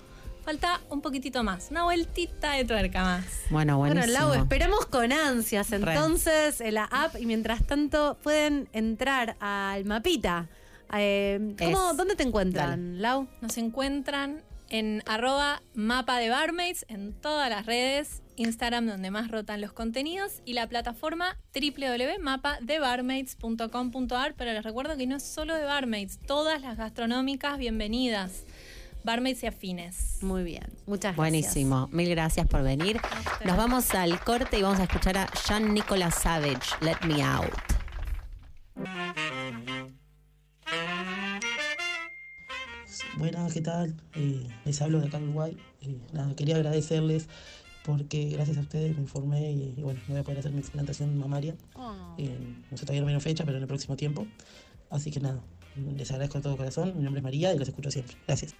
[0.45, 3.25] Falta un poquitito más, una vueltita de tuerca más.
[3.51, 4.29] Bueno, Bueno, buenísimo.
[4.31, 10.49] Lau, esperamos con ansias entonces en la app y mientras tanto pueden entrar al mapita.
[10.95, 13.29] Eh, ¿cómo- Es- ¿Dónde te encuentran, Lau?
[13.41, 19.61] Nos encuentran en arroba mapa de barmaids en todas las redes, Instagram donde más rotan
[19.61, 26.19] los contenidos y la plataforma www.mapadebarmaids.com.ar, pero les recuerdo que no es solo de barmaids,
[26.27, 28.45] todas las gastronómicas bienvenidas,
[29.05, 30.19] barmaids y afines.
[30.23, 31.17] Muy bien, muchas gracias.
[31.17, 33.01] Buenísimo, mil gracias por venir.
[33.45, 37.53] Nos vamos al corte y vamos a escuchar a Jean Nicolas Savage, Let Me Out.
[43.19, 43.95] Buenas, ¿qué tal?
[44.15, 45.57] Eh, les hablo de acá de Uruguay.
[45.83, 47.29] Eh, nada, quería agradecerles
[47.85, 51.19] porque gracias a ustedes me informé y, y bueno, voy a poder hacer mi explantación
[51.19, 51.55] mamaria.
[51.75, 52.15] Oh.
[52.19, 52.39] Eh,
[52.71, 54.27] no sé todavía no me dieron fecha, pero en el próximo tiempo.
[54.91, 55.41] Así que nada,
[55.97, 56.95] les agradezco de todo corazón.
[56.97, 58.17] Mi nombre es María y los escucho siempre.
[58.27, 58.55] Gracias.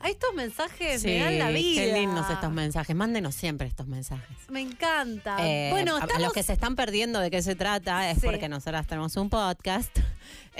[0.00, 1.82] A estos mensajes me dan la vida.
[1.82, 2.94] qué lindos estos mensajes.
[2.94, 4.36] Mándenos siempre estos mensajes.
[4.48, 5.36] Me encanta.
[5.40, 6.22] Eh, bueno, a- a, estamos...
[6.22, 8.26] los que se están perdiendo de qué se trata es Sí.
[8.26, 9.96] porque nosotras tenemos un podcast.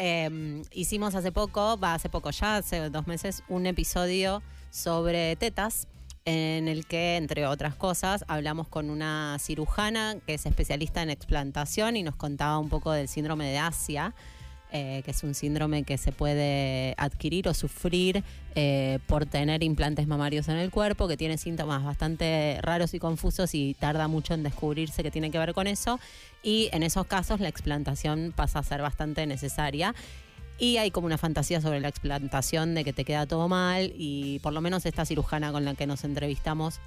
[0.01, 5.89] Eh, hicimos hace poco, va hace poco ya, hace dos meses, un episodio sobre tetas
[6.24, 11.97] en el que, entre otras cosas, hablamos con una cirujana que es especialista en explantación
[11.97, 14.15] y nos contaba un poco del síndrome de Asia,
[14.72, 18.22] eh, que es un síndrome que se puede adquirir o sufrir
[18.54, 23.54] eh, por tener implantes mamarios en el cuerpo, que tiene síntomas bastante raros y confusos
[23.54, 25.98] y tarda mucho en descubrirse que tiene que ver con eso.
[26.42, 29.94] Y en esos casos la explantación pasa a ser bastante necesaria.
[30.60, 34.40] Y hay como una fantasía sobre la explantación de que te queda todo mal y
[34.40, 36.80] por lo menos esta cirujana con la que nos entrevistamos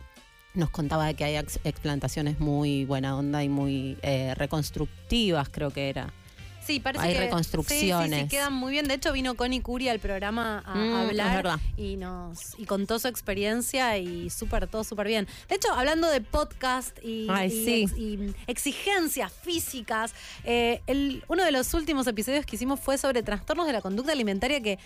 [0.54, 5.72] nos contaba de que hay ex- explantaciones muy buena onda y muy eh, reconstructivas, creo
[5.72, 6.12] que era.
[6.66, 8.10] Sí, parece Hay que reconstrucciones.
[8.10, 8.88] Sí, sí, sí, quedan muy bien.
[8.88, 13.08] De hecho, vino Connie Curi al programa a Mm, hablar y nos y contó su
[13.08, 15.28] experiencia y súper todo súper bien.
[15.50, 17.82] De hecho, hablando de podcast y, Ay, y sí.
[17.84, 20.14] ex- y exigencias físicas,
[20.44, 24.12] eh, el- uno de los últimos episodios que hicimos fue sobre trastornos de la conducta
[24.12, 24.78] alimentaria que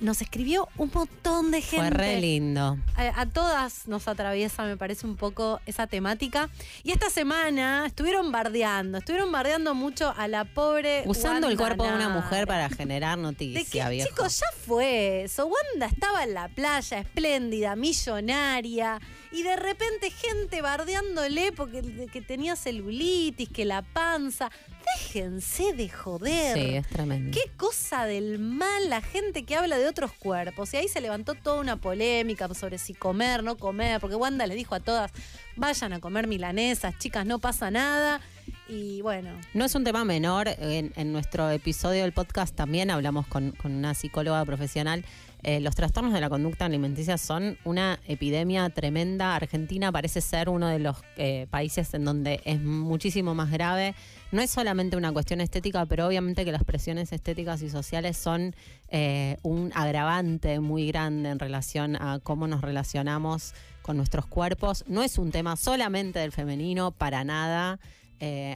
[0.00, 1.88] nos escribió un montón de gente.
[1.88, 2.78] Fue re lindo.
[2.96, 6.48] A, a todas nos atraviesa, me parece un poco esa temática.
[6.82, 11.02] Y esta semana estuvieron bardeando, estuvieron bardeando mucho a la pobre.
[11.06, 14.08] Usando el cuerpo de una mujer para generar De noticia, que, viejo.
[14.08, 15.46] chicos, ya fue eso.
[15.46, 19.00] Wanda estaba en la playa, espléndida, millonaria,
[19.32, 24.50] y de repente gente bardeándole porque de que tenía celulitis, que la panza.
[24.94, 26.56] Déjense de joder.
[26.56, 27.30] Sí, es tremendo.
[27.32, 30.72] Qué cosa del mal la gente que habla de otros cuerpos.
[30.74, 34.56] Y ahí se levantó toda una polémica sobre si comer, no comer, porque Wanda les
[34.56, 35.12] dijo a todas,
[35.56, 38.20] vayan a comer milanesas, chicas, no pasa nada.
[38.68, 40.48] Y bueno, No es un tema menor.
[40.48, 45.04] En, en nuestro episodio del podcast también hablamos con, con una psicóloga profesional.
[45.42, 49.34] Eh, los trastornos de la conducta alimenticia son una epidemia tremenda.
[49.34, 53.94] Argentina parece ser uno de los eh, países en donde es muchísimo más grave.
[54.32, 58.54] No es solamente una cuestión estética, pero obviamente que las presiones estéticas y sociales son
[58.88, 64.84] eh, un agravante muy grande en relación a cómo nos relacionamos con nuestros cuerpos.
[64.86, 67.78] No es un tema solamente del femenino, para nada.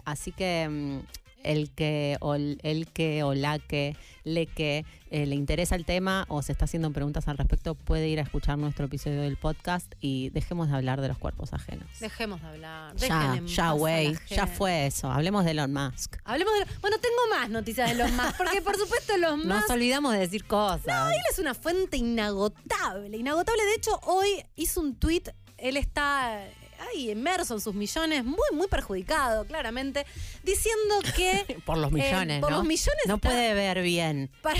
[0.04, 5.34] Así que mm, el que o el que o la que le que eh, le
[5.34, 8.86] interesa el tema o se está haciendo preguntas al respecto puede ir a escuchar nuestro
[8.86, 11.86] episodio del podcast y dejemos de hablar de los cuerpos ajenos.
[12.00, 12.96] dejemos de hablar.
[12.96, 15.10] Ya, ya, güey, ya fue eso.
[15.10, 16.16] Hablemos de Elon Musk.
[16.24, 16.60] Hablemos de.
[16.60, 19.62] lo- Bueno, tengo más noticias de los más, porque por supuesto los más.
[19.62, 21.12] Nos olvidamos de decir cosas.
[21.12, 23.62] Él es una fuente inagotable, inagotable.
[23.64, 25.24] De hecho, hoy hizo un tweet,
[25.58, 26.44] él está
[26.78, 30.04] ahí inmerso en sus millones, muy, muy perjudicado, claramente,
[30.42, 32.58] diciendo que por los millones, Eh, por ¿no?
[32.58, 34.30] los millones No está- puede ver bien.
[34.42, 34.58] para,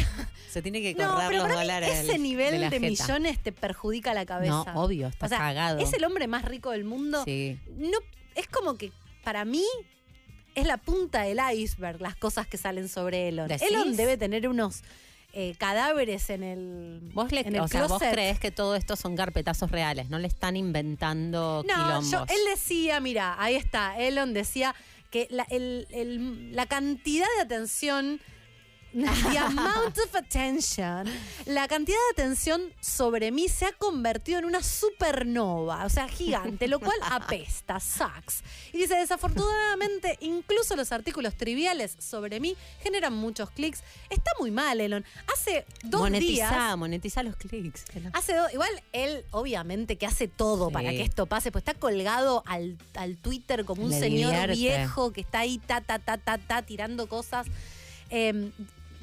[0.51, 1.91] Se tiene que no, correr pero los para mí dólares.
[1.99, 4.65] ese del- nivel de, millones te perjudica la cabeza.
[4.73, 5.79] No, obvio, está o sea, cagado.
[5.79, 7.23] Es el hombre más rico del mundo.
[7.25, 7.59] Sí.
[7.77, 7.99] No,
[8.35, 8.93] es como que
[9.23, 9.65] para mí
[10.55, 13.49] es la punta del iceberg las cosas que salen sobre Elon.
[13.49, 13.69] ¿Decís?
[13.69, 14.83] Elon debe tener unos
[15.35, 18.97] eh, cadáveres en el, Vos, le, en el o sea, vos crees que todo esto
[18.97, 22.11] son carpetazos reales, no le están inventando No, quilombos.
[22.11, 24.75] yo, él decía, mira, ahí está, Elon decía
[25.11, 28.21] que la, el- el- la cantidad de atención
[28.95, 31.09] The amount of attention,
[31.47, 36.69] la cantidad de atención sobre mí se ha convertido en una supernova, o sea, gigante,
[36.69, 38.45] lo cual apesta, sucks.
[38.73, 43.83] Y dice, desafortunadamente, incluso los artículos triviales sobre mí generan muchos clics.
[44.11, 45.05] Está muy mal, Elon.
[45.33, 46.77] Hace dos monetiza, días...
[46.77, 47.85] monetiza los clics.
[48.13, 50.73] Hace dos, igual él, obviamente, que hace todo Sí.
[50.73, 54.55] para que esto pase, pues está colgado al, al Twitter como un Le señor divierte.
[54.55, 57.49] viejo que está ahí, ta, ta, ta, ta, ta, tirando cosas.
[58.11, 58.53] Eh,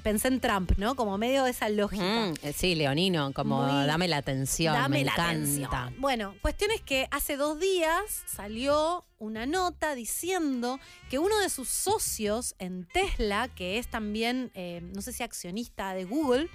[0.02, 0.96] pensé en Trump, ¿no?
[0.96, 2.04] Como medio de esa lógica.
[2.04, 5.32] Mm, eh, sí, Leonino, como Muy- dame la atención, Dame me la encanta.
[5.32, 5.96] atención.
[6.00, 10.80] Bueno, cuestión es que hace dos días salió una nota diciendo
[11.10, 15.94] que uno de sus socios en Tesla, que es también, eh, no sé si accionista
[15.94, 16.50] de Google,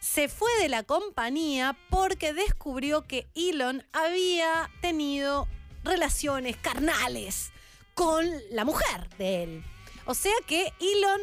[0.00, 5.48] se fue de la compañía porque descubrió que Elon había tenido
[5.82, 7.50] relaciones carnales
[7.94, 9.64] con la mujer de él.
[10.06, 11.20] O sea que Elon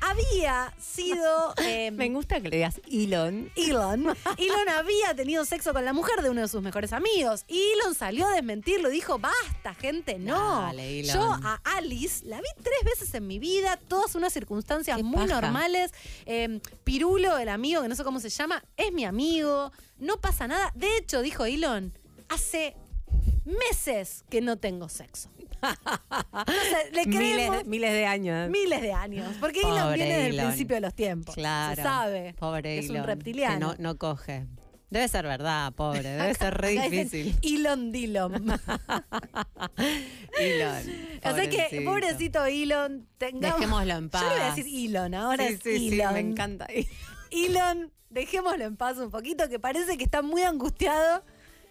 [0.00, 1.54] había sido...
[1.58, 3.50] eh, Me gusta que le digas Elon.
[3.56, 4.02] Elon.
[4.38, 7.44] Elon había tenido sexo con la mujer de uno de sus mejores amigos.
[7.48, 8.88] Y Elon salió a desmentirlo.
[8.88, 10.62] Dijo, basta, gente, no.
[10.62, 11.14] Dale, Elon.
[11.14, 15.26] Yo a Alice la vi tres veces en mi vida, todas unas circunstancias Qué muy
[15.26, 15.40] paja.
[15.40, 15.92] normales.
[16.26, 19.72] Eh, Pirulo, el amigo, que no sé cómo se llama, es mi amigo.
[19.98, 20.72] No pasa nada.
[20.74, 21.92] De hecho, dijo Elon,
[22.28, 22.74] hace
[23.44, 25.30] meses que no tengo sexo.
[25.62, 28.50] Entonces, le creemos Miles, miles de años.
[28.50, 29.34] miles de años.
[29.40, 30.46] Porque Elon Pobre viene del Elon.
[30.46, 31.34] principio de los tiempos.
[31.34, 31.76] Claro.
[31.76, 32.34] Se sabe.
[32.38, 33.72] Pobre es un Elon, reptiliano.
[33.76, 34.46] Que no, no coge.
[34.90, 36.02] Debe ser verdad, pobre.
[36.02, 37.38] Debe ser re difícil.
[37.42, 38.32] Elon Dillon.
[40.38, 40.82] Elon.
[41.24, 43.60] o sea que, pobrecito Elon, tengamos.
[43.60, 44.22] Dejémoslo en paz.
[44.22, 46.14] Yo le voy a decir Elon, ahora sí, es sí, sí, Elon.
[46.14, 46.66] me encanta.
[47.30, 51.22] Elon, dejémoslo en paz un poquito, que parece que está muy angustiado,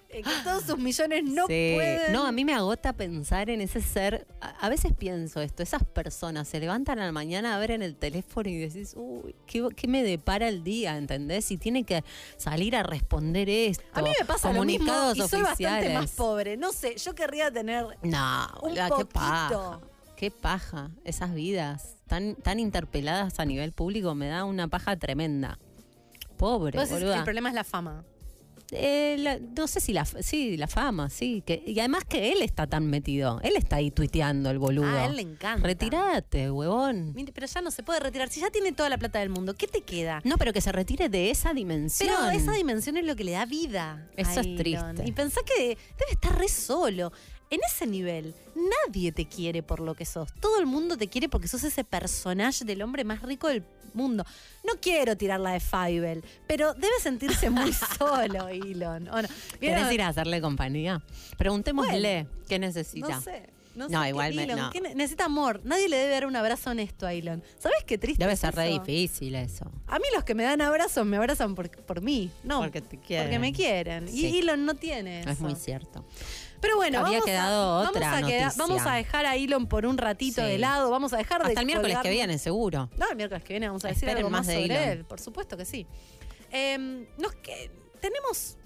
[0.09, 1.73] que todos sus millones no Sí.
[1.75, 2.11] pueden.
[2.11, 4.25] No, a mí me agota pensar en ese ser.
[4.41, 7.81] A, a veces pienso esto, esas personas se levantan a la mañana a ver en
[7.83, 10.97] el teléfono y decís, uy, ¿qué, qué me depara el día?
[10.97, 11.51] ¿Entendés?
[11.51, 12.03] Y tiene que
[12.37, 13.83] salir a responder esto.
[13.93, 15.93] A mí me pasa lo mismo comunicados y soy bastante oficiales.
[15.93, 16.57] más pobre.
[16.57, 19.09] No sé, yo querría tener No, un boluda, qué poquito.
[19.13, 19.79] paja.
[20.15, 20.89] Qué paja.
[21.05, 25.59] Esas vidas tan, tan interpeladas a nivel público me da una paja tremenda.
[26.37, 27.17] Pobre, boluda.
[27.17, 28.03] el problema es la fama.
[28.71, 31.43] Eh, la- no sé si la, sí, la fama, sí.
[31.45, 33.39] Que, y además que él está tan metido.
[33.41, 34.85] Él está ahí tuiteando el boludo.
[34.85, 35.65] Ah, a él le encanta.
[35.65, 37.15] Retirate, huevón.
[37.33, 38.29] Pero ya no se puede retirar.
[38.29, 40.21] Si ya tiene toda la plata del mundo, ¿qué te queda?
[40.23, 42.09] No, pero que se retire de esa dimensión.
[42.15, 44.07] Pero esa dimensión es lo que le da vida.
[44.15, 45.03] Eso es triste.
[45.05, 47.11] Y pensá que debe estar re solo.
[47.51, 48.35] En ese nivel,
[48.85, 50.29] nadie te quiere por lo que sos.
[50.39, 53.63] Todo el mundo te quiere porque sos ese personaje del hombre más rico del
[53.95, 54.23] mundo.
[54.63, 59.07] No quiero tirarla de Fievel, pero debe sentirse muy solo, Elon.
[59.09, 59.27] ¿o no?
[59.59, 61.01] ¿Querés ir a hacerle compañía?
[61.37, 63.07] Preguntémosle qué necesita.
[63.07, 63.49] No sé.
[63.75, 64.69] No, No, sé igual qué- me- Elon, no.
[64.71, 65.61] ¿qué ne- necesita amor.
[65.63, 67.41] Nadie le debe dar un abrazo honesto a Elon.
[67.59, 68.21] ¿Sabes qué triste?
[68.23, 68.83] Debe es ser re eso?
[68.83, 69.71] difícil eso.
[69.87, 72.59] A mí los que me dan abrazos me abrazan por, por mí, no.
[72.59, 73.27] Porque te quieren.
[73.27, 74.07] Porque me quieren.
[74.07, 74.27] Sí.
[74.27, 75.29] Y Elon no tiene eso.
[75.29, 76.05] Es muy cierto.
[76.61, 79.97] Pero bueno, Había vamos, quedado a, otra vamos, a vamos dejar a Elon por un
[79.97, 80.47] ratito Sí.
[80.47, 80.89] de lado.
[80.91, 82.89] Vamos a dejar de Hasta el miércoles que viene, seguro.
[82.97, 84.89] No, el miércoles que viene vamos a decir Esperen algo más, de sobre Elon.
[84.89, 85.05] él.
[85.05, 85.87] Por supuesto que sí.
[86.51, 87.71] Em, nos que,
[88.01, 88.57] tenemos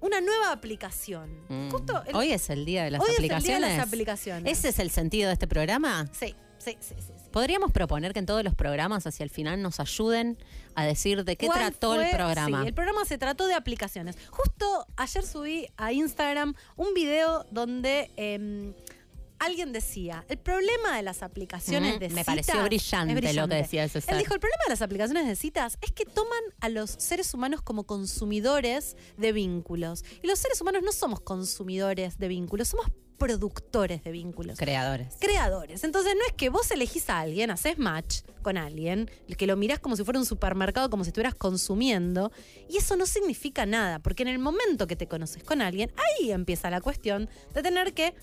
[0.00, 1.40] una nueva aplicación.
[1.48, 1.70] Mm.
[1.70, 3.60] Justo el- Hoy es el día de las hoy es el aplicaciones.
[3.60, 4.52] día de las aplicaciones.
[4.58, 6.06] ¿Ese es el sentido de este programa?
[6.12, 6.94] Sí, sí, sí.
[6.98, 7.12] sí.
[7.32, 10.38] Podríamos proponer que en todos los programas hacia el final nos ayuden
[10.74, 12.62] a decir de qué ¿Cuál trató el programa.
[12.62, 14.16] Sí, el programa se trató de aplicaciones.
[14.30, 18.74] Justo ayer subí a Instagram un video donde em,
[19.38, 22.26] alguien decía, el problema de las aplicaciones de me citas...
[22.26, 24.14] pareció brillante lo que decía ese ser.
[24.14, 27.32] Él dijo, el problema de las aplicaciones de citas es que toman a los seres
[27.34, 30.04] humanos como consumidores de vínculos.
[30.22, 32.86] Y los seres humanos no somos consumidores de vínculos, somos
[33.18, 35.16] productores de vínculos Creadores.
[35.18, 35.84] creadores.
[35.84, 39.80] Entonces no es que vos elegís a alguien, haces match con alguien, que lo mirás
[39.80, 42.30] como si fuera un supermercado, como si estuvieras consumiendo,
[42.68, 46.30] y eso no significa nada, porque en el momento que te conoces con alguien, ahí
[46.30, 48.14] empieza la cuestión de tener que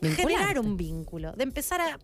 [0.00, 0.16] Vincularte.
[0.34, 1.98] generar un vínculo, de empezar a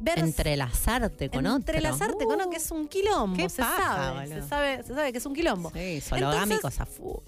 [0.00, 1.56] ver Entrelazarte con otro.
[1.58, 4.94] entrelazarte con Uh, otro que es un quilombo, qué se paja, sabe, se sabe, se
[4.94, 5.70] sabe que es un quilombo.
[5.74, 7.22] Sí, sologámicos a full.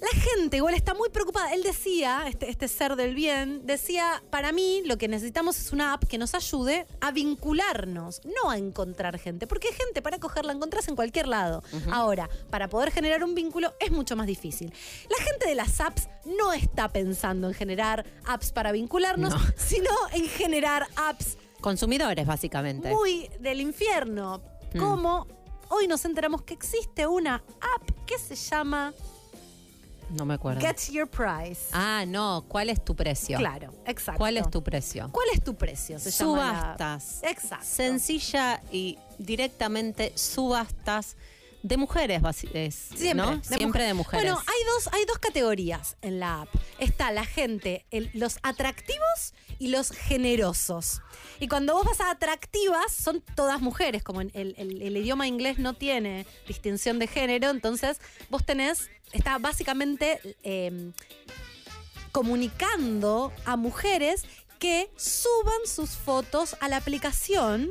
[0.00, 1.54] La gente igual está muy preocupada.
[1.54, 5.92] Él decía, este, este ser del bien, decía, para mí lo que necesitamos es una
[5.94, 9.46] app que nos ayude a vincularnos, no a encontrar gente.
[9.46, 11.62] Porque gente, para cogerla encontrás en cualquier lado.
[11.90, 14.72] Ahora, para poder generar un vínculo es mucho más difícil.
[15.08, 19.40] La gente de las apps no está pensando en generar apps para vincularnos, No.
[19.56, 22.90] sino en generar apps Consumidores, básicamente.
[22.90, 24.42] muy del infierno.
[24.74, 24.78] Mm.
[24.78, 25.26] Como
[25.70, 28.92] hoy nos enteramos que existe una app que se llama
[30.14, 30.60] No me acuerdo.
[30.60, 31.68] Get your price.
[31.72, 32.44] Ah, no.
[32.48, 33.36] ¿Cuál es tu precio?
[33.38, 34.18] Claro, exacto.
[34.18, 35.08] ¿Cuál es tu precio?
[35.12, 35.98] ¿Cuál es tu precio?
[35.98, 37.22] Se llama la- Subastas.
[37.24, 37.64] Exacto.
[37.66, 41.16] Sencilla y directamente subastas
[41.64, 42.20] de mujeres,
[42.52, 43.36] es, Siempre, ¿no?
[43.38, 44.22] de Siempre mujer- de mujeres.
[44.32, 46.48] Bueno, hay dos, hay dos categorías en la app.
[46.78, 51.00] Está la gente, el- los atractivos y los generosos.
[51.40, 55.26] Y cuando vos vas a atractivas, son todas mujeres, como en el, el- el idioma
[55.26, 60.92] inglés no tiene distinción de género, entonces vos tenés, está básicamente eh,
[62.12, 64.24] comunicando a mujeres
[64.58, 67.70] que suban sus fotos a la aplicación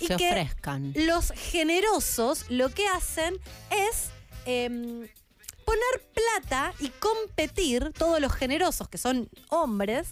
[0.00, 0.92] y Se que ofrezcan.
[0.96, 3.38] los generosos lo que hacen
[3.70, 4.10] es
[4.46, 5.06] em,
[5.64, 10.08] poner plata y competir, todos los generosos que son hombres,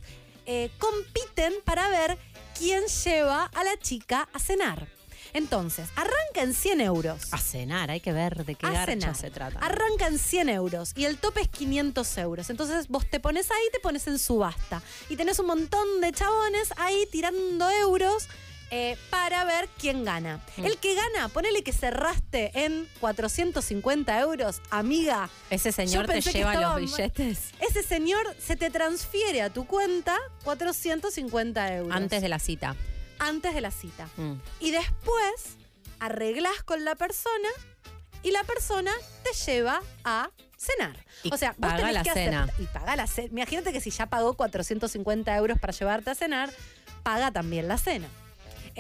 [0.47, 2.19] eh, compiten para ver
[2.57, 4.89] quién lleva a la chica a cenar.
[5.35, 7.33] Entonces, arranca en 100 euros.
[7.35, 9.15] A cenar, hay que ver de qué A garcha cenar.
[9.17, 9.59] se trata.
[9.59, 12.49] Arranca en 100 euros y el tope es 500 euros.
[12.49, 14.81] Entonces vos te pones ahí, te pones en subasta.
[15.11, 18.27] Y tenés un montón de chabones ahí tirando euros
[18.71, 20.41] eh, para ver quién gana.
[20.57, 20.65] Mm.
[20.67, 25.31] El que gana, ponele que cerraste en 450 euros, amiga.
[25.51, 30.17] Ese señor te lleva estaba los billetes Ese señor se te transfiere a tu cuenta
[30.45, 31.97] 450 euros.
[31.97, 32.77] antes de la cita.
[33.19, 34.09] antes de la cita.
[34.17, 34.35] Mm.
[34.61, 35.57] Y después
[35.99, 37.49] arreglás con la persona
[38.23, 38.93] y la persona
[39.25, 41.05] te lleva a cenar.
[41.23, 42.45] Y o sea, vos paga tenés la que cena.
[42.45, 43.29] aceptar- Y paga la cena.
[43.33, 46.51] Imagínate que si ya pagó 450 euros para llevarte a cenar,
[47.03, 48.09] paga también la cena.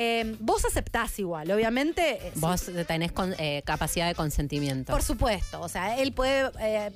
[0.00, 2.28] Eh, vos aceptás igual, obviamente.
[2.28, 4.92] eh, Vos tenés con- eh, capacidad de consentimiento.
[4.92, 5.60] por supuesto.
[5.60, 6.92] O sea, él puede eh,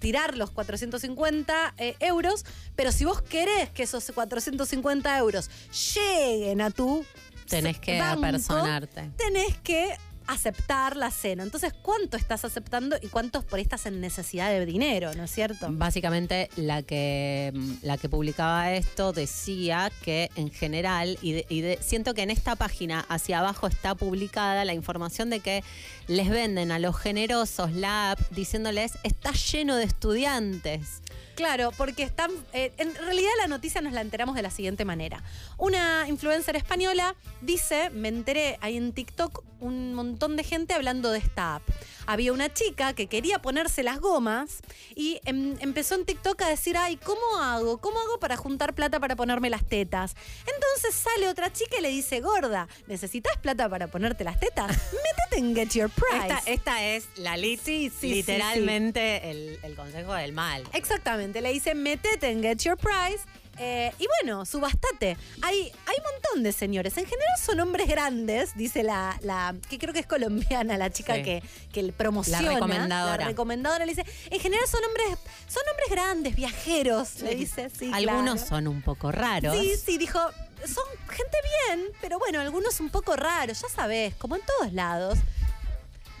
[0.00, 2.44] tirar los 450 eh, euros,
[2.74, 5.48] pero si vos querés que esos 450 euros
[5.94, 7.04] lleguen a tu
[7.48, 9.10] tenés que banco, apersonarte.
[9.16, 9.96] tenés que
[10.26, 11.42] aceptar la cena.
[11.42, 15.68] Entonces, ¿cuánto estás aceptando y cuántos por estás en necesidad de dinero, ¿no es cierto?
[15.70, 21.78] Básicamente la que la que publicaba esto decía que en general y, de- y de-
[21.80, 25.62] siento que en esta página hacia abajo está publicada la información de que
[26.08, 31.02] les venden a los generosos la app diciéndoles está lleno de estudiantes.
[31.34, 32.30] Claro, porque están.
[32.54, 35.22] eh, en realidad la noticia nos la enteramos de la siguiente manera.
[35.58, 41.18] Una influencer española dice, me enteré ahí en TikTok un montón de gente hablando de
[41.18, 41.62] esta app.
[42.06, 44.60] Había una chica que quería ponerse las gomas
[44.94, 47.78] y em- empezó en TikTok a decir, ay, ¿cómo hago?
[47.78, 50.14] ¿Cómo hago para juntar plata para ponerme las tetas?
[50.40, 54.68] Entonces sale otra chica y le dice, gorda, ¿necesitas plata para ponerte las tetas?
[54.68, 56.26] Métete en Get Your Price.
[56.34, 60.62] Esta, esta es la lit Sí, sí, sí, literalmente El, el consejo del mal.
[60.72, 63.24] Exactamente, le dice metete en Get Your Price.
[63.58, 65.16] eh, y bueno, subastate.
[65.42, 66.96] Hay, hay un montón de señores.
[66.98, 71.14] En general son hombres grandes, dice la, la que creo que es colombiana, la chica
[71.16, 71.22] Sí.
[71.22, 71.42] que,
[71.72, 72.42] que promociona.
[72.42, 73.16] La recomendadora.
[73.24, 75.06] La recomendadora le dice, en general son hombres,
[75.48, 77.70] son hombres grandes, viajeros, le dice.
[77.70, 78.48] Sí, Algunos claro.
[78.48, 79.56] son un poco raros.
[79.56, 80.18] Sí, sí, dijo,
[80.66, 81.36] son gente
[81.68, 85.18] bien, pero bueno, algunos un poco raros, ya sabes, como en todos lados.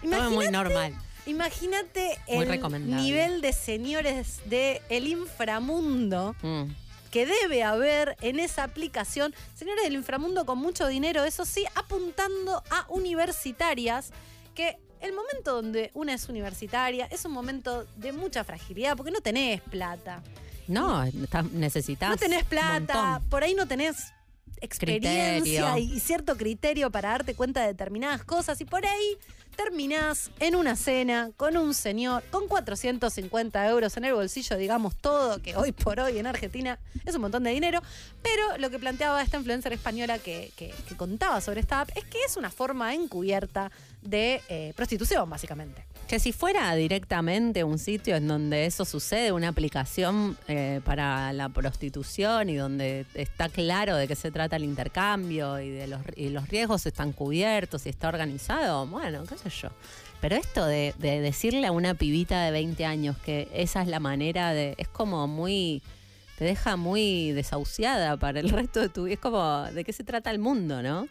[0.02, 0.94] Todo muy Imagínate- normal.
[1.26, 6.64] Imagínate el nivel de señores del el inframundo Mm.
[7.10, 9.34] que debe haber en esa aplicación.
[9.54, 14.10] Señores del inframundo con mucho dinero, eso sí, apuntando a universitarias
[14.54, 19.20] que el momento donde una es universitaria es un momento de mucha fragilidad porque no
[19.20, 20.22] tenés plata.
[20.68, 21.04] No,
[21.52, 22.10] necesitas.
[22.10, 24.12] No tenés plata, por ahí no tenés
[24.60, 25.76] experiencia Criterio.
[25.78, 29.18] y cierto criterio para darte cuenta de determinadas cosas y por ahí
[29.56, 35.40] terminás en una cena con un señor con 450 euros en el bolsillo, digamos todo,
[35.42, 37.82] que hoy por hoy en Argentina es un montón de dinero,
[38.22, 42.04] pero lo que planteaba esta influencer española que, que- que contaba sobre esta app es
[42.04, 43.70] que es una forma encubierta
[44.02, 45.84] de eh, prostitución, básicamente.
[46.08, 51.48] Que si fuera directamente un sitio en donde eso sucede, una aplicación eh, para la
[51.48, 56.86] prostitución y donde está claro de qué se trata el intercambio y de los, riesgos
[56.86, 59.70] están cubiertos y está organizado, bueno, qué sé yo.
[60.20, 64.52] Pero esto de decirle a una pibita de 20 años que esa es la manera
[64.52, 64.76] de...
[64.78, 65.82] es como muy...
[66.38, 69.14] te deja muy desahuciada para el resto de tu vida.
[69.14, 71.08] Es como, ¿de qué se trata el mundo, no?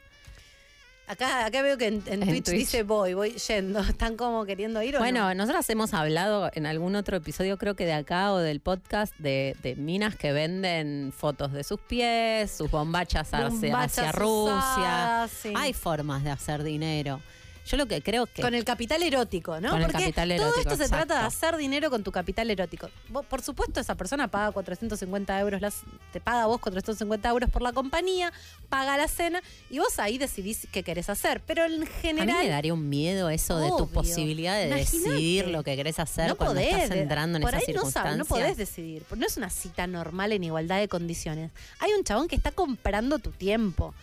[1.07, 2.57] Acá, acá veo que en, en En Twitch, Twitch.
[2.59, 3.79] dice voy, voy yendo.
[3.89, 5.35] ¿Están como queriendo ir o Bueno, no?
[5.35, 9.55] nosotras hemos hablado en algún otro episodio, creo que de acá o del podcast, de,
[9.61, 14.55] de minas que venden fotos de sus pies, sus bombachas hacia, Bombachas hacia Rusia.
[14.55, 15.53] usadas, sí.
[15.55, 17.21] Hay formas de hacer dinero.
[17.65, 18.41] Yo lo que creo que...
[18.43, 19.69] Con el capital erótico, ¿no?
[19.71, 22.49] Con el Porque capital todo erótico, esto se trata de hacer dinero con tu capital
[22.51, 22.89] erótico.
[23.09, 25.81] Vos, por supuesto, esa persona paga 450 euros, las,
[26.13, 28.31] te paga vos 450 euros por la compañía,
[28.69, 31.41] paga la cena y vos ahí decidís qué querés hacer.
[31.47, 32.43] Pero en A mí general.
[32.43, 36.35] me daría un miedo eso de tu posibilidad de decidir lo que querés hacer no
[36.35, 38.17] cuando podés, estás entrando en por esas ahí no, sab- circunstancias.
[38.17, 39.03] no podés decidir.
[39.15, 41.51] No es una cita normal en igualdad de condiciones.
[41.79, 43.93] Hay un chabón que está comprando tu tiempo.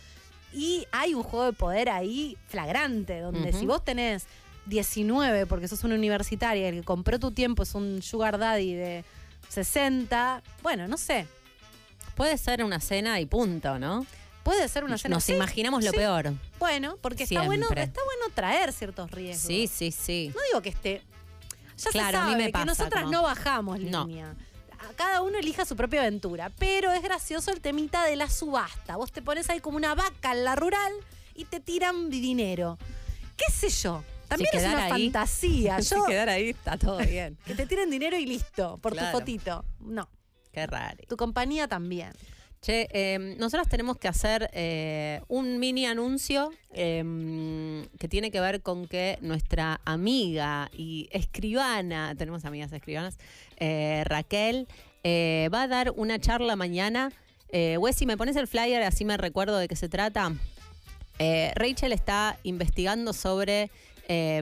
[0.53, 4.25] Y hay un juego de poder ahí flagrante, donde si vos tenés
[4.67, 9.03] 19 porque sos una universitaria el que compró tu tiempo es un sugar daddy de
[9.49, 11.27] 60, bueno, no sé.
[12.15, 14.05] Puede ser una cena y punto, ¿no?
[14.43, 15.15] Puede ser una cena.
[15.15, 15.97] Nos Sí, imaginamos lo sí.
[15.97, 16.33] peor.
[16.59, 19.47] Bueno, porque está bueno, está bueno traer ciertos riesgos.
[19.47, 20.31] Sí, sí, sí.
[20.35, 21.01] No digo que esté.
[21.77, 24.35] Ya Claro, a se mí que nosotras como- no bajamos línea.
[24.95, 26.51] Cada uno elija su propia aventura.
[26.59, 28.95] Pero es gracioso el temita de la subasta.
[28.95, 30.91] Vos te pones ahí como una vaca en la rural
[31.35, 32.77] y te tiran dinero.
[33.37, 34.03] ¿Qué sé yo?
[34.27, 35.77] También es una ahí- fantasía.
[35.81, 37.37] Si Yo, quedar ahí está todo bien.
[37.45, 39.11] que te tiren dinero y listo, por Claro.
[39.11, 39.65] tu fotito.
[39.79, 40.07] No.
[40.51, 40.97] Qué raro.
[41.07, 42.11] Tu compañía también.
[42.63, 48.61] Che, eh, nosotros tenemos que hacer eh, un mini anuncio eh, que tiene que ver
[48.61, 53.17] con que nuestra amiga y escribana, tenemos amigas escribanas,
[53.57, 54.69] eh, Raquel,
[55.03, 57.11] eh, va a dar una charla mañana.
[57.49, 60.31] Eh, Wessy, ¿me pones el flyer así me recuerdo de qué se trata?
[61.55, 63.69] Rachel está investigando sobre
[64.07, 64.41] eh,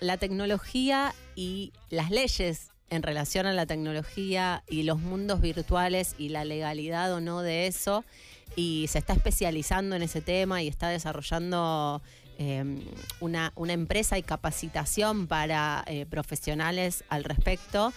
[0.00, 6.28] la tecnología y las leyes en relación a la tecnología y los mundos virtuales y
[6.28, 8.04] la legalidad o no de eso.
[8.54, 12.02] Y se está especializando en ese tema y está desarrollando
[12.38, 12.62] eh,
[13.20, 17.94] una, una empresa y capacitación para eh, profesionales al respecto.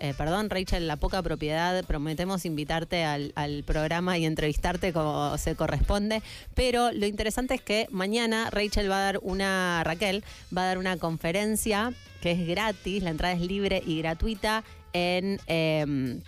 [0.00, 1.84] Eh, perdón, Rachel, la poca propiedad.
[1.84, 3.32] Prometemos invitarte al,
[3.66, 6.22] programa y entrevistarte como se corresponde.
[6.54, 10.24] Pero lo interesante es que mañana Rachel va a dar una, Raquel,
[10.56, 15.40] va a dar una conferencia que es gratis, la entrada es libre y gratuita en.
[15.46, 16.20] em,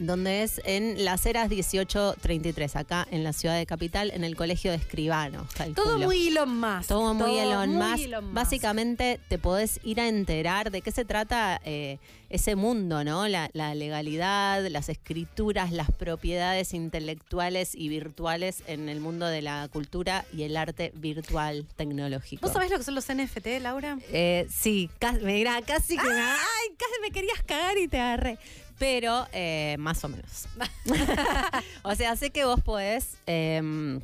[0.00, 4.70] donde es en Las Heras 1833, acá en la ciudad de Capital, en el Colegio
[4.70, 5.46] de Escribanos.
[5.74, 6.88] Todo muy Elon Musk.
[6.88, 8.04] Todo muy Elon muy Musk.
[8.04, 8.34] Elon Musk.
[8.34, 11.98] Básicamente te podés ir a enterar de qué se trata eh,
[12.30, 13.28] ese mundo, ¿no?
[13.28, 19.68] La, la legalidad, las escrituras, las propiedades intelectuales y virtuales en el mundo de la
[19.70, 22.40] cultura y el arte virtual tecnológico.
[22.40, 23.98] ¿Vos sabés lo que son los NFT, Laura?
[24.12, 28.38] Eh, sí, casi, mira, casi que me, ay, casi me querías cagar y te agarré.
[28.80, 30.48] Pero eh, más o menos.
[31.82, 34.00] o sea, sé que vos podés em,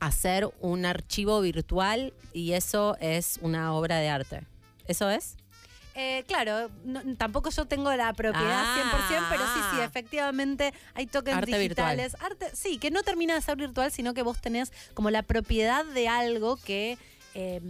[0.00, 4.42] hacer un archivo virtual y eso es una obra de arte.
[4.88, 5.36] ¿Eso es?
[5.94, 9.08] Eh, claro, no- tampoco yo tengo la propiedad Ah.
[9.08, 12.16] 100%, pero sí, sí, efectivamente hay tokens Arte digitales.
[12.20, 15.84] Arte, sí, que no termina de ser virtual, sino que vos tenés como la propiedad
[15.84, 16.98] de algo que
[17.34, 17.60] eh,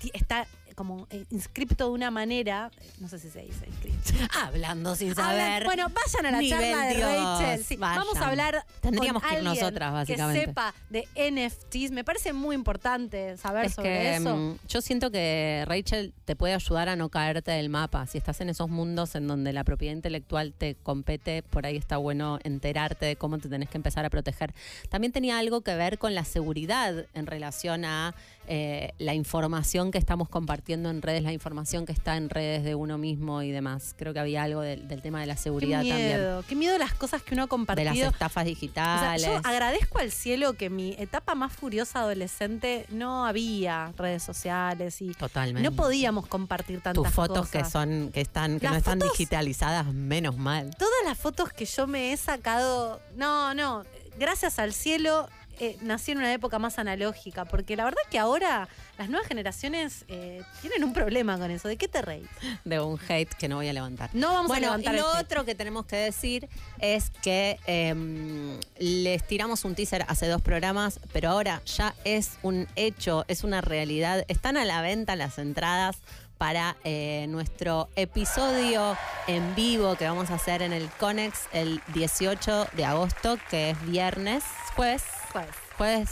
[0.00, 0.46] ti- está
[0.76, 2.70] como eh, inscripto de una manera,
[3.00, 4.12] no sé si se dice inscripto.
[4.40, 5.64] Hablando sin Hablan- saber.
[5.64, 7.64] bueno, vayan a la charla de Dios, Rachel.
[7.64, 8.64] Sí, vamos a hablar.
[8.80, 10.40] Tendríamos con que ir nosotras, básicamente.
[10.40, 11.90] Que sepa de NFTs.
[11.90, 14.36] Me parece muy importante saber Es sobre que eso.
[14.36, 18.06] mm, yo siento que Rachel te puede ayudar a no caerte del mapa.
[18.06, 21.96] Si estás en esos mundos en donde la propiedad intelectual te compete, por ahí está
[21.96, 24.54] bueno enterarte de cómo te tenés que empezar a proteger.
[24.90, 28.14] También tenía algo que ver con la seguridad en relación a
[28.48, 32.74] eh, la información que estamos compartiendo en redes, la información que está en redes de
[32.74, 33.94] uno mismo y demás.
[33.98, 36.06] Creo que había algo del, del tema de la Qué seguridad también.
[36.06, 39.26] miedo, qué miedo las cosas que uno ha De las estafas O sea, digitales.
[39.26, 45.12] yo agradezco al cielo que mi etapa más furiosa adolescente no había redes sociales y
[45.14, 45.68] Totalmente.
[45.68, 47.50] no podíamos compartir tantas tus fotos cosas.
[47.64, 51.52] que son que están que Las no están fotos- digitalizadas menos mal Todas las fotos
[51.52, 53.84] que yo me he sacado, no, no,
[54.18, 55.28] gracias al cielo
[55.60, 58.68] eh, nací en una época más analógica, porque la verdad que ahora
[58.98, 61.68] las nuevas generaciones eh, tienen un problema con eso.
[61.68, 62.28] ¿De qué te reís?
[62.64, 65.10] de un hate que no voy a levantar No vamos a bueno, levantar y lo
[65.10, 65.24] hate.
[65.24, 71.00] otro que tenemos que decir es que em, les tiramos un teaser hace dos programas,
[71.12, 74.24] pero ahora ya es un hecho, es una realidad.
[74.28, 75.98] Están a la venta las entradas
[76.38, 78.96] para eh, nuestro episodio
[79.26, 83.86] en vivo que vamos a hacer en el Conex el 18 de agosto, que es
[83.86, 85.02] viernes, jueves,
[85.36, 85.56] Jueves.
[85.76, 86.10] jueves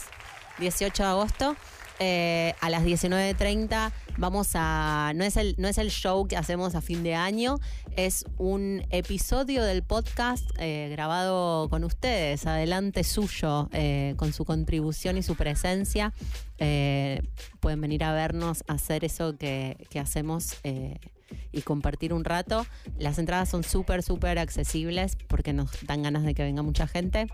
[0.59, 1.57] 18 de agosto.
[1.99, 5.13] eh, a las 19.30 vamos a.
[5.15, 7.59] No es, el, no es el show que hacemos a fin de año,
[7.97, 15.17] es un episodio del podcast eh, grabado con ustedes, adelante suyo, eh, con su contribución
[15.17, 16.13] y su presencia.
[16.59, 20.57] Pueden venir a vernos, a hacer eso que, que hacemos.
[21.51, 22.67] y compartir un rato.
[22.99, 27.27] Las entradas son súper, súper accesibles porque nos dan ganas de que venga mucha gente.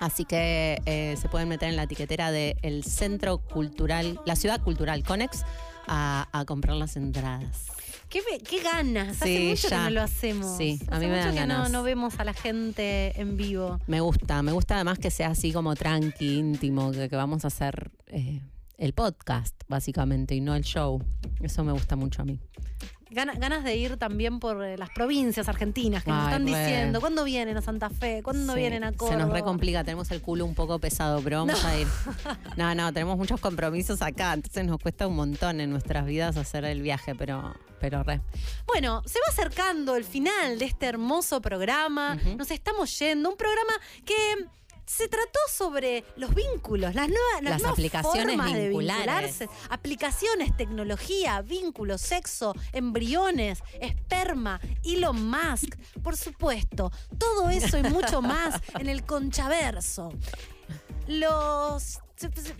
[0.00, 5.02] Así que eh, se pueden meter en la etiquetera del Centro Cultural, la Ciudad Cultural
[5.04, 5.44] Conex,
[5.86, 7.66] a, a comprar las entradas.
[8.08, 8.22] ¿Qué,
[8.62, 9.20] ganas?
[9.20, 9.76] Hace Sí, mucho ya.
[9.78, 10.56] que no lo hacemos.
[10.56, 11.70] Sí, a Hace mí me mucho dan que no, ganas.
[11.70, 13.80] no vemos a la gente en vivo.
[13.86, 17.48] Me gusta, me gusta además que sea así como tranqui, íntimo, que, que vamos a
[17.48, 18.40] hacer eh,
[18.78, 21.02] el podcast, básicamente, y no el show.
[21.42, 22.40] Eso me gusta mucho a mí.
[23.10, 26.58] Gana- ganas de ir también por eh, las provincias argentinas que nos están re.
[26.58, 27.00] diciendo.
[27.00, 28.22] ¿Cuándo vienen a Santa Fe?
[28.22, 29.18] ¿Cuándo Sí, vienen a Córdoba?
[29.18, 31.86] Se nos recomplica, tenemos el culo un poco pesado, pero vamos a ir.
[32.56, 36.64] No, no, tenemos muchos compromisos acá, entonces nos cuesta un montón en nuestras vidas hacer
[36.64, 38.20] el viaje, pero, pero re.
[38.66, 42.16] Bueno, se va acercando el final de este hermoso programa.
[42.36, 43.30] Nos estamos yendo.
[43.30, 43.72] Un programa
[44.04, 44.14] que
[44.88, 49.38] se trató sobre los vínculos, las nuevas, las Las nuevas aplicaciones formas de vinculares.
[49.38, 49.48] vincularse.
[49.68, 56.90] Aplicaciones, tecnología, vínculos, sexo, embriones, esperma, Elon Musk, por supuesto.
[57.18, 60.10] Todo eso y mucho más en el Conchaverso.
[61.06, 62.00] Los.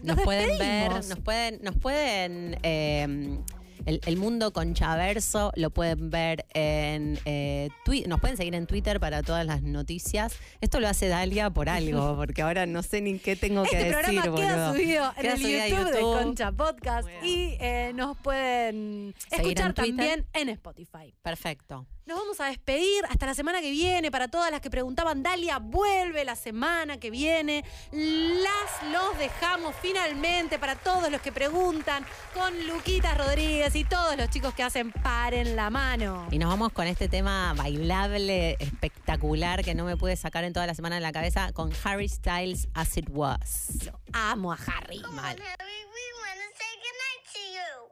[0.05, 3.41] Nos los pueden ver, nos pueden, nos pueden eh,
[3.87, 9.01] el, el mundo conchaverso lo pueden ver en eh, Twi- nos pueden seguir en Twitter
[9.01, 10.35] para todas las noticias.
[10.61, 13.85] Esto lo hace Dalia por algo, porque ahora no sé ni qué tengo Este que
[13.91, 14.35] programa decir.
[14.35, 14.73] queda boludo.
[14.75, 16.01] subido en Queda el YouTube, de.
[16.01, 19.97] Concha Podcast y eh, nos pueden Seguir escuchar en Twitter.
[19.97, 21.15] también en Spotify.
[21.23, 21.87] Perfecto.
[22.07, 24.11] Nos vamos a despedir hasta la semana que viene.
[24.11, 27.63] Para todas las que preguntaban, Dalia vuelve la semana que viene.
[27.93, 34.31] Las los dejamos finalmente para todos los que preguntan con Luquita Rodríguez y todos los
[34.31, 36.27] chicos que hacen Paren la Mano.
[36.31, 40.67] Y nos vamos con este tema bailable, espectacular, que no me pude sacar en toda
[40.67, 43.91] la semana de la cabeza, con Harry Styles As It Was.
[44.13, 45.01] Amo a Harry.
[45.01, 45.37] Mal.
[45.37, 47.88] Harry, we wanna say goodnight to you.